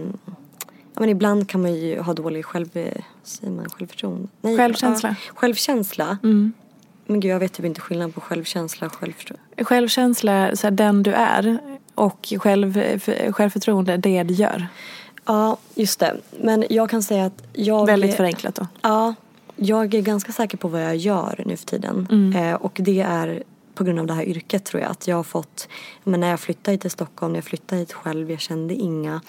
Ja, 0.95 1.01
men 1.01 1.09
ibland 1.09 1.49
kan 1.49 1.63
man 1.63 1.75
ju 1.75 2.01
ha 2.01 2.15
dålig 2.15 2.45
själv, 2.45 2.77
eh, 2.77 2.93
säger 3.23 3.53
man, 3.53 3.69
självförtroende. 3.69 4.29
Nej, 4.41 4.57
Självkänsla. 4.57 5.09
Ja, 5.09 5.33
självkänsla. 5.35 6.19
Men 7.07 7.21
gud 7.21 7.31
jag 7.31 7.39
vet 7.39 7.53
typ 7.53 7.67
inte 7.67 7.81
skillnad 7.81 8.15
på 8.15 8.21
självkänsla 8.21 8.87
och 8.87 8.93
självförtroende. 8.93 9.65
Självkänsla, 9.65 10.57
så 10.57 10.67
här, 10.67 10.71
den 10.71 11.03
du 11.03 11.13
är 11.13 11.59
och 11.95 12.33
själv, 12.39 12.73
för, 12.99 13.33
självförtroende, 13.33 13.97
det 13.97 14.23
du 14.23 14.35
gör. 14.35 14.67
Ja, 15.25 15.57
just 15.75 16.01
det. 16.01 16.17
Men 16.41 16.65
jag 16.71 16.91
kan 16.91 17.03
säga 17.03 17.27
att 17.27 17.43
jag... 17.53 17.87
Väldigt 17.87 18.17
förenklat 18.17 18.55
då. 18.55 18.67
Ja, 18.83 19.15
jag 19.57 19.95
är 19.95 20.01
ganska 20.01 20.33
säker 20.33 20.59
på 20.59 20.69
vad 20.69 20.85
jag 20.85 20.97
gör 20.97 21.43
nu 21.47 21.57
för 21.57 21.67
tiden. 21.67 22.33
Eh, 22.37 22.55
och 22.55 22.73
det 22.75 23.01
är 23.01 23.43
på 23.75 23.85
grund 23.85 24.01
av 24.01 24.07
det 24.07 24.15
här 24.15 24.25
yrket 24.25 24.65
tror 24.65 24.83
jag. 24.83 24.91
Att 24.91 25.09
jag 25.09 25.17
har 25.17 25.23
fått, 25.23 25.69
men 26.05 26.21
när 26.21 26.31
jag 26.31 26.41
flyttade 26.41 26.73
hit 26.73 26.81
till 26.81 26.91
Stockholm, 26.91 27.33
när 27.33 27.37
jag 27.37 27.45
flyttade 27.45 27.81
hit 27.81 27.93
själv, 27.93 28.31
jag 28.31 28.41
kände 28.41 28.75
inga. 28.75 29.21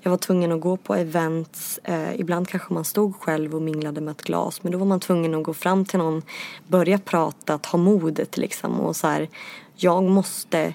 Jag 0.00 0.10
var 0.10 0.18
tvungen 0.18 0.52
att 0.52 0.60
gå 0.60 0.76
på 0.76 0.94
events. 0.94 1.80
Eh, 1.84 2.20
ibland 2.20 2.48
kanske 2.48 2.74
man 2.74 2.84
stod 2.84 3.16
själv 3.16 3.54
och 3.54 3.62
minglade 3.62 4.00
med 4.00 4.12
ett 4.12 4.22
glas. 4.22 4.62
Men 4.62 4.72
då 4.72 4.78
var 4.78 4.86
man 4.86 5.00
tvungen 5.00 5.34
att 5.34 5.42
gå 5.42 5.54
fram 5.54 5.84
till 5.84 5.98
någon, 5.98 6.22
börja 6.68 6.98
prata, 6.98 7.58
ta 7.58 7.76
modet 7.76 8.36
liksom. 8.36 8.80
Och 8.80 8.96
så 8.96 9.06
här, 9.06 9.28
jag 9.76 10.02
måste 10.02 10.74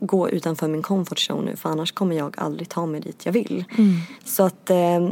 gå 0.00 0.30
utanför 0.30 0.68
min 0.68 0.82
comfort 0.82 1.18
zone 1.18 1.50
nu 1.50 1.56
för 1.56 1.68
annars 1.68 1.92
kommer 1.92 2.16
jag 2.16 2.38
aldrig 2.38 2.68
ta 2.68 2.86
mig 2.86 3.00
dit 3.00 3.26
jag 3.26 3.32
vill. 3.32 3.64
Så 4.24 4.42
att 4.42 4.70
eh, 4.70 5.10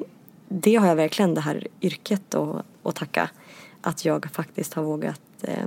det 0.48 0.74
har 0.74 0.86
jag 0.86 0.96
verkligen 0.96 1.34
det 1.34 1.40
här 1.40 1.66
yrket 1.80 2.34
att, 2.34 2.64
att 2.82 2.94
tacka. 2.94 3.30
Att 3.80 4.04
jag 4.04 4.26
faktiskt 4.32 4.74
har 4.74 4.82
vågat 4.82 5.20
eh, 5.42 5.66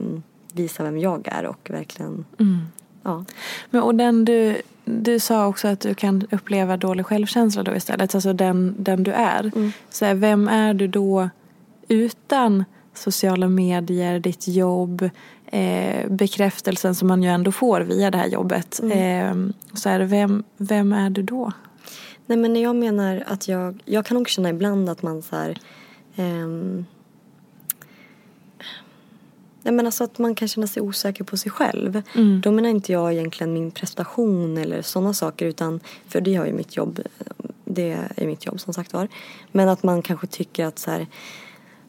visa 0.53 0.83
vem 0.83 0.97
jag 0.97 1.27
är 1.27 1.45
och 1.45 1.69
verkligen 1.69 2.25
ja. 3.03 3.25
Men, 3.69 3.81
och 3.81 3.95
den 3.95 4.25
du, 4.25 4.61
du 4.85 5.19
sa 5.19 5.47
också 5.47 5.67
att 5.67 5.79
du 5.79 5.93
kan 5.93 6.27
uppleva 6.31 6.77
dålig 6.77 7.05
självkänsla 7.05 7.63
då 7.63 7.75
istället. 7.75 8.15
Alltså 8.15 8.33
den, 8.33 8.75
den 8.77 9.03
du 9.03 9.11
är. 9.11 9.51
Så 9.89 10.05
här, 10.05 10.15
vem 10.15 10.47
är 10.47 10.73
du 10.73 10.87
då 10.87 11.29
utan 11.87 12.63
sociala 12.93 13.47
medier, 13.47 14.19
ditt 14.19 14.47
jobb, 14.47 15.09
eh, 15.45 16.09
bekräftelsen 16.09 16.95
som 16.95 17.07
man 17.07 17.23
ju 17.23 17.29
ändå 17.29 17.51
får 17.51 17.81
via 17.81 18.11
det 18.11 18.17
här 18.17 18.27
jobbet. 18.27 18.79
Eh, 18.83 19.35
så 19.73 19.89
här, 19.89 19.99
vem, 19.99 20.43
vem 20.57 20.93
är 20.93 21.09
du 21.09 21.23
då? 21.23 21.51
Nej 22.25 22.37
men 22.37 22.55
jag 22.55 22.75
menar 22.75 23.23
att 23.27 23.47
jag, 23.47 23.83
jag 23.85 24.05
kan 24.05 24.17
nog 24.17 24.29
känna 24.29 24.49
ibland 24.49 24.89
att 24.89 25.01
man 25.01 25.21
så 25.21 25.35
här, 25.35 25.57
ehm, 26.15 26.85
Nej 29.63 29.73
men 29.73 29.85
alltså 29.85 30.03
att 30.03 30.19
man 30.19 30.35
kan 30.35 30.47
känna 30.47 30.67
sig 30.67 30.81
osäker 30.81 31.23
på 31.23 31.37
sig 31.37 31.51
själv. 31.51 32.01
Då 32.41 32.51
menar 32.51 32.69
inte 32.69 32.91
jag 32.91 33.13
egentligen 33.13 33.53
min 33.53 33.71
prestation 33.71 34.57
eller 34.57 34.81
sådana 34.81 35.13
saker 35.13 35.45
utan 35.45 35.79
för 36.07 36.21
det 36.21 36.35
har 36.35 36.45
ju 36.45 36.53
mitt 36.53 36.75
jobb, 36.75 36.99
det 37.65 37.97
är 38.15 38.27
mitt 38.27 38.45
jobb 38.45 38.59
som 38.59 38.73
sagt 38.73 38.93
var. 38.93 39.07
Men 39.51 39.69
att 39.69 39.83
man 39.83 40.01
kanske 40.01 40.27
tycker 40.27 40.65
att 40.65 40.79
så 40.79 40.91
här, 40.91 41.07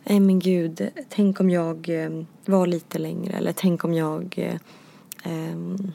nej 0.05 0.21
men 0.21 0.39
gud, 0.39 0.89
tänk 1.09 1.41
om 1.41 1.51
jag 1.51 1.89
eh, 1.89 2.11
var 2.45 2.67
lite 2.67 2.99
längre 2.99 3.37
eller 3.37 3.53
tänk 3.53 3.85
om 3.85 3.95
jag 3.95 4.35
eh, 4.37 4.57
ehm, 5.23 5.93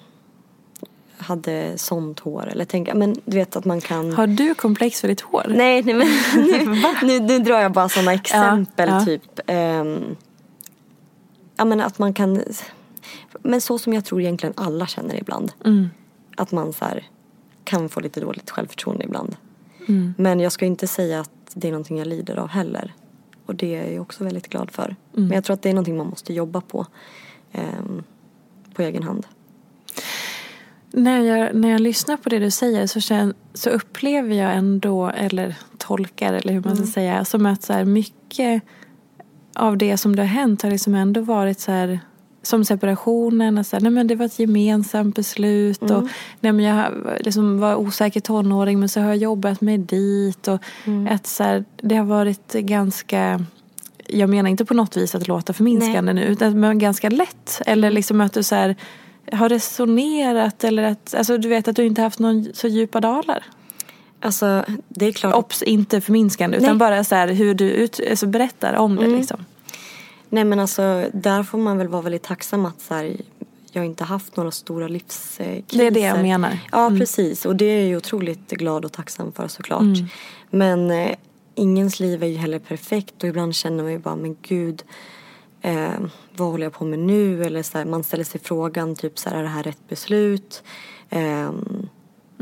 hade 1.17 1.77
sånt 1.77 2.19
hår 2.19 2.47
eller 2.47 2.65
tänk, 2.65 2.93
men 2.93 3.15
du 3.25 3.37
vet 3.37 3.55
att 3.55 3.65
man 3.65 3.81
kan 3.81 4.11
Har 4.11 4.27
du 4.27 4.53
komplex 4.53 5.01
för 5.01 5.07
ditt 5.07 5.21
hår? 5.21 5.45
Nej, 5.49 5.83
nej 5.83 5.95
men 5.95 6.07
nu, 6.35 6.83
nu, 7.19 7.19
nu 7.19 7.39
drar 7.39 7.59
jag 7.59 7.71
bara 7.71 7.89
sådana 7.89 8.13
exempel 8.13 8.89
ja. 8.89 9.05
typ. 9.05 9.39
ehm, 9.47 10.15
ja 11.59 11.65
men 11.65 11.81
att 11.81 11.99
man 11.99 12.13
kan, 12.13 12.43
men 13.39 13.61
så 13.61 13.77
som 13.77 13.93
jag 13.93 14.05
tror 14.05 14.21
egentligen 14.21 14.53
alla 14.57 14.87
känner 14.87 15.15
ibland. 15.15 15.51
Att 16.35 16.51
man 16.51 16.73
så 16.73 16.85
här, 16.85 17.07
kan 17.63 17.89
få 17.89 17.99
lite 17.99 18.19
dåligt 18.19 18.49
självförtroende 18.49 19.03
ibland. 19.03 19.35
Men 20.17 20.39
jag 20.39 20.51
ska 20.51 20.65
inte 20.65 20.87
säga 20.87 21.19
att 21.19 21.31
det 21.53 21.67
är 21.67 21.71
någonting 21.71 21.97
jag 21.97 22.07
lider 22.07 22.35
av 22.35 22.47
heller. 22.47 22.93
Och 23.45 23.55
det 23.55 23.75
är 23.75 23.91
jag 23.91 24.01
också 24.01 24.23
väldigt 24.23 24.47
glad 24.49 24.71
för. 24.71 24.95
Men 25.11 25.31
jag 25.31 25.43
tror 25.43 25.53
att 25.53 25.61
det 25.61 25.69
är 25.69 25.73
någonting 25.73 25.97
man 25.97 26.07
måste 26.07 26.33
jobba 26.33 26.61
på. 26.61 26.85
ehm, 27.51 28.03
på 28.73 28.81
egen 28.81 29.03
hand. 29.03 29.27
När 30.91 31.21
jag, 31.21 31.55
när 31.55 31.69
jag 31.69 31.81
lyssnar 31.81 32.17
på 32.17 32.29
det 32.29 32.39
du 32.39 32.51
säger 32.51 32.87
så, 32.87 32.99
känn, 32.99 33.33
så 33.53 33.69
upplever 33.69 34.35
jag 34.35 34.53
ändå, 34.55 35.09
eller 35.09 35.55
tolkar 35.77 36.33
eller 36.33 36.53
hur 36.53 36.61
man 36.61 36.75
ska 36.75 36.85
säga, 36.85 37.25
som 37.25 37.45
att 37.45 37.63
så 37.63 37.73
här 37.73 37.85
mycket 37.85 38.63
av 39.59 39.77
det 39.77 39.97
som 39.97 40.15
det 40.15 40.21
har 40.21 40.27
hänt 40.27 40.61
har 40.61 40.71
liksom 40.71 40.95
ändå 40.95 41.21
varit 41.21 41.59
så 41.59 41.71
här 41.71 41.99
som 42.41 42.65
separationen, 42.65 43.57
och 43.57 43.65
så 43.65 43.75
här, 43.75 43.81
nej 43.81 43.91
men 43.91 44.07
det 44.07 44.15
var 44.15 44.25
ett 44.25 44.39
gemensamt 44.39 45.15
beslut 45.15 45.81
och 45.81 46.07
nej 46.39 46.51
men 46.51 46.59
jag 46.59 46.93
liksom 47.19 47.59
var 47.59 47.75
osäker 47.75 48.19
tonåring 48.19 48.79
men 48.79 48.89
så 48.89 48.99
har 48.99 49.07
jag 49.07 49.17
jobbat 49.17 49.61
mig 49.61 49.77
dit 49.77 50.47
och 50.47 50.59
att 51.09 51.27
så 51.27 51.43
här, 51.43 51.65
det 51.81 51.95
har 51.95 52.05
varit 52.05 52.53
ganska 52.53 53.45
jag 54.07 54.29
menar 54.29 54.49
inte 54.49 54.65
på 54.65 54.73
något 54.73 54.97
vis 54.97 55.15
att 55.15 55.27
låta 55.27 55.53
förminskande 55.53 56.13
nu 56.13 56.23
utan 56.23 56.59
men 56.59 56.79
ganska 56.79 57.09
lätt. 57.09 57.61
Eller 57.65 57.91
liksom 57.91 58.21
att 58.21 58.33
du 58.33 58.43
så 58.43 58.55
här 58.55 58.75
har 59.31 59.49
resonerat 59.49 60.63
eller 60.63 60.83
att 60.83 61.15
alltså 61.15 61.37
du 61.37 61.49
vet 61.49 61.67
att 61.67 61.75
du 61.75 61.85
inte 61.85 62.01
haft 62.01 62.19
någon 62.19 62.47
så 62.53 62.67
djupa 62.67 63.01
dalar. 63.01 63.43
Alltså 64.21 64.65
det 64.87 65.05
är 65.05 65.11
klart. 65.11 65.35
Obs, 65.35 65.61
inte 65.63 66.01
förminskande 66.01 66.57
utan 66.57 66.69
Nej. 66.69 66.77
bara 66.77 67.03
så 67.03 67.15
här 67.15 67.27
hur 67.27 67.53
du 67.53 67.69
ut, 67.71 67.99
alltså 68.09 68.27
berättar 68.27 68.73
om 68.73 68.95
det 68.95 69.07
liksom. 69.07 69.45
Nej 70.29 70.43
men 70.43 70.59
alltså 70.59 71.09
där 71.13 71.43
får 71.43 71.57
man 71.57 71.77
väl 71.77 71.87
vara 71.87 72.01
väldigt 72.01 72.23
tacksam 72.23 72.65
att 72.65 72.81
så 72.81 72.93
här, 72.93 73.15
jag 73.71 73.85
inte 73.85 74.03
haft 74.03 74.35
några 74.35 74.51
stora 74.51 74.87
livskriser. 74.87 75.63
Det 75.69 75.87
är 75.87 75.91
det 75.91 75.99
jag 75.99 76.21
menar. 76.21 76.59
Ja 76.71 76.85
Mm. 76.87 76.99
precis 76.99 77.45
och 77.45 77.55
det 77.55 77.65
är 77.65 77.79
jag 77.79 77.87
ju 77.87 77.97
otroligt 77.97 78.51
glad 78.51 78.85
och 78.85 78.91
tacksam 78.91 79.31
för 79.31 79.47
såklart. 79.47 79.81
Mm. 79.81 80.05
Men 80.49 80.91
eh, 80.91 81.15
ingens 81.55 81.99
liv 81.99 82.23
är 82.23 82.27
ju 82.27 82.37
heller 82.37 82.59
perfekt 82.59 83.23
och 83.23 83.29
ibland 83.29 83.55
känner 83.55 83.83
man 83.83 83.91
ju 83.91 83.99
bara 83.99 84.15
men 84.15 84.37
gud 84.41 84.83
eh, 85.61 85.89
vad 86.37 86.47
håller 86.51 86.65
jag 86.65 86.73
på 86.73 86.85
med 86.85 86.99
nu? 86.99 87.43
Eller 87.43 87.63
så 87.63 87.77
här, 87.77 87.85
man 87.85 88.03
ställer 88.03 88.23
sig 88.23 88.41
frågan 88.43 88.95
typ 88.95 89.19
så 89.19 89.29
här, 89.29 89.37
är 89.37 89.43
det 89.43 89.49
här 89.49 89.63
rätt 89.63 89.89
beslut? 89.89 90.63
Ehm, 91.09 91.87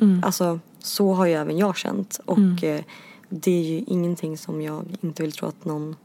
Mm. 0.01 0.23
Alltså 0.23 0.59
så 0.79 1.13
har 1.13 1.25
ju 1.25 1.33
även 1.33 1.57
jag 1.57 1.77
känt 1.77 2.19
och 2.25 2.63
eh, 2.63 2.81
det 3.29 3.51
är 3.51 3.63
ju 3.63 3.83
ingenting 3.87 4.37
som 4.37 4.61
jag 4.61 4.85
inte 5.01 5.23
vill 5.23 5.31
tro 5.31 5.47
att 5.47 5.65
någon 5.65 5.95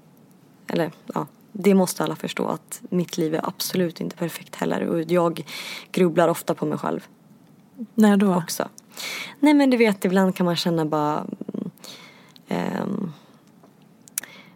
eller 0.66 0.92
ja, 1.14 1.26
det 1.52 1.74
måste 1.74 2.04
alla 2.04 2.16
förstå 2.16 2.46
att 2.46 2.82
mitt 2.88 3.18
liv 3.18 3.34
är 3.34 3.48
absolut 3.48 4.00
inte 4.00 4.16
perfekt 4.16 4.54
heller 4.56 4.86
och 4.86 5.02
jag 5.02 5.44
grubblar 5.92 6.28
ofta 6.28 6.54
på 6.54 6.66
mig 6.66 6.78
själv 6.78 7.06
När 7.94 8.16
då? 8.16 8.34
också. 8.34 8.68
Nej 9.40 9.54
men 9.54 9.70
du 9.70 9.76
vet 9.76 10.04
ibland 10.04 10.36
kan 10.36 10.46
man 10.46 10.56
känna 10.56 10.84
bara 10.84 11.18
mm, 11.18 11.70
ehm, 12.48 13.12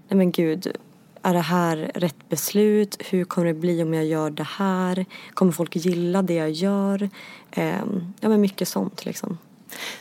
Nej 0.08 0.16
men 0.18 0.32
gud 0.32 0.76
är 1.22 1.34
det 1.34 1.40
här 1.40 1.90
rätt 1.94 2.28
beslut? 2.28 2.96
Hur 3.10 3.24
kommer 3.24 3.46
det 3.46 3.54
bli 3.54 3.82
om 3.82 3.94
jag 3.94 4.04
gör 4.04 4.30
det 4.30 4.46
här? 4.56 5.06
Kommer 5.34 5.52
folk 5.52 5.76
gilla 5.76 6.22
det 6.22 6.34
jag 6.34 6.50
gör? 6.50 7.10
Ehm, 7.50 8.12
ja 8.20 8.28
men 8.28 8.40
mycket 8.40 8.68
sånt 8.68 9.04
liksom. 9.04 9.38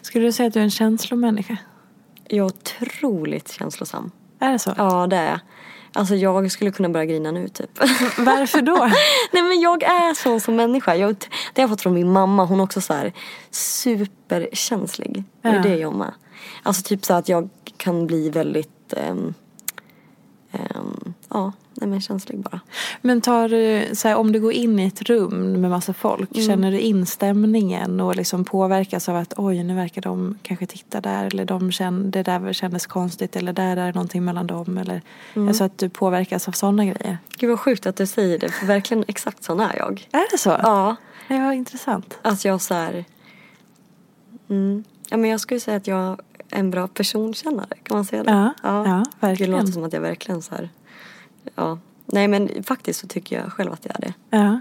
Skulle 0.02 0.26
du 0.26 0.32
säga 0.32 0.48
att 0.48 0.54
du 0.54 0.60
är 0.60 0.64
en 0.64 0.72
känslomänniska? 0.72 1.58
Jag 2.28 2.38
är 2.38 2.44
otroligt 2.44 3.52
känslosam. 3.52 4.12
Är 4.40 4.52
det 4.52 4.60
så? 4.60 4.74
Ja 4.78 5.08
det 5.08 5.16
är 5.16 5.30
jag. 5.30 5.40
Alltså 5.94 6.16
jag 6.16 6.52
skulle 6.52 6.72
kunna 6.72 6.90
börja 6.90 7.06
grina 7.06 7.32
nu 7.32 7.48
typ. 7.48 7.80
Varför 8.18 8.62
då? 8.62 8.76
Nej 9.32 9.44
men 9.44 9.60
jag 9.60 9.84
är 9.84 10.14
sån 10.14 10.42
som 10.42 10.56
människa. 10.56 10.96
Jag, 10.96 11.16
det 11.54 11.62
har 11.62 11.64
jag 11.64 11.70
fått 11.70 11.82
från 11.82 11.94
min 11.94 12.12
mamma. 12.12 12.46
Hon 12.46 12.60
är 12.60 12.64
också 12.64 12.82
så 12.82 12.94
här 12.94 13.14
superkänslig. 13.52 15.24
Ja. 15.42 15.52
det 15.52 15.70
är 15.70 15.78
jag 15.78 15.94
med. 15.96 16.14
Alltså 16.64 16.84
typ 16.84 17.06
så 17.06 17.14
att 17.14 17.30
jag 17.30 17.50
kan 17.78 18.08
bli 18.08 18.30
väldigt, 18.30 18.94
ehm, 18.94 19.34
ehm, 20.52 21.14
ja, 21.30 21.52
nej 21.76 21.90
men 21.90 22.02
känslig 22.02 22.40
bara. 22.40 22.60
Men 23.02 23.22
tar 23.22 23.50
du, 23.50 23.96
så 23.96 24.08
här, 24.08 24.16
om 24.16 24.32
du 24.32 24.40
går 24.40 24.52
in 24.54 24.80
i 24.80 24.86
ett 24.88 25.02
rum 25.02 25.62
med 25.62 25.70
massa 25.70 25.94
folk, 25.94 26.32
Mm. 26.36 26.48
känner 26.48 26.72
du 26.72 26.80
in 26.80 27.06
stämningen 27.06 28.00
och 28.02 28.16
liksom 28.16 28.46
påverkas 28.46 29.10
av 29.10 29.16
att 29.16 29.34
oj 29.38 29.64
nu 29.64 29.76
verkar 29.76 30.02
de 30.02 30.38
kanske 30.42 30.66
titta 30.66 31.02
där 31.02 31.26
eller 31.26 31.46
de 31.46 31.72
känner, 31.72 32.12
det 32.12 32.24
där 32.24 32.54
kändes 32.54 32.86
konstigt 32.86 33.36
eller 33.36 33.54
där 33.54 33.78
är 33.78 33.94
någonting 33.94 34.26
mellan 34.26 34.48
dem 34.48 34.78
eller 34.78 35.02
Mm. 35.36 35.48
alltså 35.48 35.64
att 35.64 35.78
du 35.78 35.90
påverkas 35.90 36.48
av 36.48 36.52
sådana 36.52 36.86
grejer. 36.86 37.18
Gud 37.38 37.50
vad 37.50 37.60
sjukt 37.60 37.86
att 37.86 37.96
du 37.96 38.08
säger 38.08 38.40
det. 38.40 38.50
För 38.50 38.66
verkligen 38.66 39.04
exakt 39.08 39.44
sån 39.44 39.60
är 39.60 39.76
jag. 39.78 40.08
Är 40.12 40.32
det 40.32 40.38
så? 40.38 40.50
Ja, 40.50 40.96
Det 41.28 41.40
var 41.40 41.52
intressant. 41.52 42.18
att 42.22 42.46
jag 42.46 42.62
så 42.62 42.74
här, 42.74 43.06
mm, 44.50 44.84
ja 45.10 45.18
men 45.18 45.30
jag 45.30 45.40
skulle 45.40 45.60
säga 45.60 45.78
att 45.78 45.88
jag 45.88 46.20
är 46.50 46.60
en 46.60 46.72
bra 46.72 46.88
personkännare. 46.88 47.76
Kan 47.84 47.98
man 47.98 48.06
säga 48.06 48.24
det? 48.24 48.32
Ja, 48.32 48.54
ja, 48.64 49.04
Det 49.22 49.28
verkligen. 49.28 49.52
låter 49.52 49.72
som 49.72 49.84
att 49.84 49.94
jag 49.94 50.02
verkligen 50.02 50.42
så 50.42 50.56
här, 50.56 50.70
ja. 51.56 51.80
Nej 52.06 52.28
men 52.28 52.64
faktiskt 52.64 53.00
så 53.00 53.08
tycker 53.08 53.42
jag 53.42 53.52
själv 53.52 53.74
att 53.74 53.86
jag 53.86 53.96
är 53.96 54.02
det. 54.02 54.14
Ja. 54.38 54.60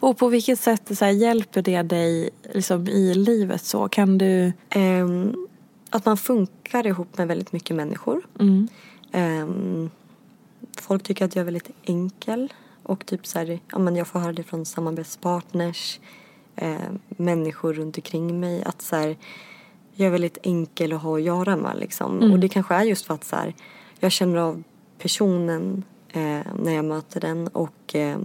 Och 0.00 0.18
på 0.18 0.28
vilket 0.28 0.60
sätt 0.60 0.98
så 0.98 1.04
här, 1.04 1.12
hjälper 1.12 1.62
det 1.62 1.82
dig 1.82 2.30
liksom, 2.52 2.88
i 2.88 3.14
livet 3.14 3.64
så? 3.64 3.88
Kan 3.88 4.18
du... 4.18 4.52
Ehm, 4.70 5.46
att 5.90 6.04
man 6.04 6.16
funkar 6.16 6.86
ihop 6.86 7.18
med 7.18 7.28
väldigt 7.28 7.52
mycket 7.52 7.76
människor. 7.76 8.26
Mm. 8.40 8.68
Ehm, 9.12 9.90
folk 10.80 11.02
tycker 11.02 11.24
att 11.24 11.36
jag 11.36 11.40
är 11.40 11.44
väldigt 11.44 11.70
enkel. 11.82 12.52
Och 12.82 13.06
typ 13.06 13.26
så 13.26 13.38
här, 13.38 13.60
ja, 13.72 13.78
men 13.78 13.96
jag 13.96 14.06
får 14.06 14.18
höra 14.18 14.32
det 14.32 14.42
från 14.42 14.66
samarbetspartners, 14.66 16.00
eh, 16.56 16.76
människor 17.08 17.72
runt 17.72 17.96
omkring 17.96 18.40
mig. 18.40 18.62
Att 18.64 18.82
så 18.82 18.96
här, 18.96 19.16
jag 19.94 20.06
är 20.06 20.10
väldigt 20.10 20.38
enkel 20.42 20.92
att 20.92 21.02
ha 21.02 21.16
att 21.16 21.22
göra 21.22 21.56
med 21.56 21.78
liksom. 21.78 22.32
Och 22.32 22.38
det 22.38 22.48
kanske 22.48 22.74
är 22.74 22.82
just 22.82 23.06
för 23.06 23.14
att 23.14 23.24
så 23.24 23.36
här, 23.36 23.54
jag 24.00 24.12
känner 24.12 24.38
av 24.38 24.62
personen 24.98 25.84
eh, 26.12 26.40
när 26.58 26.72
jag 26.72 26.84
möter 26.84 27.20
den. 27.20 27.48
Och 27.48 27.94
eh, 27.94 28.18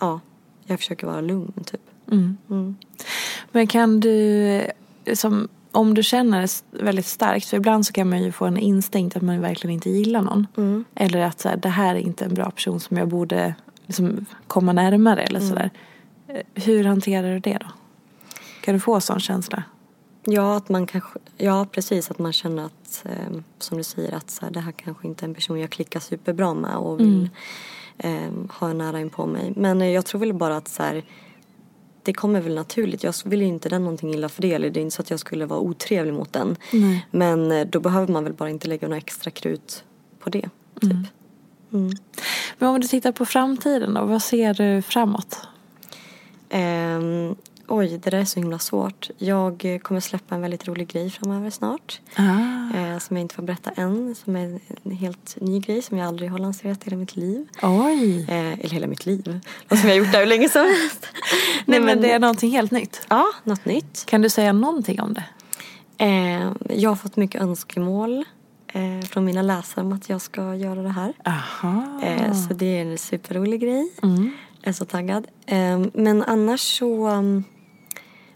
ja, 0.00 0.20
jag 0.64 0.78
försöker 0.78 1.06
vara 1.06 1.20
lugn 1.20 1.52
typ. 1.66 1.80
Mm. 2.12 2.36
Mm. 2.50 2.76
Men 3.52 3.66
kan 3.66 4.00
du, 4.00 4.62
som, 5.14 5.48
om 5.72 5.94
du 5.94 6.02
känner 6.02 6.42
s- 6.42 6.64
väldigt 6.70 7.06
starkt, 7.06 7.46
för 7.48 7.56
ibland 7.56 7.86
så 7.86 7.92
kan 7.92 8.08
man 8.10 8.22
ju 8.22 8.32
få 8.32 8.44
en 8.44 8.56
instinkt 8.58 9.16
att 9.16 9.22
man 9.22 9.40
verkligen 9.40 9.74
inte 9.74 9.90
gillar 9.90 10.22
någon. 10.22 10.46
Mm. 10.56 10.84
Eller 10.94 11.18
att 11.20 11.40
så 11.40 11.48
här, 11.48 11.56
det 11.56 11.68
här 11.68 11.94
är 11.94 11.98
inte 11.98 12.24
en 12.24 12.34
bra 12.34 12.50
person 12.50 12.80
som 12.80 12.96
jag 12.96 13.08
borde 13.08 13.54
liksom, 13.86 14.26
komma 14.46 14.72
närmare 14.72 15.22
eller 15.22 15.40
sådär. 15.40 15.70
Eh, 16.28 16.40
Hur 16.54 16.84
hanterar 16.84 17.32
du 17.32 17.38
det 17.38 17.58
då? 17.60 17.66
Kan 18.60 18.74
du 18.74 18.80
få 18.80 19.00
sån 19.00 19.20
känsla? 19.20 19.62
Ja, 20.24 20.56
att 20.56 20.68
man 20.68 20.86
kanske, 20.86 21.18
ja 21.36 21.66
precis 21.72 22.10
att 22.10 22.18
man 22.18 22.32
känner 22.32 22.64
att, 22.64 23.04
eh, 23.04 23.38
som 23.58 23.78
du 23.78 23.84
säger, 23.84 24.12
att 24.12 24.30
så 24.30 24.44
här, 24.44 24.52
det 24.52 24.60
här 24.60 24.72
kanske 24.72 25.08
inte 25.08 25.24
är 25.24 25.28
en 25.28 25.34
person 25.34 25.60
jag 25.60 25.70
klickar 25.70 26.00
superbra 26.00 26.54
med 26.54 26.76
och 26.76 27.00
vill 27.00 27.28
eh, 27.98 28.30
ha 28.48 28.72
nära 28.72 29.00
in 29.00 29.10
på 29.10 29.26
mig. 29.26 29.52
Men 29.56 29.82
eh, 29.82 29.88
jag 29.88 30.06
tror 30.06 30.20
väl 30.20 30.34
bara 30.34 30.56
att 30.56 30.68
så 30.68 30.82
här, 30.82 31.04
det 32.02 32.12
kommer 32.12 32.40
väl 32.40 32.54
naturligt. 32.54 33.02
Jag 33.02 33.14
vill 33.24 33.40
ju 33.40 33.46
inte 33.46 33.68
den 33.68 33.82
någonting 33.82 34.14
illa 34.14 34.28
för 34.28 34.42
det. 34.42 34.52
Eller 34.52 34.70
det 34.70 34.80
är 34.80 34.82
inte 34.82 34.96
så 34.96 35.02
att 35.02 35.10
jag 35.10 35.20
skulle 35.20 35.46
vara 35.46 35.60
otrevlig 35.60 36.14
mot 36.14 36.32
den. 36.32 36.56
Nej. 36.72 37.06
Men 37.10 37.52
eh, 37.52 37.66
då 37.66 37.80
behöver 37.80 38.12
man 38.12 38.24
väl 38.24 38.32
bara 38.32 38.50
inte 38.50 38.68
lägga 38.68 38.88
några 38.88 38.98
extra 38.98 39.30
krut 39.30 39.84
på 40.18 40.30
det. 40.30 40.48
Typ. 40.80 40.92
Mm. 41.72 41.90
Men 42.58 42.68
om 42.68 42.80
du 42.80 42.88
tittar 42.88 43.12
på 43.12 43.26
framtiden 43.26 43.94
då, 43.94 44.04
vad 44.04 44.22
ser 44.22 44.54
du 44.54 44.82
framåt? 44.82 45.38
Ehm, 46.48 47.34
oj, 47.68 47.88
det 47.88 48.10
där 48.10 48.18
är 48.18 48.24
så 48.24 48.40
himla 48.40 48.58
svårt. 48.58 49.10
Jag 49.18 49.64
eh, 49.64 49.78
kommer 49.78 50.00
släppa 50.00 50.34
en 50.34 50.40
väldigt 50.40 50.68
rolig 50.68 50.88
grej 50.88 51.10
framöver 51.10 51.50
snart. 51.50 52.00
Ah. 52.16 52.76
eh, 52.76 52.98
som 52.98 53.16
jag 53.16 53.20
inte 53.20 53.34
får 53.34 53.42
berätta 53.42 53.70
än. 53.70 54.14
Som 54.14 54.36
är 54.36 54.60
en 54.82 54.90
helt 54.90 55.36
ny 55.40 55.60
grej 55.60 55.82
som 55.82 55.98
jag 55.98 56.08
aldrig 56.08 56.30
har 56.30 56.38
lanserat 56.38 56.78
i 56.82 56.84
hela 56.84 56.96
mitt 56.96 57.16
liv. 57.16 57.48
Oj! 57.62 58.26
Eh, 58.28 58.52
eller 58.52 58.70
hela 58.70 58.86
mitt 58.86 59.06
liv. 59.06 59.40
Något 59.68 59.80
som 59.80 59.88
jag 59.88 59.96
har 59.96 60.04
gjort 60.04 60.12
där 60.12 60.18
hur 60.18 60.26
länge 60.26 60.48
som 60.48 60.62
helst. 60.62 61.06
Nej 61.64 61.80
men 61.80 62.00
det 62.00 62.12
är 62.12 62.18
någonting 62.18 62.50
helt 62.50 62.70
nytt. 62.70 63.06
Ja, 63.08 63.26
något 63.44 63.64
nytt. 63.64 64.04
Kan 64.06 64.22
du 64.22 64.28
säga 64.28 64.52
någonting 64.52 65.00
om 65.00 65.14
det? 65.14 65.24
Eh, 65.98 66.52
jag 66.68 66.90
har 66.90 66.96
fått 66.96 67.16
mycket 67.16 67.42
önskemål 67.42 68.24
eh, 68.72 69.00
från 69.08 69.24
mina 69.24 69.42
läsare 69.42 69.84
om 69.84 69.92
att 69.92 70.08
jag 70.08 70.20
ska 70.20 70.54
göra 70.54 70.82
det 70.82 70.88
här. 70.88 71.12
Aha. 71.24 72.00
Eh, 72.02 72.32
så 72.32 72.54
det 72.54 72.78
är 72.78 72.82
en 72.82 72.98
superrolig 72.98 73.60
grej. 73.60 73.92
Mm. 74.02 74.30
Jag 74.60 74.68
är 74.68 74.72
så 74.72 74.84
taggad. 74.84 75.26
Men 75.92 76.22
annars 76.22 76.60
så 76.60 77.08
um, 77.08 77.44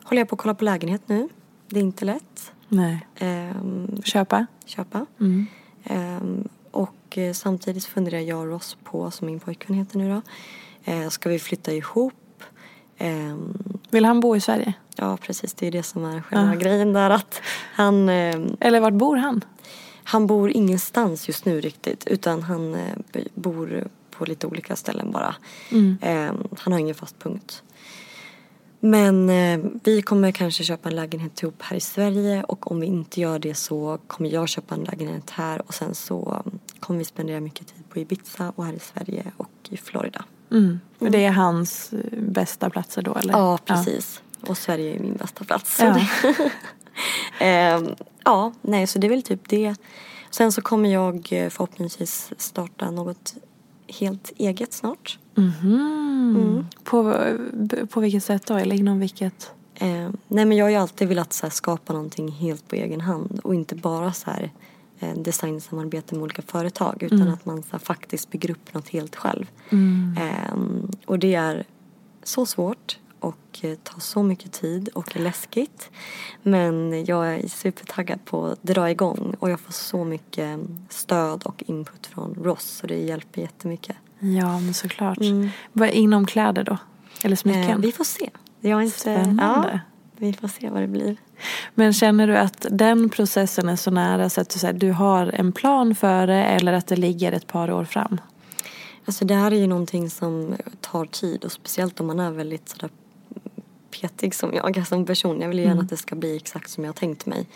håller 0.09 0.21
jag 0.21 0.29
på 0.29 0.35
att 0.35 0.41
kolla 0.41 0.55
på 0.55 0.65
lägenhet 0.65 1.03
nu. 1.07 1.29
Det 1.69 1.79
är 1.79 1.83
inte 1.85 2.05
lätt. 2.05 2.53
Nej. 2.69 3.07
Ehm, 3.17 4.03
Köpa? 4.05 4.47
köpa. 4.67 5.07
Mm. 5.21 5.47
Ehm, 5.85 6.49
och 6.71 7.19
eh, 7.19 7.33
samtidigt 7.33 7.85
funderar 7.85 8.19
jag 8.21 8.39
och 8.41 8.47
Ross 8.47 8.77
på, 8.85 9.11
som 9.11 9.27
min 9.27 9.41
pojkvän 9.41 9.77
heter 9.77 9.99
nu 9.99 10.09
då, 10.15 10.23
eh, 10.93 11.09
ska 11.09 11.29
vi 11.29 11.39
flytta 11.39 11.73
ihop? 11.73 12.15
Ehm, 12.99 13.59
Vill 13.91 14.05
han 14.05 14.21
bo 14.21 14.37
i 14.37 14.41
Sverige? 14.41 14.73
ja 14.97 15.17
precis, 15.17 15.55
det 15.55 15.67
är 15.67 15.71
det 15.71 15.83
som 15.83 16.05
är 16.05 16.21
själva 16.23 16.51
Ah. 16.53 16.55
grejen 16.55 16.93
där 16.93 17.11
att 17.11 17.41
han, 17.75 18.09
Eller 18.09 18.81
vart 18.81 18.95
bor 18.95 19.17
han? 19.17 19.45
han 20.05 20.27
bor 20.27 20.51
ingenstans 20.51 21.29
just 21.29 21.45
nu 21.45 21.61
riktigt 21.61 22.07
utan 22.07 22.43
han 22.43 22.75
eh, 22.75 22.95
bor 23.35 23.89
på 24.11 24.25
lite 24.25 24.47
olika 24.47 24.77
ställen 24.77 25.11
bara. 25.11 25.35
Mm. 25.73 25.97
Han 26.59 26.73
har 26.73 26.81
ingen 26.81 26.95
fast 26.95 27.19
punkt. 27.19 27.63
Men 28.81 29.31
eh, 29.31 29.71
vi 29.85 30.03
kommer 30.03 30.33
kanske 30.33 30.65
köpa 30.65 30.89
en 30.89 30.97
lägenhet 30.97 31.43
ihop 31.43 31.63
här 31.63 31.77
i 31.77 31.81
Sverige 31.81 32.45
och 32.45 32.71
om 32.71 32.81
vi 32.81 32.87
inte 32.87 33.21
gör 33.21 33.39
det 33.39 33.55
så 33.55 33.99
kommer 34.07 34.31
jag 34.31 34.49
köpa 34.49 34.75
en 34.75 34.85
lägenhet 34.85 35.31
här 35.31 35.63
och 35.67 35.75
sen 35.75 35.95
så 35.95 36.43
um, 36.47 36.59
kommer 36.81 36.99
vi 36.99 37.05
spendera 37.05 37.41
mycket 37.41 37.67
tid 37.67 37.89
på 37.89 37.99
Ibiza 37.99 38.53
och 38.57 38.65
här 38.65 38.73
i 38.73 38.79
Sverige 38.79 39.25
och 39.37 39.51
i 39.69 39.77
Florida. 39.77 40.25
Mm. 40.51 40.81
För 40.99 41.11
det 41.11 41.25
är 41.25 41.31
hans 41.31 41.93
eh, 41.93 42.19
bästa 42.19 42.71
platser 42.71 43.03
då 43.03 43.15
eller? 43.15 43.33
Ja, 43.33 43.59
precis. 43.65 44.23
Och 44.41 44.59
Sverige 44.59 44.97
är 44.97 44.99
min 44.99 45.17
bästa 45.17 45.45
plats. 45.45 45.81
Ja. 45.81 46.01
Ehm, 47.41 47.95
ja, 48.25 48.53
nej 48.63 48.87
så 48.87 48.99
det 48.99 49.07
är 49.07 49.09
väl 49.09 49.23
typ 49.23 49.49
det. 49.49 49.75
Sen 50.31 50.53
så 50.53 50.63
kommer 50.63 50.93
jag 50.93 51.29
eh, 51.31 51.49
förhoppningsvis 51.49 52.33
starta 52.37 52.91
något 52.91 53.35
helt 53.89 54.33
eget 54.37 54.73
snart. 54.73 55.19
Mhm. 55.39 56.09
Mm. 56.37 56.67
På, 56.85 57.15
på 57.91 58.01
vilket 58.01 58.25
sätt 58.25 58.47
då? 58.47 58.55
Eller 58.55 58.77
inom 58.77 59.01
vilket? 59.01 59.53
Eh, 59.75 60.11
nej 60.29 60.45
men 60.45 60.53
jag 60.53 60.65
har 60.65 60.71
ju 60.71 60.77
alltid 60.77 61.09
velat 61.09 61.33
så 61.33 61.47
här, 61.47 61.51
skapa 61.51 61.93
någonting 61.93 62.29
helt 62.29 62.69
på 62.69 62.75
egen 62.75 63.01
hand 63.01 63.41
och 63.45 63.55
inte 63.55 63.75
bara 63.75 64.13
så 64.13 64.31
här 64.31 64.51
eh, 64.99 65.15
designsamarbete 65.19 66.15
med 66.15 66.23
olika 66.23 66.43
företag 66.43 67.03
utan 67.03 67.23
att 67.29 67.47
man 67.47 67.63
så 67.63 67.69
här, 67.73 67.79
faktiskt 67.79 68.31
bygger 68.31 68.51
upp 68.51 68.75
något 68.75 68.89
helt 68.89 69.17
själv. 69.17 69.47
Eh, 70.19 70.59
och 71.07 71.19
det 71.19 71.35
är 71.35 71.65
så 72.23 72.47
svårt 72.47 72.99
och 73.21 73.59
eh, 73.63 73.75
tar 73.83 74.01
så 74.01 74.23
mycket 74.23 74.53
tid 74.53 74.89
och 74.89 75.17
är 75.17 75.21
läskigt. 75.21 75.91
Men 76.43 77.05
jag 77.05 77.35
är 77.35 77.49
supertaggad 77.49 78.25
på 78.25 78.47
att 78.47 78.63
dra 78.63 78.91
igång 78.91 79.37
och 79.39 79.51
jag 79.51 79.61
får 79.61 79.73
så 79.73 80.05
mycket 80.05 80.61
stöd 80.89 81.43
och 81.43 81.65
input 81.67 82.07
från 82.07 82.35
Ross 82.35 82.65
så 82.65 82.87
det 82.87 82.97
hjälper 82.97 83.41
jättemycket. 83.41 83.97
Ja, 84.19 84.61
men 84.61 84.75
såklart. 84.75 85.19
Mm. 85.21 85.51
Inom 85.93 86.27
kläder 86.27 86.65
då? 86.65 86.79
Eller 87.25 87.37
smycken? 87.37 87.71
Eh, 87.71 87.79
vi 87.79 87.93
får 87.93 88.05
se. 88.05 88.31
Jag 88.61 88.83
inte, 88.83 88.99
Spännande. 88.99 89.71
Ja, 89.73 89.81
vi 90.17 90.33
får 90.33 90.49
se 90.49 90.71
vad 90.71 90.83
det 90.83 90.89
blir. 90.89 91.17
Men 91.75 91.93
känner 91.93 92.27
du 92.27 92.37
att 92.37 92.67
den 92.71 93.09
processen 93.09 93.69
är 93.69 93.77
så 93.77 93.91
nära 93.91 94.31
så 94.31 94.41
att 94.41 94.51
du, 94.51 94.59
så 94.59 94.67
här, 94.67 94.73
du 94.73 94.93
har 94.93 95.27
en 95.27 95.53
plan 95.53 95.95
för 95.95 96.27
det 96.27 96.45
eller 96.45 96.73
att 96.73 96.87
det 96.87 96.97
ligger 96.97 97.33
ett 97.33 97.47
par 97.47 97.71
år 97.71 97.85
fram? 97.85 98.21
Alltså 99.05 99.25
det 99.25 99.35
här 99.35 99.51
är 99.51 99.57
ju 99.57 99.67
någonting 99.67 100.11
som 100.11 100.57
tar 100.81 101.05
tid 101.07 101.45
och 101.45 101.53
speciellt 101.53 102.01
om 102.01 102.07
man 102.07 102.21
är 102.21 102.31
väldigt 102.31 102.69
sådär 102.69 102.91
petig 103.91 104.35
som 104.35 104.55
jag 104.55 104.87
som 104.87 105.07
person. 105.07 105.41
Jag 105.41 105.49
vill 105.49 105.59
gärna 105.59 105.73
mm. 105.73 105.85
att 105.85 105.91
det 105.91 105.97
ska 105.97 106.15
bli 106.15 106.37
exakt 106.37 106.71
som 106.71 106.85
jag 106.85 106.89
har 106.89 106.95
tänkt 106.95 107.27
mig. 107.27 107.47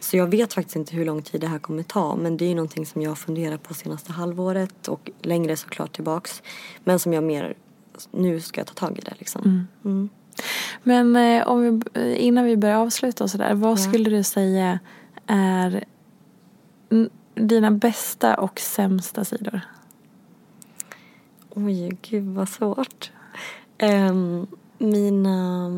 Så 0.00 0.16
jag 0.16 0.26
vet 0.26 0.52
faktiskt 0.52 0.76
inte 0.76 0.96
hur 0.96 1.04
lång 1.04 1.22
tid 1.22 1.40
det 1.40 1.46
här 1.46 1.58
kommer 1.58 1.82
ta 1.82 2.16
men 2.16 2.36
det 2.36 2.44
är 2.44 2.54
någonting 2.54 2.86
som 2.86 3.02
jag 3.02 3.18
funderar 3.18 3.56
på 3.56 3.74
senaste 3.74 4.12
halvåret 4.12 4.88
och 4.88 5.10
längre 5.22 5.56
såklart 5.56 5.92
tillbaks. 5.92 6.42
Men 6.84 6.98
som 6.98 7.12
jag 7.12 7.24
mer, 7.24 7.54
nu 8.10 8.40
ska 8.40 8.60
jag 8.60 8.66
ta 8.66 8.74
tag 8.74 8.98
i 8.98 9.00
det 9.00 9.14
liksom. 9.18 9.42
Mm. 9.44 9.66
Mm. 9.84 10.08
Men 10.82 11.16
eh, 11.16 11.48
om 11.48 11.82
vi, 11.94 12.16
innan 12.16 12.44
vi 12.44 12.56
börjar 12.56 12.76
avsluta 12.76 13.24
och 13.24 13.30
sådär, 13.30 13.54
vad 13.54 13.72
ja. 13.72 13.76
skulle 13.76 14.10
du 14.10 14.22
säga 14.22 14.78
är 15.26 15.84
dina 17.34 17.70
bästa 17.70 18.36
och 18.36 18.60
sämsta 18.60 19.24
sidor? 19.24 19.60
Oj, 21.50 21.98
gud 22.02 22.24
vad 22.24 22.48
svårt. 22.48 23.10
Um, 23.82 24.46
mina, 24.78 25.68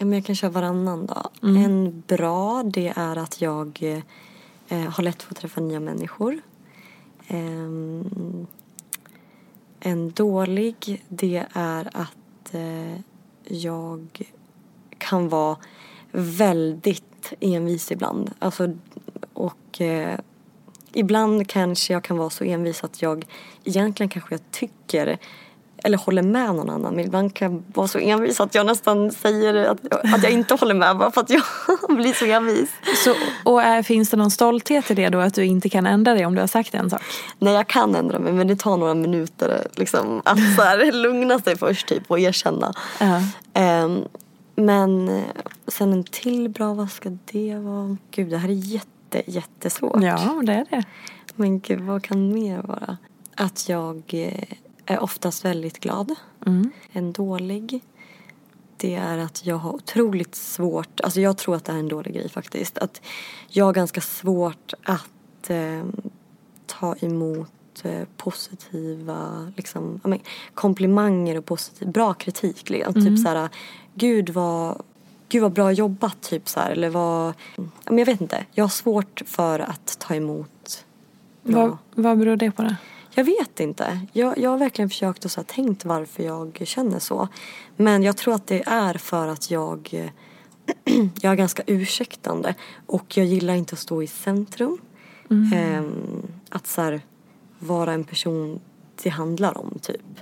men 0.00 0.12
jag 0.12 0.24
kan 0.24 0.34
köra 0.34 0.50
varannan 0.50 1.06
dag. 1.06 1.28
Mm. 1.42 1.64
En 1.64 2.02
bra 2.06 2.62
det 2.62 2.92
är 2.96 3.16
att 3.16 3.40
jag 3.40 4.00
eh, 4.68 4.80
har 4.80 5.02
lätt 5.02 5.22
för 5.22 5.32
att 5.32 5.38
träffa 5.38 5.60
nya 5.60 5.80
människor. 5.80 6.40
Um, 7.30 8.46
en 9.80 10.10
dålig 10.10 11.04
det 11.08 11.46
är 11.52 11.88
att 11.92 12.54
eh, 12.54 13.00
jag 13.44 14.22
kan 14.98 15.28
vara 15.28 15.56
väldigt 16.12 17.32
envis 17.40 17.92
ibland. 17.92 18.30
Alltså, 18.38 18.76
och 19.32 19.80
eh, 19.80 20.18
ibland 20.92 21.48
kanske 21.48 21.92
jag 21.92 22.04
kan 22.04 22.16
vara 22.16 22.30
så 22.30 22.44
envis 22.44 22.84
att 22.84 23.02
jag 23.02 23.24
egentligen 23.64 24.10
kanske 24.10 24.34
jag 24.34 24.50
tycker 24.50 25.18
eller 25.84 25.98
håller 25.98 26.22
med 26.22 26.54
någon 26.54 26.70
annan. 26.70 26.94
Men 26.94 27.04
ibland 27.04 27.34
kan 27.34 27.52
jag 27.52 27.62
vara 27.74 27.88
så 27.88 27.98
envis 27.98 28.40
att 28.40 28.54
jag 28.54 28.66
nästan 28.66 29.10
säger 29.10 29.54
att, 29.54 29.78
att 30.14 30.22
jag 30.22 30.32
inte 30.32 30.54
håller 30.54 30.74
med 30.74 30.96
bara 30.96 31.10
för 31.10 31.20
att 31.20 31.30
jag 31.30 31.42
blir 31.88 32.12
så 32.12 32.24
envis. 32.24 32.70
Så, 33.04 33.14
och 33.44 33.62
är, 33.62 33.82
finns 33.82 34.10
det 34.10 34.16
någon 34.16 34.30
stolthet 34.30 34.90
i 34.90 34.94
det 34.94 35.08
då 35.08 35.18
att 35.18 35.34
du 35.34 35.44
inte 35.44 35.68
kan 35.68 35.86
ändra 35.86 36.14
dig 36.14 36.26
om 36.26 36.34
du 36.34 36.40
har 36.40 36.46
sagt 36.46 36.74
en 36.74 36.90
sak? 36.90 37.02
Nej 37.38 37.54
jag 37.54 37.66
kan 37.66 37.94
ändra 37.94 38.18
mig 38.18 38.32
men 38.32 38.48
det 38.48 38.56
tar 38.56 38.76
några 38.76 38.94
minuter 38.94 39.66
liksom, 39.74 40.22
att 40.24 40.38
så 40.56 40.62
här, 40.62 40.92
lugna 41.02 41.38
sig 41.38 41.58
först 41.58 41.88
typ 41.88 42.02
och 42.10 42.18
erkänna. 42.18 42.72
Uh-huh. 42.98 43.84
Um, 43.84 44.04
men 44.54 45.22
sen 45.66 45.92
en 45.92 46.04
till 46.04 46.48
bra, 46.48 46.74
vad 46.74 46.90
ska 46.90 47.10
det 47.24 47.54
vara? 47.54 47.96
Gud 48.10 48.30
det 48.30 48.38
här 48.38 48.48
är 48.48 48.52
jätte, 48.52 49.22
jättesvårt. 49.26 50.02
Ja 50.02 50.42
det 50.46 50.52
är 50.52 50.66
det. 50.70 50.84
Men 51.36 51.60
gud 51.60 51.80
vad 51.80 52.02
kan 52.02 52.32
mer 52.32 52.62
vara? 52.62 52.96
Att 53.34 53.68
jag 53.68 54.02
eh, 54.08 54.56
är 54.90 55.02
oftast 55.02 55.44
väldigt 55.44 55.80
glad. 55.80 56.14
Mm. 56.46 56.70
En 56.92 57.12
dålig 57.12 57.80
det 58.76 58.94
är 58.94 59.18
att 59.18 59.46
jag 59.46 59.56
har 59.56 59.74
otroligt 59.74 60.34
svårt, 60.34 61.00
alltså 61.00 61.20
jag 61.20 61.36
tror 61.36 61.56
att 61.56 61.64
det 61.64 61.72
här 61.72 61.78
är 61.78 61.82
en 61.82 61.88
dålig 61.88 62.14
grej 62.14 62.28
faktiskt, 62.28 62.78
att 62.78 63.00
jag 63.48 63.64
har 63.64 63.72
ganska 63.72 64.00
svårt 64.00 64.74
att 64.82 65.50
eh, 65.50 65.84
ta 66.66 66.94
emot 67.00 67.84
eh, 67.84 68.08
positiva 68.16 69.52
liksom, 69.56 70.00
men, 70.04 70.18
komplimanger 70.54 71.38
och 71.38 71.44
positiv, 71.44 71.88
bra 71.88 72.14
kritik. 72.14 72.70
Liksom. 72.70 72.94
Typ 72.94 73.02
mm. 73.02 73.16
Typ 73.16 73.24
såhär, 73.24 73.48
gud 73.94 74.30
vad, 74.30 74.82
gud 75.28 75.42
vad 75.42 75.52
bra 75.52 75.72
jobbat 75.72 76.20
typ 76.20 76.48
så 76.48 76.60
här, 76.60 76.70
eller 76.70 76.90
vad, 76.90 77.34
men 77.84 77.98
jag 77.98 78.06
vet 78.06 78.20
inte, 78.20 78.44
jag 78.52 78.64
har 78.64 78.68
svårt 78.68 79.22
för 79.26 79.58
att 79.58 79.98
ta 79.98 80.14
emot 80.14 80.84
bra. 81.42 81.66
Vad, 81.66 81.76
vad 82.04 82.18
beror 82.18 82.36
det 82.36 82.50
på 82.50 82.62
då? 82.62 82.74
Jag 83.20 83.24
vet 83.24 83.60
inte. 83.60 84.00
Jag, 84.12 84.38
jag 84.38 84.50
har 84.50 84.58
verkligen 84.58 84.88
försökt 84.88 85.24
och 85.24 85.30
så 85.30 85.42
tänkt 85.42 85.84
varför 85.84 86.22
jag 86.22 86.62
känner 86.64 86.98
så. 86.98 87.28
Men 87.76 88.02
jag 88.02 88.16
tror 88.16 88.34
att 88.34 88.46
det 88.46 88.62
är 88.66 88.94
för 88.94 89.28
att 89.28 89.50
jag, 89.50 90.10
jag 91.20 91.32
är 91.32 91.36
ganska 91.36 91.62
ursäktande. 91.66 92.54
Och 92.86 93.16
jag 93.16 93.26
gillar 93.26 93.54
inte 93.54 93.72
att 93.72 93.78
stå 93.78 94.02
i 94.02 94.06
centrum. 94.06 94.78
Mm. 95.30 95.52
Ähm, 95.52 96.22
att 96.48 96.66
så 96.66 96.82
här, 96.82 97.00
vara 97.58 97.92
en 97.92 98.04
person 98.04 98.60
det 99.02 99.10
handlar 99.10 99.58
om 99.58 99.78
typ. 99.82 100.20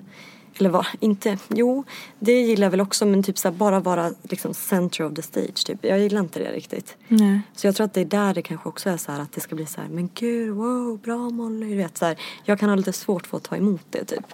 Eller 0.58 0.70
vad, 0.70 0.86
inte, 1.00 1.38
jo 1.48 1.84
det 2.18 2.32
gillar 2.32 2.66
jag 2.66 2.70
väl 2.70 2.80
också 2.80 3.06
men 3.06 3.22
typ 3.22 3.38
så 3.38 3.48
här, 3.48 3.56
bara 3.56 3.80
vara 3.80 4.10
liksom 4.22 4.54
center 4.54 5.04
of 5.04 5.14
the 5.14 5.22
stage 5.22 5.66
typ. 5.66 5.84
Jag 5.84 5.98
gillar 5.98 6.20
inte 6.20 6.38
det 6.38 6.52
riktigt. 6.52 6.96
Nej. 7.08 7.40
Så 7.56 7.66
jag 7.66 7.76
tror 7.76 7.84
att 7.84 7.94
det 7.94 8.00
är 8.00 8.04
där 8.04 8.34
det 8.34 8.42
kanske 8.42 8.68
också 8.68 8.90
är 8.90 8.96
så 8.96 9.12
här 9.12 9.20
att 9.20 9.32
det 9.32 9.40
ska 9.40 9.54
bli 9.54 9.66
så 9.66 9.80
här, 9.80 9.88
men 9.88 10.10
gud 10.14 10.54
wow 10.54 10.98
bra 10.98 11.30
Molly. 11.30 11.70
Du 11.70 11.76
vet 11.76 11.98
så 11.98 12.04
här, 12.04 12.16
jag 12.44 12.60
kan 12.60 12.68
ha 12.68 12.76
lite 12.76 12.92
svårt 12.92 13.26
för 13.26 13.36
att 13.36 13.42
ta 13.42 13.56
emot 13.56 13.82
det 13.90 14.04
typ. 14.04 14.24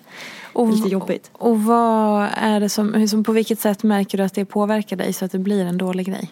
Och, 0.53 0.68
lite 0.68 0.89
jobbigt. 0.89 1.31
Och 1.33 1.64
vad 1.64 2.29
är 2.37 2.61
det 2.61 2.68
som, 2.68 2.93
liksom, 2.93 3.25
på 3.25 3.33
vilket 3.33 3.61
sätt 3.61 3.83
märker 3.83 4.18
du 4.18 4.25
att 4.25 4.35
det 4.35 4.45
påverkar 4.45 4.97
dig 4.97 5.12
så 5.12 5.25
att 5.25 5.33
det 5.33 5.39
blir 5.39 5.64
en 5.64 5.79
dålig 5.79 6.07
grej? 6.07 6.31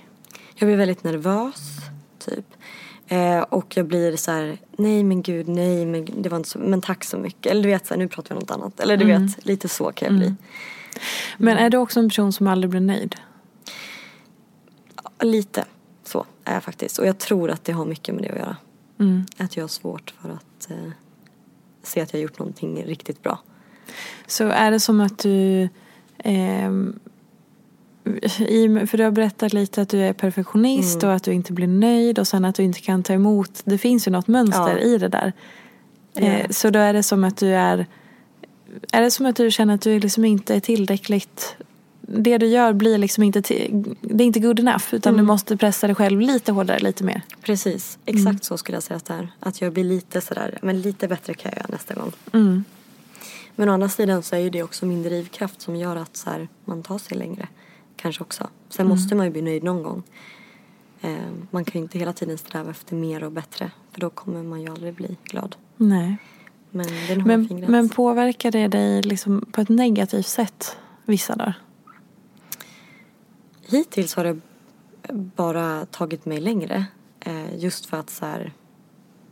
Jag 0.54 0.66
blir 0.66 0.76
väldigt 0.76 1.04
nervös 1.04 1.70
typ. 2.18 2.46
Eh, 3.12 3.40
och 3.40 3.76
jag 3.76 3.86
blir 3.86 4.16
så 4.16 4.30
här, 4.30 4.58
nej 4.76 5.04
men 5.04 5.22
gud, 5.22 5.48
nej 5.48 5.86
men 5.86 6.22
det 6.22 6.28
var 6.28 6.36
inte 6.36 6.48
så, 6.48 6.58
men 6.58 6.80
tack 6.80 7.04
så 7.04 7.18
mycket. 7.18 7.52
Eller 7.52 7.62
du 7.62 7.68
vet, 7.68 7.86
så 7.86 7.94
här, 7.94 7.98
nu 7.98 8.08
pratar 8.08 8.34
vi 8.34 8.38
om 8.38 8.40
något 8.40 8.50
annat. 8.50 8.80
Eller 8.80 8.96
du 8.96 9.04
mm. 9.04 9.26
vet, 9.26 9.46
lite 9.46 9.68
så 9.68 9.92
kan 9.92 10.06
jag 10.06 10.16
bli. 10.16 10.26
Mm. 10.26 10.36
Men 11.38 11.56
är 11.56 11.70
du 11.70 11.76
också 11.76 12.00
en 12.00 12.08
person 12.08 12.32
som 12.32 12.46
aldrig 12.46 12.70
blir 12.70 12.80
nöjd? 12.80 13.16
lite 15.24 15.64
så 16.04 16.26
är 16.44 16.54
jag 16.54 16.64
faktiskt. 16.64 16.98
Och 16.98 17.06
jag 17.06 17.18
tror 17.18 17.50
att 17.50 17.64
det 17.64 17.72
har 17.72 17.84
mycket 17.84 18.14
med 18.14 18.24
det 18.24 18.30
att 18.30 18.38
göra. 18.38 18.56
Mm. 19.00 19.26
Att 19.36 19.56
jag 19.56 19.64
har 19.64 19.68
svårt 19.68 20.14
för 20.22 20.28
att 20.28 20.70
eh, 20.70 20.92
se 21.82 22.00
att 22.00 22.12
jag 22.12 22.18
har 22.18 22.22
gjort 22.22 22.38
någonting 22.38 22.84
riktigt 22.84 23.22
bra. 23.22 23.38
Så 24.26 24.48
är 24.48 24.70
det 24.70 24.80
som 24.80 25.00
att 25.00 25.18
du 25.18 25.68
eh, 26.18 26.70
i, 28.38 28.86
för 28.86 28.98
du 28.98 29.04
har 29.04 29.10
berättat 29.10 29.52
lite 29.52 29.82
att 29.82 29.88
du 29.88 30.00
är 30.00 30.12
perfektionist 30.12 31.02
mm. 31.02 31.10
och 31.10 31.16
att 31.16 31.22
du 31.22 31.32
inte 31.32 31.52
blir 31.52 31.66
nöjd 31.66 32.18
och 32.18 32.28
sen 32.28 32.44
att 32.44 32.54
du 32.54 32.62
inte 32.62 32.80
kan 32.80 33.02
ta 33.02 33.12
emot. 33.12 33.62
Det 33.64 33.78
finns 33.78 34.06
ju 34.06 34.10
något 34.10 34.28
mönster 34.28 34.78
ja. 34.78 34.78
i 34.78 34.98
det 34.98 35.08
där. 35.08 35.32
Eh, 36.14 36.50
så 36.50 36.70
då 36.70 36.78
är 36.78 36.92
det 36.92 37.02
som 37.02 37.24
att 37.24 37.36
du 37.36 37.54
är 37.54 37.86
Är 38.92 39.02
det 39.02 39.10
som 39.10 39.26
att 39.26 39.36
du 39.36 39.50
känner 39.50 39.74
att 39.74 39.80
du 39.80 40.00
liksom 40.00 40.24
inte 40.24 40.54
är 40.54 40.60
tillräckligt 40.60 41.56
det 42.00 42.38
du 42.38 42.46
gör 42.46 42.72
blir 42.72 42.98
liksom 42.98 43.24
inte, 43.24 43.40
det 44.00 44.24
är 44.24 44.26
inte 44.26 44.40
good 44.40 44.60
enough 44.60 44.84
utan 44.90 45.14
mm. 45.14 45.24
du 45.24 45.26
måste 45.26 45.56
pressa 45.56 45.86
dig 45.86 45.96
själv 45.96 46.20
lite 46.20 46.52
hårdare, 46.52 46.78
lite 46.78 47.04
mer. 47.04 47.22
Precis, 47.42 47.98
exakt 48.04 48.26
mm. 48.26 48.40
så 48.40 48.58
skulle 48.58 48.76
jag 48.76 48.82
säga 48.82 48.96
att 48.96 49.04
det 49.04 49.14
är. 49.14 49.28
Att 49.40 49.60
jag 49.60 49.72
blir 49.72 49.84
lite 49.84 50.20
sådär, 50.20 50.58
men 50.62 50.80
lite 50.80 51.08
bättre 51.08 51.34
kan 51.34 51.52
jag 51.54 51.58
göra 51.58 51.72
nästa 51.72 51.94
gång. 51.94 52.12
Mm. 52.32 52.64
Men 53.56 53.68
å 53.68 53.72
andra 53.72 53.88
sidan 53.88 54.22
så 54.22 54.36
är 54.36 54.40
ju 54.40 54.50
det 54.50 54.62
också 54.62 54.86
min 54.86 55.02
drivkraft 55.02 55.60
som 55.60 55.76
gör 55.76 55.96
att 55.96 56.16
så 56.16 56.30
här, 56.30 56.48
man 56.64 56.82
tar 56.82 56.98
sig 56.98 57.18
längre 57.18 57.48
kanske 58.02 58.22
också. 58.22 58.48
Sen 58.68 58.86
mm. 58.86 58.96
måste 58.96 59.14
man 59.14 59.26
ju 59.26 59.32
bli 59.32 59.42
nöjd 59.42 59.64
någon 59.64 59.82
gång. 59.82 60.02
Eh, 61.00 61.30
man 61.50 61.64
kan 61.64 61.80
ju 61.80 61.82
inte 61.82 61.98
hela 61.98 62.12
tiden 62.12 62.38
sträva 62.38 62.70
efter 62.70 62.96
mer 62.96 63.24
och 63.24 63.32
bättre 63.32 63.70
för 63.92 64.00
då 64.00 64.10
kommer 64.10 64.42
man 64.42 64.60
ju 64.60 64.70
aldrig 64.70 64.94
bli 64.94 65.16
glad. 65.24 65.56
Nej. 65.76 66.16
Men, 66.70 66.86
men, 67.24 67.64
men 67.68 67.88
påverkar 67.88 68.50
det 68.50 68.68
dig 68.68 69.02
liksom 69.02 69.46
på 69.52 69.60
ett 69.60 69.68
negativt 69.68 70.26
sätt 70.26 70.76
vissa 71.04 71.36
dagar? 71.36 71.54
Hittills 73.62 74.14
har 74.14 74.24
det 74.24 74.40
bara 75.36 75.86
tagit 75.86 76.26
mig 76.26 76.40
längre. 76.40 76.84
Eh, 77.20 77.58
just 77.58 77.86
för 77.86 77.96
att 77.96 78.10
så 78.10 78.26
här, 78.26 78.52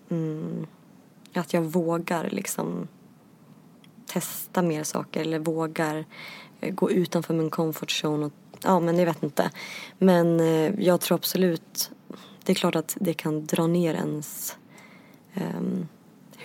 mm, 0.09 0.67
att 1.35 1.53
jag 1.53 1.63
vågar 1.63 2.31
liksom 2.31 2.89
testa 4.07 4.63
mer 4.63 4.85
saker 4.85 5.21
eller 5.21 5.39
vågar 5.39 6.05
eh, 6.61 6.75
gå 6.75 6.91
utanför 6.91 7.35
min 7.35 7.51
comfort 7.51 7.91
zone 8.05 8.27
och 8.27 8.33
ja 8.63 8.81
men 8.81 8.99
jag 8.99 9.07
vet 9.07 9.23
inte. 9.23 9.51
Men 9.99 10.41
eh, 10.41 10.73
jag 10.79 11.01
tror 11.01 11.15
absolut, 11.15 11.91
det 12.45 12.53
är 12.53 12.55
klart 12.55 12.77
att 12.77 12.97
det 13.01 13.15
kan 13.15 13.47
dra 13.47 13.67
ner 13.67 13.95
ens 13.95 14.57
um, 15.35 15.89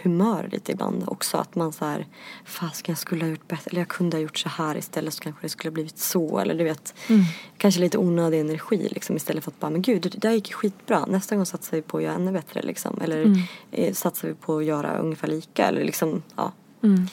humör 0.06 0.50
lite 0.52 0.72
ibland 0.72 1.04
också. 1.08 1.38
Att 1.38 1.56
man 1.56 1.74
så 1.74 1.86
här, 1.86 2.08
fast 2.46 2.88
jag 2.88 2.98
skulle 2.98 3.26
ha 3.26 3.30
gjort 3.30 3.48
bättre, 3.48 3.70
eller 3.72 3.82
jag 3.82 3.88
kunde 3.88 4.18
ha 4.18 4.22
gjort 4.22 4.38
så 4.38 4.50
här 4.50 4.78
istället 4.78 5.14
så 5.14 5.24
kanske 5.24 5.42
det 5.42 5.50
skulle 5.50 5.70
ha 5.70 5.74
blivit 5.74 5.98
så. 5.98 6.40
Eller 6.40 6.56
du 6.56 6.64
vet, 6.64 6.94
mm. 7.10 7.22
kanske 7.58 7.82
lite 7.82 7.98
onödig 7.98 8.40
energi 8.40 8.88
liksom 8.92 9.16
istället 9.16 9.44
för 9.44 9.52
att 9.52 9.60
bara, 9.60 9.72
men 9.72 9.82
gud 9.82 10.02
det 10.02 10.18
där 10.18 10.32
gick 10.32 10.54
skitbra. 10.54 11.06
Nästa 11.06 11.36
gång 11.36 11.46
satsar 11.46 11.78
vi 11.78 11.82
på 11.82 11.98
att 11.98 12.04
göra 12.04 12.14
ännu 12.14 12.32
bättre 12.32 12.62
liksom. 12.62 13.02
Eller 13.02 13.24
mm. 13.24 13.42
eh, 13.72 13.94
satsar 13.94 14.28
vi 14.28 14.34
på 14.34 14.58
att 14.58 14.66
göra 14.66 14.98
ungefär 14.98 15.28
lika 15.28 15.66
eller 15.66 15.84
liksom, 15.84 16.24
ja. 16.36 16.52
Mm. 16.84 17.08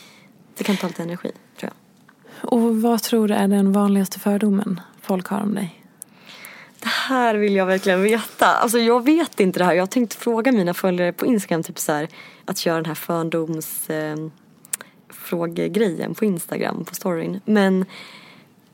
Det 0.57 0.65
kan 0.65 0.77
ta 0.77 0.87
lite 0.87 1.03
energi 1.03 1.31
tror 1.61 1.71
jag. 1.71 2.53
Och 2.53 2.83
vad 2.83 3.03
tror 3.03 3.29
du 3.29 3.35
är 3.35 3.49
den 3.49 3.73
vanligaste 3.73 4.21
fördomen 4.21 4.81
folk 5.03 5.27
har 5.27 5.41
om 5.41 5.55
dig? 5.55 5.79
Det 6.81 6.89
här 6.89 7.35
vill 7.35 7.55
jag 7.57 7.67
verkligen 7.67 8.03
veta. 8.03 8.47
Alltså 8.47 8.79
jag 8.79 9.05
vet 9.05 9.41
inte 9.41 9.59
det 9.59 9.65
här. 9.65 9.73
Jag 9.73 9.83
har 9.83 9.87
tänkt 9.87 10.15
fråga 10.15 10.53
mina 10.53 10.75
följare 10.75 11.13
på 11.13 11.27
Instagram 11.27 11.63
typ 11.63 11.79
så 11.79 11.93
här, 11.93 12.09
att 12.45 12.59
köra 12.59 12.75
den 12.75 12.85
här 12.85 12.95
fördoms 12.95 13.91
eh, 13.91 14.17
frågegrejen 15.11 16.15
på 16.15 16.25
Instagram 16.25 16.85
på 16.85 16.95
storyn. 16.95 17.41
Men 17.45 17.85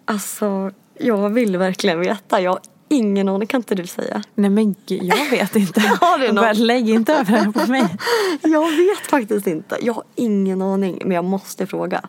alltså 0.05 0.71
jag 0.99 1.31
vill 1.31 1.57
verkligen 1.57 2.01
veta. 2.01 2.41
Jag 2.41 2.51
har 2.51 2.61
ingen 2.89 3.29
aning, 3.29 3.47
kan 3.47 3.61
inte 3.61 3.75
du 3.75 3.87
säga? 3.87 4.23
Nej 4.35 4.51
men 4.51 4.75
jag 4.87 5.31
vet 5.31 5.57
inte. 5.57 5.81
Har 6.01 6.19
du 6.19 6.33
någon? 6.33 6.67
Lägg 6.67 6.89
inte 6.89 7.13
över 7.13 7.33
det 7.33 7.39
här 7.39 7.53
på 7.53 7.71
mig. 7.71 7.97
Jag 8.43 8.77
vet 8.77 9.11
faktiskt 9.11 9.47
inte. 9.47 9.79
Jag 9.81 9.93
har 9.93 10.05
ingen 10.15 10.63
aning 10.63 11.03
men 11.05 11.13
jag 11.13 11.25
måste 11.25 11.67
fråga. 11.67 12.09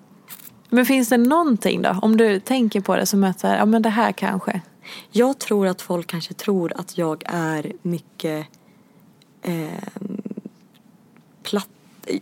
Men 0.69 0.85
finns 0.85 1.09
det 1.09 1.17
någonting 1.17 1.81
då? 1.81 1.99
Om 2.01 2.17
du 2.17 2.39
tänker 2.39 2.81
på 2.81 2.95
det 2.95 3.05
som 3.05 3.23
att 3.23 3.43
ja 3.43 3.65
men 3.65 3.81
det 3.81 3.89
här 3.89 4.11
kanske. 4.11 4.61
Jag 5.11 5.39
tror 5.39 5.67
att 5.67 5.81
folk 5.81 6.07
kanske 6.07 6.33
tror 6.33 6.73
att 6.75 6.97
jag 6.97 7.23
är 7.25 7.71
mycket 7.81 8.47
eh, 9.41 9.67
platt. 11.43 11.69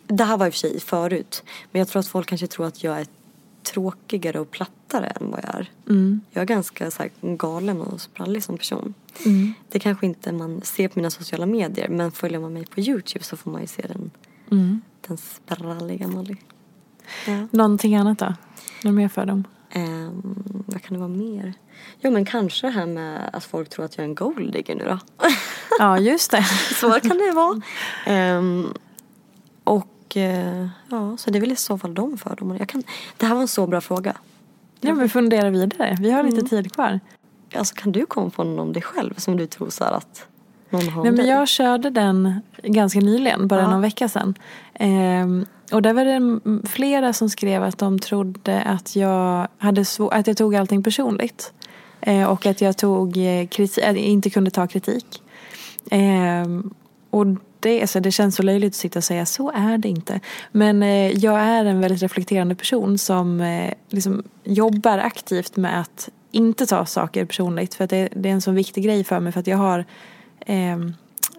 Det 0.08 0.24
här 0.24 0.38
var 0.38 0.46
i 0.46 0.50
och 0.50 0.54
för 0.54 0.60
sig 0.60 0.80
förut. 0.80 1.44
Men 1.72 1.80
jag 1.80 1.88
tror 1.88 2.00
att 2.00 2.08
folk 2.08 2.28
kanske 2.30 2.48
tror 2.48 2.66
att 2.66 2.84
jag 2.84 3.00
är 3.00 3.08
tråkigare 3.64 4.40
och 4.40 4.52
plattare 4.52 5.06
än 5.06 5.32
vad 5.32 5.40
jag 5.44 5.56
är. 5.56 5.72
Jag 6.32 6.42
är 6.42 6.46
ganska 6.46 6.92
så 6.92 7.04
här, 7.04 7.12
galen 7.36 7.82
och 7.82 8.02
sprallig 8.02 8.44
som 8.44 8.58
person. 8.58 8.94
Det 9.70 9.80
kanske 9.80 10.06
inte 10.06 10.32
man 10.32 10.62
ser 10.62 10.88
på 10.88 11.00
mina 11.00 11.10
sociala 11.10 11.46
medier 11.46 11.90
men 11.90 12.12
följer 12.12 12.40
man 12.40 12.54
mig 12.54 12.66
på 12.66 12.80
Youtube 12.80 13.26
så 13.26 13.38
får 13.38 13.52
man 13.52 13.62
ju 13.62 13.68
se 13.68 13.86
den, 13.88 14.12
den 15.08 15.18
spralliga 15.18 16.08
Molly. 16.08 16.36
Ja. 17.28 17.48
Någonting 17.52 17.96
annat 17.96 18.20
då? 18.20 18.34
Någon 18.84 18.96
mer 18.96 19.08
fördom? 19.08 19.44
Um, 19.76 20.64
vad 20.68 20.82
kan 20.82 20.94
det 20.94 21.00
vara 21.00 21.10
mer? 21.10 21.54
Jo 22.00 22.12
men 22.12 22.26
kanske 22.26 22.68
det 22.68 22.72
här 22.72 22.86
med 22.86 23.30
att 23.34 23.44
folk 23.44 23.70
tror 23.70 23.86
att 23.86 23.98
jag 23.98 24.04
är 24.04 24.08
en 24.08 24.16
golddigger 24.16 24.76
nu 24.76 24.86
då. 24.86 25.00
Ja 25.80 26.00
just 26.00 26.32
det. 26.32 26.44
så 26.80 26.92
kan 26.92 27.18
det 27.18 27.32
vara. 27.32 27.62
Ehm, 28.06 28.74
och 29.64 30.18
eh, 30.18 30.68
ja, 30.90 31.18
så 31.18 31.32
det 31.32 31.38
är 31.38 31.42
väl 31.42 31.52
i 31.52 31.56
så 31.56 31.78
fall 31.78 31.94
de 31.94 32.18
fördomarna. 32.18 32.60
Jag 32.60 32.70
kan, 32.70 32.84
det 33.18 33.26
här 33.26 33.34
var 33.34 33.42
en 33.42 33.48
så 33.48 33.68
bra 33.68 33.82
fråga. 33.82 34.18
Ja 34.82 34.94
men 34.94 35.10
fundera 35.10 35.50
vidare. 35.50 35.98
Vi 36.00 36.12
har 36.12 36.24
lite 36.24 36.42
tid 36.42 36.74
kvar. 36.74 37.00
Alltså 37.56 37.76
kan 37.76 37.92
du 37.92 38.06
komma 38.06 38.30
på 38.30 38.44
någon 38.44 38.60
om 38.60 38.74
dig 38.74 38.82
själv 38.82 39.14
som 39.18 39.38
du 39.38 39.48
tror 39.48 39.70
så 39.70 39.84
här 39.84 39.92
att 39.92 40.28
någon 40.70 41.04
Nej, 41.04 41.12
men 41.12 41.28
jag 41.28 41.48
körde 41.48 41.90
den 41.90 42.42
ganska 42.64 43.00
nyligen, 43.00 43.48
bara 43.48 43.62
Ja. 43.62 43.70
någon 43.70 43.82
vecka 43.82 44.08
sedan. 44.10 44.36
Ehm, 44.74 45.46
och 45.72 45.82
där 45.82 45.94
var 45.94 46.06
det 46.06 46.40
flera 46.70 47.14
som 47.14 47.30
skrev 47.30 47.64
att 47.64 47.78
de 47.78 48.00
trodde 48.00 48.62
att 48.62 48.96
jag, 48.96 49.48
hade 49.58 49.86
att 50.12 50.28
jag 50.28 50.38
tog 50.38 50.56
allting 50.56 50.84
personligt. 50.84 51.54
Eh, 52.02 52.24
och 52.24 52.46
att 52.46 52.62
jag 52.62 52.78
tog 52.78 53.18
eh, 53.18 53.48
kriti- 53.48 53.82
att 53.90 53.96
jag 53.96 53.98
inte 53.98 54.30
kunde 54.30 54.52
ta 54.52 54.68
kritik. 54.68 55.22
Ehm, 55.92 56.74
och 57.10 57.26
det, 57.60 57.82
alltså, 57.82 58.00
det 58.00 58.12
känns 58.12 58.36
så 58.36 58.44
löjligt 58.44 58.72
att 58.72 58.76
sitta 58.76 59.00
och 59.00 59.04
säga 59.04 59.26
så 59.26 59.52
är 59.52 59.78
det 59.78 59.90
inte. 59.90 60.20
Men 60.52 60.84
eh, 60.84 61.12
jag 61.12 61.40
är 61.40 61.66
en 61.66 61.82
väldigt 61.82 62.02
reflekterande 62.02 62.56
person 62.56 62.98
som 62.98 63.42
eh, 63.42 63.74
liksom 63.90 64.24
jobbar 64.44 64.98
aktivt 64.98 65.56
med 65.58 65.80
att 65.80 66.10
inte 66.32 66.66
ta 66.66 66.86
saker 66.86 67.26
personligt. 67.26 67.74
För 67.74 67.84
att 67.84 67.90
det, 67.90 68.10
det 68.16 68.30
är 68.30 68.34
en 68.34 68.42
så 68.42 68.52
viktig 68.52 68.84
grej 68.84 69.04
för 69.04 69.20
mig 69.20 69.32
för 69.32 69.40
att 69.40 69.48
jag 69.48 69.58
har 69.58 69.86
ehm, 70.48 70.94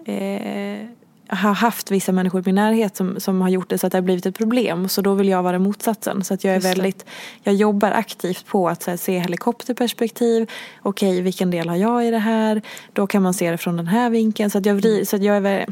eh, 0.05 0.85
har 1.29 1.53
haft 1.53 1.91
vissa 1.91 2.11
människor 2.11 2.41
i 2.41 2.43
min 2.45 2.55
närhet 2.55 2.95
som, 2.95 3.19
som 3.19 3.41
har 3.41 3.49
gjort 3.49 3.69
det 3.69 3.77
så 3.77 3.87
att 3.87 3.91
det 3.91 3.97
har 3.97 4.03
blivit 4.03 4.25
ett 4.25 4.37
problem. 4.37 4.89
Så 4.89 5.01
då 5.01 5.13
vill 5.13 5.27
jag 5.29 5.43
vara 5.43 5.59
motsatsen. 5.59 6.23
Så 6.23 6.33
att 6.33 6.43
jag 6.43 6.55
är 6.55 6.59
väldigt, 6.59 7.05
jag 7.43 7.55
jobbar 7.55 7.91
aktivt 7.91 8.45
på 8.45 8.69
att 8.69 8.83
här, 8.83 8.97
se 8.97 9.19
helikopterperspektiv. 9.19 10.49
Okej, 10.81 11.21
vilken 11.21 11.51
del 11.51 11.69
har 11.69 11.75
jag 11.75 12.07
i 12.07 12.11
det 12.11 12.19
här? 12.19 12.61
Då 12.93 13.07
kan 13.07 13.23
man 13.23 13.33
se 13.33 13.51
det 13.51 13.57
från 13.57 13.77
den 13.77 13.87
här 13.87 14.09
vinkeln. 14.09 14.49
Så 14.49 14.57
att 14.57 14.65
jag, 14.65 15.07
så 15.07 15.15
att 15.15 15.23
jag 15.23 15.37
är 15.37 15.65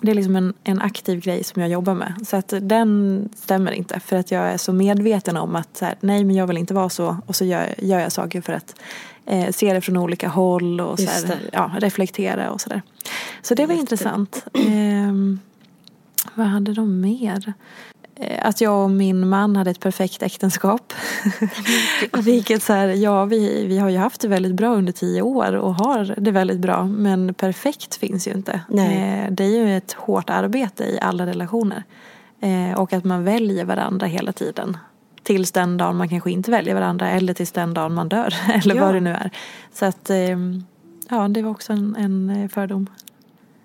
det 0.00 0.10
är 0.10 0.14
liksom 0.14 0.36
en, 0.36 0.54
en 0.64 0.80
aktiv 0.80 1.20
grej 1.20 1.44
som 1.44 1.62
jag 1.62 1.70
jobbar 1.70 1.94
med. 1.94 2.14
Så 2.26 2.36
att 2.36 2.54
den 2.60 3.28
stämmer 3.36 3.72
inte. 3.72 4.00
För 4.00 4.16
att 4.16 4.30
jag 4.30 4.42
är 4.42 4.56
så 4.56 4.72
medveten 4.72 5.36
om 5.36 5.56
att 5.56 5.76
så 5.76 5.84
här, 5.84 5.94
nej 6.00 6.24
men 6.24 6.36
jag 6.36 6.46
vill 6.46 6.58
inte 6.58 6.74
vara 6.74 6.88
så. 6.88 7.16
Och 7.26 7.36
så 7.36 7.44
gör, 7.44 7.74
gör 7.78 8.00
jag 8.00 8.12
saker 8.12 8.40
för 8.40 8.52
att 8.52 8.74
eh, 9.28 9.50
se 9.50 9.72
det 9.72 9.80
från 9.80 9.96
olika 9.96 10.28
håll 10.28 10.80
och 10.80 10.98
så 10.98 11.02
Just 11.04 11.26
här, 11.28 11.34
det. 11.36 11.50
ja, 11.52 11.70
reflektera 11.78 12.50
och 12.50 12.60
sådär. 12.60 12.82
Så 13.42 13.54
det 13.54 13.66
var 13.66 13.74
Jättebra. 13.74 13.80
intressant. 13.80 14.44
Ehm, 14.54 15.40
vad 16.34 16.46
hade 16.46 16.72
de 16.74 17.00
mer? 17.00 17.52
Eh, 18.20 18.46
Att 18.46 18.60
jag 18.60 18.84
och 18.84 18.90
min 18.90 19.28
man 19.28 19.56
hade 19.56 19.70
ett 19.70 19.80
perfekt 19.80 20.22
äktenskap. 20.22 20.92
Vilket 22.24 22.62
så 22.62 22.72
här, 22.72 22.88
ja 22.88 23.24
vi, 23.24 23.66
vi 23.66 23.78
har 23.78 23.88
ju 23.88 23.96
haft 23.98 24.20
det 24.20 24.28
väldigt 24.28 24.54
bra 24.54 24.74
under 24.74 24.92
tio 24.92 25.22
år 25.22 25.52
och 25.56 25.74
har 25.74 26.14
det 26.18 26.30
väldigt 26.30 26.58
bra. 26.60 26.84
Men 26.84 27.34
perfekt 27.34 27.94
finns 27.94 28.28
ju 28.28 28.32
inte. 28.32 28.60
Nej. 28.68 29.24
Eh, 29.26 29.32
Det 29.32 29.44
är 29.44 29.48
ju 29.66 29.76
ett 29.76 29.92
hårt 29.92 30.30
arbete 30.30 30.84
i 30.84 30.98
alla 31.00 31.26
relationer. 31.26 31.84
Eh, 32.40 32.78
Och 32.80 32.92
att 32.92 33.04
man 33.04 33.24
väljer 33.24 33.64
varandra 33.64 34.06
hela 34.06 34.32
tiden. 34.32 34.76
Tills 35.28 35.52
den 35.52 35.76
dagen 35.76 35.96
man 35.96 36.08
kanske 36.08 36.30
inte 36.30 36.50
väljer 36.50 36.74
varandra 36.74 37.10
eller 37.10 37.34
tills 37.34 37.52
den 37.52 37.74
dagen 37.74 37.94
man 37.94 38.08
dör. 38.08 38.34
Eller 38.62 38.74
Ja. 38.74 38.84
vad 38.84 38.94
det 38.94 39.00
nu 39.00 39.10
är. 39.10 39.30
Så 39.72 39.84
att 39.84 40.10
ehm, 40.10 40.64
ja, 41.08 41.28
det 41.28 41.42
var 41.42 41.50
också 41.50 41.72
en, 41.72 41.96
en 41.96 42.30
eh, 42.30 42.48
fördom. 42.48 42.86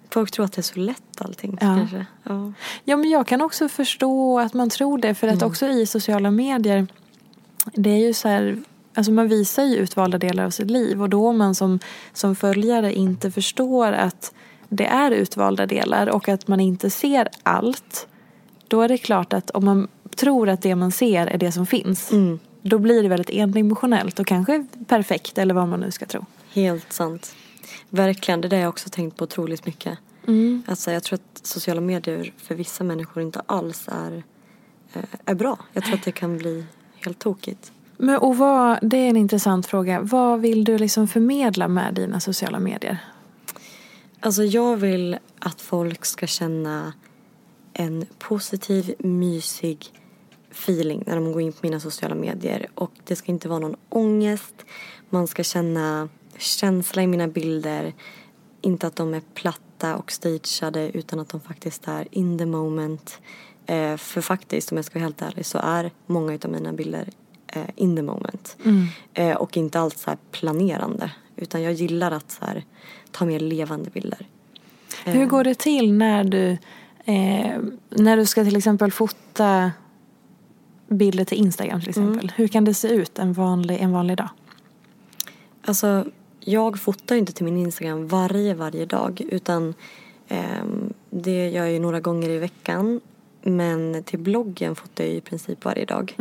Folk 0.09 0.31
tror 0.31 0.45
att 0.45 0.53
det 0.53 0.59
är 0.59 0.63
så 0.63 0.79
lätt 0.79 1.21
allting 1.21 1.51
Ja. 1.61 1.75
kanske. 1.77 2.05
Ja. 2.23 2.53
Ja 2.83 2.97
men 2.97 3.09
jag 3.09 3.27
kan 3.27 3.41
också 3.41 3.69
förstå 3.69 4.39
att 4.39 4.53
man 4.53 4.69
tror 4.69 4.97
det 4.97 5.15
för 5.15 5.27
att 5.27 5.43
också 5.43 5.67
i 5.67 5.85
sociala 5.85 6.31
medier 6.31 6.87
det 7.73 7.89
är 7.89 8.07
ju 8.07 8.13
så 8.13 8.27
här 8.27 8.57
Alltså 8.95 9.11
man 9.11 9.27
visar 9.27 9.63
ju 9.63 9.75
utvalda 9.75 10.17
delar 10.17 10.45
av 10.45 10.49
sitt 10.49 10.71
liv 10.71 11.01
och 11.01 11.09
då 11.09 11.31
man 11.33 11.55
som, 11.55 11.79
som 12.13 12.35
följare 12.35 12.93
inte 12.93 13.31
förstår 13.31 13.91
att 13.91 14.33
det 14.69 14.85
är 14.85 15.11
utvalda 15.11 15.65
delar 15.65 16.09
och 16.09 16.29
att 16.29 16.47
man 16.47 16.59
inte 16.59 16.89
ser 16.89 17.27
allt 17.43 18.07
då 18.67 18.81
är 18.81 18.87
det 18.87 18.97
klart 18.97 19.33
att 19.33 19.49
om 19.49 19.65
man 19.65 19.87
tror 20.15 20.49
att 20.49 20.61
det 20.61 20.75
man 20.75 20.91
ser 20.91 21.27
är 21.27 21.37
det 21.37 21.51
som 21.51 21.65
finns 21.65 22.11
Mm. 22.11 22.39
då 22.61 22.77
blir 22.79 23.03
det 23.03 23.09
väldigt 23.09 23.29
endimensionellt 23.29 24.19
och 24.19 24.27
kanske 24.27 24.65
perfekt 24.87 25.37
eller 25.37 25.53
vad 25.53 25.67
man 25.67 25.79
nu 25.79 25.91
ska 25.91 26.05
tro. 26.05 26.25
Helt 26.53 26.93
sant. 26.93 27.35
Verkligen, 27.89 28.41
det 28.41 28.47
där 28.47 28.57
har 28.57 28.61
jag 28.61 28.69
också 28.69 28.89
tänkt 28.89 29.17
på 29.17 29.23
otroligt 29.23 29.65
mycket. 29.65 29.97
Alltså, 30.65 30.91
jag 30.91 31.03
tror 31.03 31.15
att 31.19 31.45
sociala 31.47 31.81
medier 31.81 32.33
för 32.37 32.55
vissa 32.55 32.83
människor 32.83 33.23
inte 33.23 33.41
alls 33.45 33.87
är, 33.91 34.23
eh, 34.93 35.03
är 35.25 35.35
bra. 35.35 35.57
Jag 35.73 35.83
tror 35.83 35.95
att 35.95 36.03
det 36.03 36.11
kan 36.11 36.37
bli 36.37 36.65
helt 37.05 37.19
tokigt. 37.19 37.71
Men, 37.97 38.17
och 38.17 38.37
vad, 38.37 38.79
det 38.81 38.97
är 38.97 39.09
en 39.09 39.17
intressant 39.17 39.67
fråga. 39.67 40.01
Vad 40.01 40.39
vill 40.39 40.63
du 40.63 40.77
liksom 40.77 41.07
förmedla 41.07 41.67
med 41.67 41.93
dina 41.93 42.19
sociala 42.19 42.59
medier? 42.59 42.97
Alltså 44.19 44.43
jag 44.43 44.77
vill 44.77 45.17
att 45.39 45.61
folk 45.61 46.05
ska 46.05 46.27
känna 46.27 46.93
en 47.73 48.05
positiv, 48.19 48.93
mysig 48.99 49.91
feeling 50.53 51.03
när 51.05 51.15
de 51.15 51.31
går 51.31 51.41
in 51.41 51.53
på 51.53 51.59
mina 51.61 51.79
sociala 51.79 52.15
medier. 52.15 52.67
Och 52.75 52.91
det 53.03 53.15
ska 53.15 53.31
inte 53.31 53.49
vara 53.49 53.59
någon 53.59 53.75
ångest. 53.89 54.65
Man 55.09 55.27
ska 55.27 55.43
känna 55.43 56.09
känsla 56.37 57.03
i 57.03 57.07
mina 57.07 57.27
bilder. 57.27 57.93
Inte 58.61 58.87
att 58.87 58.95
de 58.95 59.13
är 59.13 59.21
platta 59.33 59.95
och 59.95 60.11
stageade 60.11 60.91
utan 60.97 61.19
att 61.19 61.29
de 61.29 61.41
faktiskt 61.41 61.87
är 61.87 62.07
in 62.11 62.37
the 62.37 62.45
moment. 62.45 63.19
Eh, 63.65 63.97
för 63.97 64.21
faktiskt, 64.21 64.71
om 64.71 64.77
jag 64.77 64.85
ska 64.85 64.99
vara 64.99 65.05
helt 65.05 65.21
ärlig, 65.21 65.45
så 65.45 65.57
är 65.57 65.91
många 66.05 66.39
av 66.43 66.49
mina 66.51 66.73
bilder 66.73 67.09
eh, 67.47 67.63
in 67.75 67.95
the 67.95 68.01
moment. 68.01 68.57
Eh, 69.13 69.35
och 69.35 69.57
inte 69.57 69.79
alls 69.79 70.01
så 70.01 70.15
planerande. 70.31 71.11
Utan 71.35 71.61
jag 71.61 71.73
gillar 71.73 72.11
att 72.11 72.31
så 72.31 72.45
här, 72.45 72.65
ta 73.11 73.25
mer 73.25 73.39
levande 73.39 73.89
bilder. 73.89 74.27
Hur 75.05 75.25
går 75.25 75.43
det 75.43 75.55
till 75.55 75.93
när 75.93 76.23
du, 76.23 76.57
eh, 77.05 77.59
när 77.89 78.17
du 78.17 78.25
ska 78.25 78.43
till 78.43 78.55
exempel 78.55 78.91
fota 78.91 79.71
bilder 80.87 81.25
till 81.25 81.37
Instagram 81.37 81.79
till 81.79 81.89
exempel? 81.89 82.31
Hur 82.35 82.47
kan 82.47 82.65
det 82.65 82.73
se 82.73 82.87
ut 82.87 83.19
en 83.19 83.33
vanlig, 83.33 83.77
en 83.81 83.91
vanlig 83.91 84.17
dag? 84.17 84.29
Alltså, 85.65 86.05
jag 86.39 86.79
fotar 86.79 87.15
ju 87.15 87.19
inte 87.19 87.33
till 87.33 87.45
min 87.45 87.57
Instagram 87.57 88.07
varje, 88.07 88.53
varje 88.53 88.85
dag. 88.85 89.21
Utan 89.29 89.73
ehm, 90.27 90.93
det 91.09 91.49
gör 91.49 91.63
jag 91.63 91.73
ju 91.73 91.79
några 91.79 91.99
gånger 91.99 92.29
i 92.29 92.37
veckan. 92.37 93.01
Men 93.41 94.03
till 94.03 94.19
bloggen 94.19 94.75
fotar 94.75 95.03
jag 95.03 95.13
i 95.13 95.21
princip 95.21 95.65
varje 95.65 95.85
dag. 95.85 96.15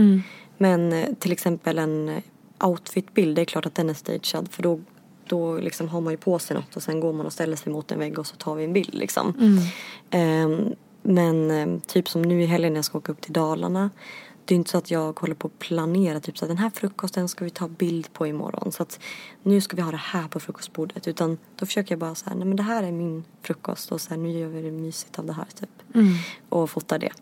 Men 0.59 0.93
eh, 0.93 1.09
till 1.19 1.33
exempel 1.33 1.79
en 1.79 2.23
outfitbild, 2.61 3.37
det 3.37 3.43
är 3.43 3.45
klart 3.45 3.67
att 3.67 3.75
den 3.75 3.91
är 3.91 3.95
stagead. 3.95 4.49
För 4.51 4.63
då, 4.63 4.81
då 5.27 5.57
liksom 5.57 5.89
har 5.89 6.01
man 6.01 6.13
ju 6.13 6.17
på 6.17 6.39
sig 6.39 6.57
något 6.57 6.77
och 6.77 6.83
sen 6.83 7.01
går 7.01 7.13
man 7.13 7.27
och 7.27 7.33
ställer 7.33 7.57
sig 7.57 7.73
mot 7.73 7.93
en 7.93 7.99
vägg 7.99 8.19
och 8.19 8.27
så 8.27 8.37
tar 8.37 8.55
vi 8.55 8.65
en 8.65 8.73
bild 8.73 8.95
liksom. 8.95 9.59
Ehm, 10.11 10.75
men 11.03 11.51
eh, 11.51 11.79
typ 11.87 12.09
som 12.09 12.23
nu 12.23 12.43
i 12.43 12.47
helgen 12.47 12.73
när 12.73 12.79
jag 12.79 12.85
ska 12.85 12.99
åka 12.99 13.13
upp 13.13 13.21
till 13.21 13.33
Dalarna. 13.33 13.91
Det 14.45 14.55
är 14.55 14.57
inte 14.57 14.71
så 14.71 14.79
att 14.79 14.91
jag 14.91 15.21
håller 15.21 15.35
på 15.35 15.47
att 15.47 15.59
planera 15.59 16.21
typ 16.21 16.39
så 16.39 16.45
att 16.45 16.49
den 16.49 16.59
här 16.59 16.71
frukosten 16.71 17.29
ska 17.29 17.45
vi 17.45 17.51
ta 17.51 17.69
bild 17.69 18.13
på 18.13 18.27
imorgon. 18.27 18.73
Så 18.73 18.83
att 18.83 19.01
nu 19.43 19.61
ska 19.61 19.77
vi 19.77 19.83
ha 19.83 19.91
det 19.91 19.97
här 19.97 20.29
på 20.29 20.41
frukostbordet. 20.41 21.09
Utan 21.09 21.39
då 21.57 21.67
försöker 21.67 21.93
jag 21.93 21.99
bara 21.99 22.15
så 22.15 22.31
här, 22.31 22.37
nej 22.37 22.47
men 22.47 22.57
det 22.57 22.63
här 22.63 22.83
är 22.83 22.93
min 22.93 23.25
frukost 23.43 23.93
och 23.93 24.01
så 24.01 24.11
här, 24.11 24.17
nu 24.17 24.31
gör 24.31 24.49
vi 24.49 24.63
det 24.63 24.71
mysigt 24.71 25.19
av 25.19 25.27
det 25.27 25.33
här 25.33 25.47
typ. 25.55 25.71
Och 26.49 26.71
fotar 26.71 26.99
det. 26.99 27.13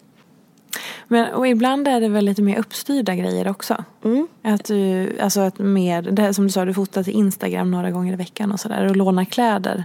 Men, 1.09 1.35
och 1.35 1.49
ibland 1.49 1.89
är 1.89 2.01
det 2.01 2.09
väl 2.09 2.25
lite 2.25 2.43
mer 2.43 2.59
uppstyrda 2.59 3.15
grejer 3.15 3.49
också. 3.49 3.85
Mm. 4.05 4.29
Att 4.43 4.65
du, 4.65 5.11
alltså 5.21 5.41
att 5.41 5.59
mer, 5.59 6.03
det 6.03 6.23
här 6.23 6.33
som 6.33 6.45
du 6.45 6.51
sa, 6.51 6.65
du 6.65 6.75
fotar 6.75 7.03
till 7.03 7.13
Instagram 7.13 7.71
några 7.71 7.91
gånger 7.91 8.13
i 8.13 8.17
veckan 8.17 8.53
och 8.53 8.61
sådär 8.61 8.87
och 8.87 8.97
lånar 8.97 9.25
kläder. 9.25 9.85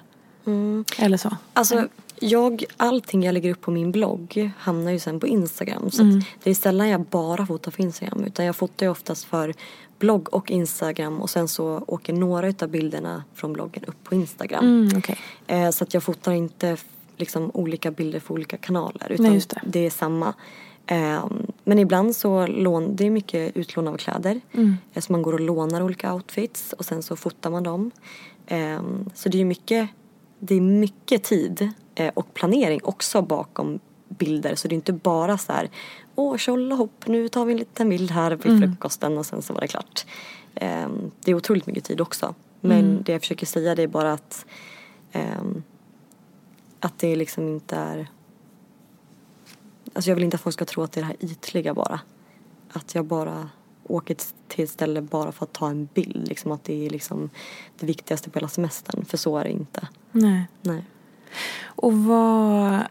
Eller 0.98 1.18
så. 1.18 1.38
Alltså 1.54 1.88
jag, 2.20 2.64
allting 2.78 3.24
jag 3.24 3.34
lägger 3.34 3.52
upp 3.52 3.62
på 3.62 3.72
min 3.72 3.92
blogg 3.92 4.52
hamnar 4.58 4.92
ju 4.92 5.00
sen 5.00 5.20
på 5.20 5.28
Instagram. 5.28 5.92
Så 5.92 6.02
mm. 6.02 6.22
det 6.44 6.50
är 6.50 6.56
sällan 6.56 6.90
jag 6.90 7.02
bara 7.02 7.46
fotar 7.46 7.72
för 7.72 7.84
Instagram. 7.84 8.24
Utan 8.24 8.46
jag 8.46 8.56
fotar 8.56 8.86
ju 8.86 8.90
oftast 8.90 9.26
för 9.26 9.54
blogg 10.00 10.34
och 10.34 10.52
Instagram 10.52 11.22
och 11.22 11.30
sen 11.30 11.48
så 11.48 11.84
åker 11.88 12.14
några 12.14 12.48
utav 12.48 12.70
bilderna 12.70 13.24
från 13.34 13.54
bloggen 13.54 13.84
upp 13.88 14.04
på 14.04 14.16
Instagram. 14.16 14.66
Mm, 14.66 14.98
okay. 14.98 15.16
eh, 15.48 15.70
så 15.70 15.84
att 15.84 15.94
jag 15.94 16.04
fotar 16.04 16.32
inte 16.32 16.78
liksom 17.18 17.52
olika 17.54 17.92
bilder 17.92 18.20
för 18.20 18.34
olika 18.34 18.58
kanaler 18.58 19.12
utan 19.12 19.26
Nej, 19.26 19.42
det. 19.50 19.62
det. 19.66 19.80
är 19.86 19.90
samma. 19.90 20.34
Eh, 20.88 21.26
men 21.64 21.80
ibland 21.80 22.16
så 22.16 22.48
lån, 22.48 22.96
det 22.96 23.06
är 23.06 23.10
mycket 23.10 23.58
utlån 23.58 23.88
av 23.88 23.98
kläder. 23.98 24.42
Mm. 24.54 24.78
Eh, 24.94 25.02
så 25.02 25.12
man 25.12 25.22
går 25.22 25.34
och 25.34 25.40
lånar 25.40 25.82
olika 25.82 26.14
outfits 26.14 26.74
och 26.74 26.86
sen 26.86 27.04
så 27.04 27.16
fotar 27.16 27.50
man 27.50 27.64
dem. 27.64 27.92
Eh, 28.48 28.82
så 29.14 29.30
det 29.30 29.42
är 29.42 29.46
mycket, 29.46 29.90
det 30.40 30.56
är 30.56 30.62
mycket 30.62 31.24
tid 31.24 31.72
och 32.14 32.34
planering 32.34 32.80
också 32.84 33.22
bakom 33.22 33.80
bilder 34.08 34.56
så 34.56 34.68
det 34.68 34.74
är 34.74 34.76
inte 34.76 34.94
bara 34.94 35.38
så 35.38 35.54
här 35.54 35.70
åh 36.16 36.38
tjolahopp 36.38 37.08
nu 37.08 37.30
tar 37.30 37.46
vi 37.46 37.52
en 37.52 37.60
liten 37.60 37.90
bild 37.90 38.12
här 38.12 38.32
vid 38.32 38.54
mm. 38.54 38.62
frukosten 38.62 39.18
och 39.18 39.26
sen 39.26 39.42
så 39.42 39.54
var 39.54 39.62
det 39.62 39.68
klart. 39.68 40.06
Um, 40.62 41.12
det 41.24 41.32
är 41.32 41.36
otroligt 41.36 41.68
mycket 41.68 41.84
tid 41.84 42.02
också. 42.02 42.36
Men 42.62 42.80
mm. 42.80 43.04
det 43.04 43.12
jag 43.12 43.22
försöker 43.22 43.46
säga 43.46 43.76
det 43.76 43.84
är 43.84 43.88
bara 43.88 44.14
att 44.14 44.46
um, 45.14 45.64
att 46.80 47.00
det 47.00 47.16
liksom 47.16 47.48
inte 47.48 47.76
är 47.76 48.08
Alltså 49.94 50.12
jag 50.12 50.16
vill 50.16 50.24
inte 50.24 50.36
att 50.36 50.42
folk 50.42 50.54
ska 50.54 50.66
tro 50.66 50.84
att 50.84 50.92
det 50.92 51.00
är 51.00 51.02
det 51.02 51.08
här 51.08 51.16
ytliga 51.20 51.74
bara. 51.74 52.00
Att 52.72 52.96
jag 52.96 53.06
bara 53.06 53.50
åker 53.84 54.18
till 54.48 54.64
ett 54.64 54.70
ställe 54.70 55.02
bara 55.02 55.32
för 55.32 55.46
att 55.46 55.54
ta 55.54 55.70
en 55.70 55.90
bild. 55.94 56.28
Liksom 56.28 56.52
att 56.52 56.64
det 56.64 56.86
är 56.86 56.90
liksom 56.90 57.30
det 57.80 57.86
viktigaste 57.86 58.30
på 58.30 58.40
hela 58.40 58.48
semestern. 58.48 59.06
För 59.06 59.18
så 59.18 59.38
är 59.38 59.44
det 59.44 59.50
inte. 59.50 59.88
Nej. 60.12 60.48
Nej. 60.62 60.84
Och 61.66 61.94
vad 61.94 62.82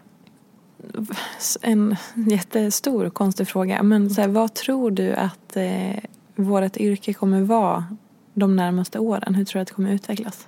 en 1.62 1.97
jättestor 2.14 3.11
konstig 3.11 3.49
fråga. 3.49 3.82
Men 3.82 4.11
så 4.11 4.20
här, 4.20 4.28
vad 4.28 4.55
tror 4.55 4.91
du 4.91 5.12
att 5.12 5.57
eh, 5.57 5.97
vårt 6.35 6.76
yrke 6.76 7.12
kommer 7.12 7.41
vara 7.41 7.85
de 8.35 8.57
närmaste 8.57 8.99
åren? 8.99 9.35
Hur 9.35 9.45
tror 9.45 9.59
du 9.59 9.62
att 9.62 9.68
det 9.68 9.74
kommer 9.74 9.93
utvecklas? 9.93 10.47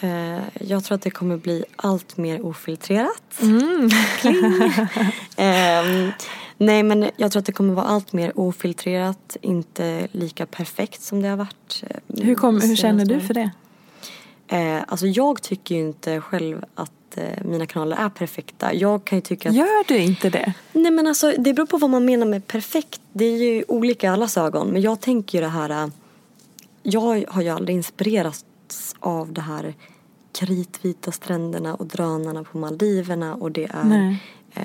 Eh, 0.00 0.42
jag 0.60 0.84
tror 0.84 0.94
att 0.94 1.02
det 1.02 1.10
kommer 1.10 1.36
bli 1.36 1.64
allt 1.76 2.16
mer 2.16 2.46
ofiltrerat. 2.46 3.40
Mm. 3.42 3.84
eh, 5.36 6.12
nej 6.56 6.82
men 6.82 7.10
jag 7.16 7.32
tror 7.32 7.40
att 7.40 7.46
det 7.46 7.52
kommer 7.52 7.74
vara 7.74 7.86
allt 7.86 8.12
mer 8.12 8.38
ofiltrerat. 8.38 9.36
Inte 9.40 10.08
lika 10.12 10.46
perfekt 10.46 11.02
som 11.02 11.22
det 11.22 11.28
har 11.28 11.36
varit. 11.36 11.84
Eh, 11.86 12.24
hur, 12.24 12.34
kom, 12.34 12.60
hur 12.60 12.76
känner 12.76 13.04
du 13.04 13.20
för 13.20 13.34
det? 13.34 13.50
Eh, 14.48 14.82
alltså 14.88 15.06
jag 15.06 15.42
tycker 15.42 15.74
ju 15.74 15.80
inte 15.80 16.20
själv 16.20 16.64
att 16.74 17.16
eh, 17.16 17.44
mina 17.44 17.66
kanaler 17.66 17.96
är 17.96 18.08
perfekta. 18.08 18.74
Jag 18.74 19.04
kan 19.04 19.18
ju 19.18 19.22
tycka 19.22 19.48
att... 19.48 19.54
Gör 19.54 19.88
du 19.88 19.98
inte 19.98 20.30
det? 20.30 20.54
Nej 20.72 20.92
men 20.92 21.06
alltså 21.06 21.32
det 21.38 21.54
beror 21.54 21.66
på 21.66 21.78
vad 21.78 21.90
man 21.90 22.04
menar 22.04 22.26
med 22.26 22.46
perfekt. 22.46 23.00
Det 23.12 23.24
är 23.24 23.36
ju 23.36 23.64
olika 23.68 24.06
i 24.06 24.10
allas 24.10 24.36
ögon. 24.36 24.68
Men 24.68 24.82
jag 24.82 25.00
tänker 25.00 25.38
ju 25.38 25.44
det 25.44 25.50
här. 25.50 25.70
Eh, 25.70 25.88
jag 26.82 27.24
har 27.28 27.42
ju 27.42 27.48
aldrig 27.48 27.76
inspirerats 27.76 28.44
av 29.00 29.32
det 29.32 29.40
här 29.40 29.74
kritvita 30.32 31.12
stränderna 31.12 31.74
och 31.74 31.86
drönarna 31.86 32.44
på 32.44 32.58
Maldiverna 32.58 33.34
och 33.34 33.52
det 33.52 33.64
är 33.64 34.16
eh, 34.54 34.62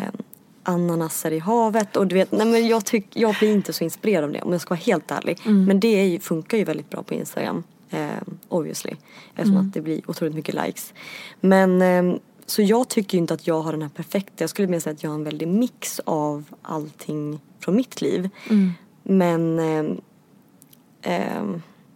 ananaser 0.63 1.31
i 1.31 1.39
havet 1.39 1.95
och 1.95 2.07
du 2.07 2.15
vet, 2.15 2.31
nej 2.31 2.47
men 2.47 2.67
jag, 2.67 2.85
tyck, 2.85 3.05
jag 3.13 3.35
blir 3.39 3.53
inte 3.53 3.73
så 3.73 3.83
inspirerad 3.83 4.23
av 4.23 4.31
det 4.31 4.41
om 4.41 4.51
jag 4.51 4.61
ska 4.61 4.69
vara 4.69 4.79
helt 4.79 5.11
ärlig. 5.11 5.39
Mm. 5.45 5.65
Men 5.65 5.79
det 5.79 6.05
ju, 6.05 6.19
funkar 6.19 6.57
ju 6.57 6.63
väldigt 6.63 6.89
bra 6.89 7.03
på 7.03 7.13
Instagram. 7.13 7.63
Eh, 7.89 8.21
obviously. 8.47 8.91
Eftersom 9.29 9.55
mm. 9.55 9.67
att 9.67 9.73
det 9.73 9.81
blir 9.81 10.09
otroligt 10.09 10.35
mycket 10.35 10.55
likes. 10.55 10.93
Men 11.39 11.81
eh, 11.81 12.19
så 12.45 12.61
jag 12.61 12.87
tycker 12.87 13.17
inte 13.17 13.33
att 13.33 13.47
jag 13.47 13.61
har 13.61 13.71
den 13.71 13.81
här 13.81 13.89
perfekta. 13.89 14.33
Jag 14.37 14.49
skulle 14.49 14.67
mer 14.67 14.79
säga 14.79 14.93
att 14.93 15.03
jag 15.03 15.09
har 15.09 15.15
en 15.15 15.23
väldig 15.23 15.47
mix 15.47 15.99
av 15.99 16.43
allting 16.61 17.39
från 17.59 17.75
mitt 17.75 18.01
liv. 18.01 18.29
Mm. 18.49 18.73
Men 19.03 19.59
eh, 19.59 21.15
eh, 21.15 21.43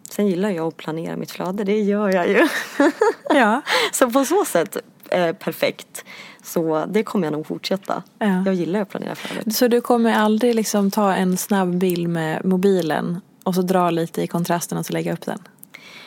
sen 0.09 0.27
gillar 0.27 0.49
jag 0.49 0.67
att 0.67 0.77
planera 0.77 1.17
mitt 1.17 1.31
flöde. 1.31 1.63
Det 1.63 1.79
gör 1.79 2.09
jag 2.09 2.29
ju. 2.29 2.47
Ja. 3.29 3.61
så 3.91 4.11
på 4.11 4.25
så 4.25 4.45
sätt 4.45 4.77
eh, 5.09 5.33
perfekt. 5.33 6.05
Så 6.43 6.85
det 6.85 7.03
kommer 7.03 7.25
jag 7.25 7.31
nog 7.31 7.47
fortsätta. 7.47 8.03
Ja. 8.19 8.43
Jag 8.45 8.53
gillar 8.53 8.81
att 8.81 8.89
planera 8.89 9.15
flödet. 9.15 9.55
Så 9.55 9.67
du 9.67 9.81
kommer 9.81 10.13
aldrig 10.13 10.55
liksom 10.55 10.91
ta 10.91 11.13
en 11.13 11.37
snabb 11.37 11.77
bild 11.77 12.09
med 12.09 12.45
mobilen 12.45 13.21
och 13.43 13.55
så 13.55 13.61
dra 13.61 13.89
lite 13.89 14.21
i 14.21 14.27
kontrasten 14.27 14.77
och 14.77 14.85
så 14.85 14.93
lägga 14.93 15.13
upp 15.13 15.25
den? 15.25 15.39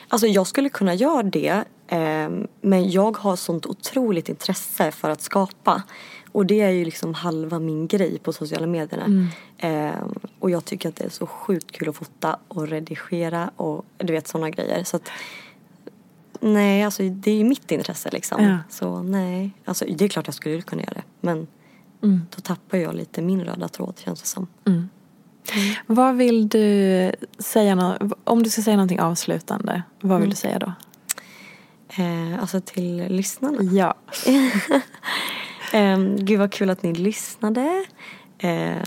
Alltså 0.09 0.27
jag 0.27 0.47
skulle 0.47 0.69
kunna 0.69 0.93
göra 0.93 1.23
det 1.23 1.63
eh, 1.87 2.29
men 2.61 2.91
jag 2.91 3.17
har 3.17 3.35
sånt 3.35 3.65
otroligt 3.65 4.29
intresse 4.29 4.91
för 4.91 5.09
att 5.09 5.21
skapa. 5.21 5.83
Och 6.31 6.45
det 6.45 6.61
är 6.61 6.69
ju 6.69 6.85
liksom 6.85 7.13
halva 7.13 7.59
min 7.59 7.87
grej 7.87 8.19
på 8.19 8.33
sociala 8.33 8.67
medierna. 8.67 9.05
Mm. 9.05 9.27
Eh, 9.57 10.03
och 10.39 10.49
jag 10.49 10.65
tycker 10.65 10.89
att 10.89 10.95
det 10.95 11.03
är 11.03 11.09
så 11.09 11.27
sjukt 11.27 11.71
kul 11.71 11.89
att 11.89 11.95
fota 11.95 12.39
och 12.47 12.67
redigera 12.67 13.51
och 13.55 13.85
du 13.97 14.13
vet 14.13 14.27
sådana 14.27 14.49
grejer. 14.49 14.83
Så 14.83 14.95
att, 14.97 15.09
nej, 16.39 16.83
alltså 16.83 17.03
det 17.03 17.31
är 17.31 17.35
ju 17.35 17.43
mitt 17.43 17.71
intresse 17.71 18.09
liksom. 18.11 18.43
Ja. 18.43 18.57
Så 18.69 19.01
nej, 19.01 19.51
alltså 19.65 19.85
det 19.85 20.05
är 20.05 20.09
klart 20.09 20.27
jag 20.27 20.35
skulle 20.35 20.61
kunna 20.61 20.81
göra 20.81 20.93
det. 20.93 21.03
Men 21.21 21.47
mm. 22.03 22.21
då 22.35 22.41
tappar 22.41 22.77
jag 22.77 22.95
lite 22.95 23.21
min 23.21 23.43
röda 23.43 23.67
tråd 23.67 23.99
känns 23.99 24.21
det 24.21 24.27
som. 24.27 24.47
Mm. 24.65 24.89
Mm. 25.53 25.75
Vad 25.85 26.15
vill 26.15 26.49
du 26.49 27.11
säga, 27.39 27.97
om 28.23 28.43
du 28.43 28.49
ska 28.49 28.61
säga 28.61 28.75
någonting 28.75 28.99
avslutande, 28.99 29.83
vad 30.01 30.17
vill 30.17 30.25
mm. 30.25 30.29
du 30.29 30.35
säga 30.35 30.59
då? 30.59 30.73
Eh, 32.03 32.39
alltså 32.41 32.61
till 32.61 33.05
lyssnarna? 33.09 33.63
Ja. 33.63 33.93
eh, 35.73 35.99
gud 35.99 36.39
vad 36.39 36.51
kul 36.51 36.69
att 36.69 36.83
ni 36.83 36.93
lyssnade. 36.93 37.85
Eh, 38.37 38.77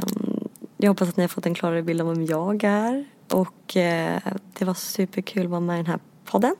jag 0.77 0.91
hoppas 0.91 1.09
att 1.09 1.17
ni 1.17 1.23
har 1.23 1.29
fått 1.29 1.47
en 1.47 1.55
klarare 1.55 1.83
bild 1.83 2.01
av 2.01 2.09
vem 2.09 2.25
jag 2.25 2.65
är. 2.65 3.05
Och 3.33 3.77
eh, 3.77 4.19
det 4.59 4.65
var 4.65 4.75
superkul 4.75 5.45
att 5.45 5.51
vara 5.51 5.61
med 5.61 5.75
i 5.75 5.77
den 5.77 5.87
här 5.87 5.99
podden. 6.25 6.55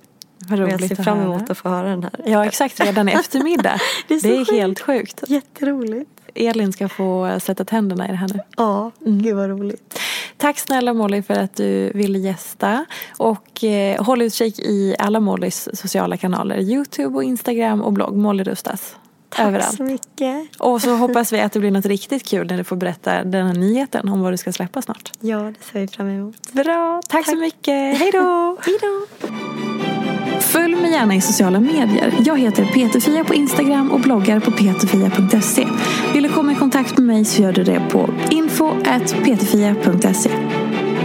Vad 0.49 0.59
roligt 0.59 0.81
jag 0.81 0.89
ser 0.89 1.03
fram 1.03 1.21
emot 1.21 1.51
att 1.51 1.59
få 1.59 1.69
höra 1.69 1.89
den 1.89 2.03
här. 2.03 2.13
Ja 2.27 2.45
exakt, 2.45 2.81
redan 2.81 3.09
i 3.09 3.13
eftermiddag. 3.13 3.81
det 4.09 4.15
är, 4.15 4.21
det 4.23 4.37
är 4.37 4.53
helt 4.53 4.81
sjukt. 4.81 5.25
Jätteroligt. 5.29 6.20
Elin 6.35 6.73
ska 6.73 6.89
få 6.89 7.39
sätta 7.43 7.65
tänderna 7.65 8.09
i 8.09 8.11
det 8.11 8.17
här 8.17 8.29
nu. 8.35 8.41
Ja, 8.57 8.91
mm. 9.07 9.23
gud 9.23 9.37
vad 9.37 9.49
roligt. 9.49 10.01
Tack 10.37 10.59
snälla 10.59 10.95
Molly 10.95 11.23
för 11.23 11.35
att 11.35 11.57
du 11.57 11.93
ville 11.95 12.19
gästa. 12.19 12.85
Och 13.17 13.65
eh, 13.65 14.05
håll 14.05 14.23
utkik 14.23 14.59
i 14.59 14.97
alla 14.99 15.21
Mollys 15.21 15.69
sociala 15.73 16.17
kanaler. 16.17 16.59
Youtube 16.59 17.17
och 17.17 17.25
Instagram 17.25 17.83
och 17.83 17.93
blogg. 17.93 18.17
Molly 18.17 18.45
Rustas. 18.45 18.97
Tack 19.29 19.47
Överallt. 19.47 19.77
så 19.77 19.83
mycket. 19.83 20.57
Och 20.59 20.83
så 20.83 20.97
hoppas 20.97 21.33
vi 21.33 21.41
att 21.41 21.53
det 21.53 21.61
blir 21.61 21.71
något 21.71 21.87
riktigt 21.87 22.29
kul 22.29 22.47
när 22.47 22.57
du 22.57 22.65
får 22.65 22.77
berätta 22.77 23.25
den 23.25 23.47
här 23.47 23.55
nyheten 23.55 24.09
om 24.09 24.21
vad 24.21 24.33
du 24.33 24.37
ska 24.37 24.53
släppa 24.53 24.83
snart. 24.83 25.11
Ja, 25.21 25.39
det 25.39 25.65
ser 25.73 25.81
vi 25.81 25.89
fram 25.89 26.09
emot. 26.09 26.53
Bra. 26.53 27.03
Tack, 27.09 27.25
Tack. 27.25 27.35
så 27.35 27.41
mycket. 27.41 27.99
Hej 27.99 28.11
då. 28.13 28.57
Hej 28.61 28.79
då. 28.81 29.07
Följ 30.41 30.75
mig 30.75 30.91
gärna 30.91 31.15
i 31.15 31.21
sociala 31.21 31.61
medier. 31.61 32.15
Jag 32.25 32.39
heter 32.39 32.65
Peterfia 32.65 33.25
på 33.25 33.35
Instagram 33.35 33.91
och 33.91 34.01
bloggar 34.01 34.41
på 34.41 34.51
peterfia.se. 34.51 35.67
Kontakt 36.61 36.99
med 36.99 37.07
mig 37.07 37.25
så 37.25 37.43
gör 37.43 37.53
du 37.53 37.65
det 37.65 37.83
på 37.91 38.11
info.ptfia.se 38.31 40.31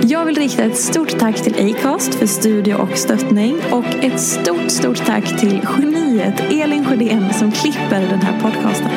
Jag 0.01 0.25
vill 0.25 0.35
rikta 0.35 0.63
ett 0.63 0.77
stort 0.77 1.19
tack 1.19 1.35
till 1.35 1.75
Acast 1.75 2.15
för 2.15 2.25
studie 2.25 2.73
och 2.73 2.97
stöttning 2.97 3.57
och 3.71 3.85
ett 3.85 4.19
stort, 4.19 4.71
stort 4.71 5.05
tack 5.05 5.39
till 5.39 5.61
geniet 5.77 6.39
Elin 6.39 6.85
Sjödén 6.85 7.33
som 7.33 7.51
klipper 7.51 8.01
den 8.01 8.21
här 8.21 8.41
podcasten. 8.41 8.89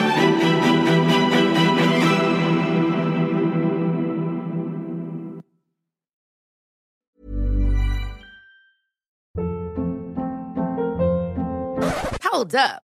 Hold 12.33 12.55
up. 12.55 12.88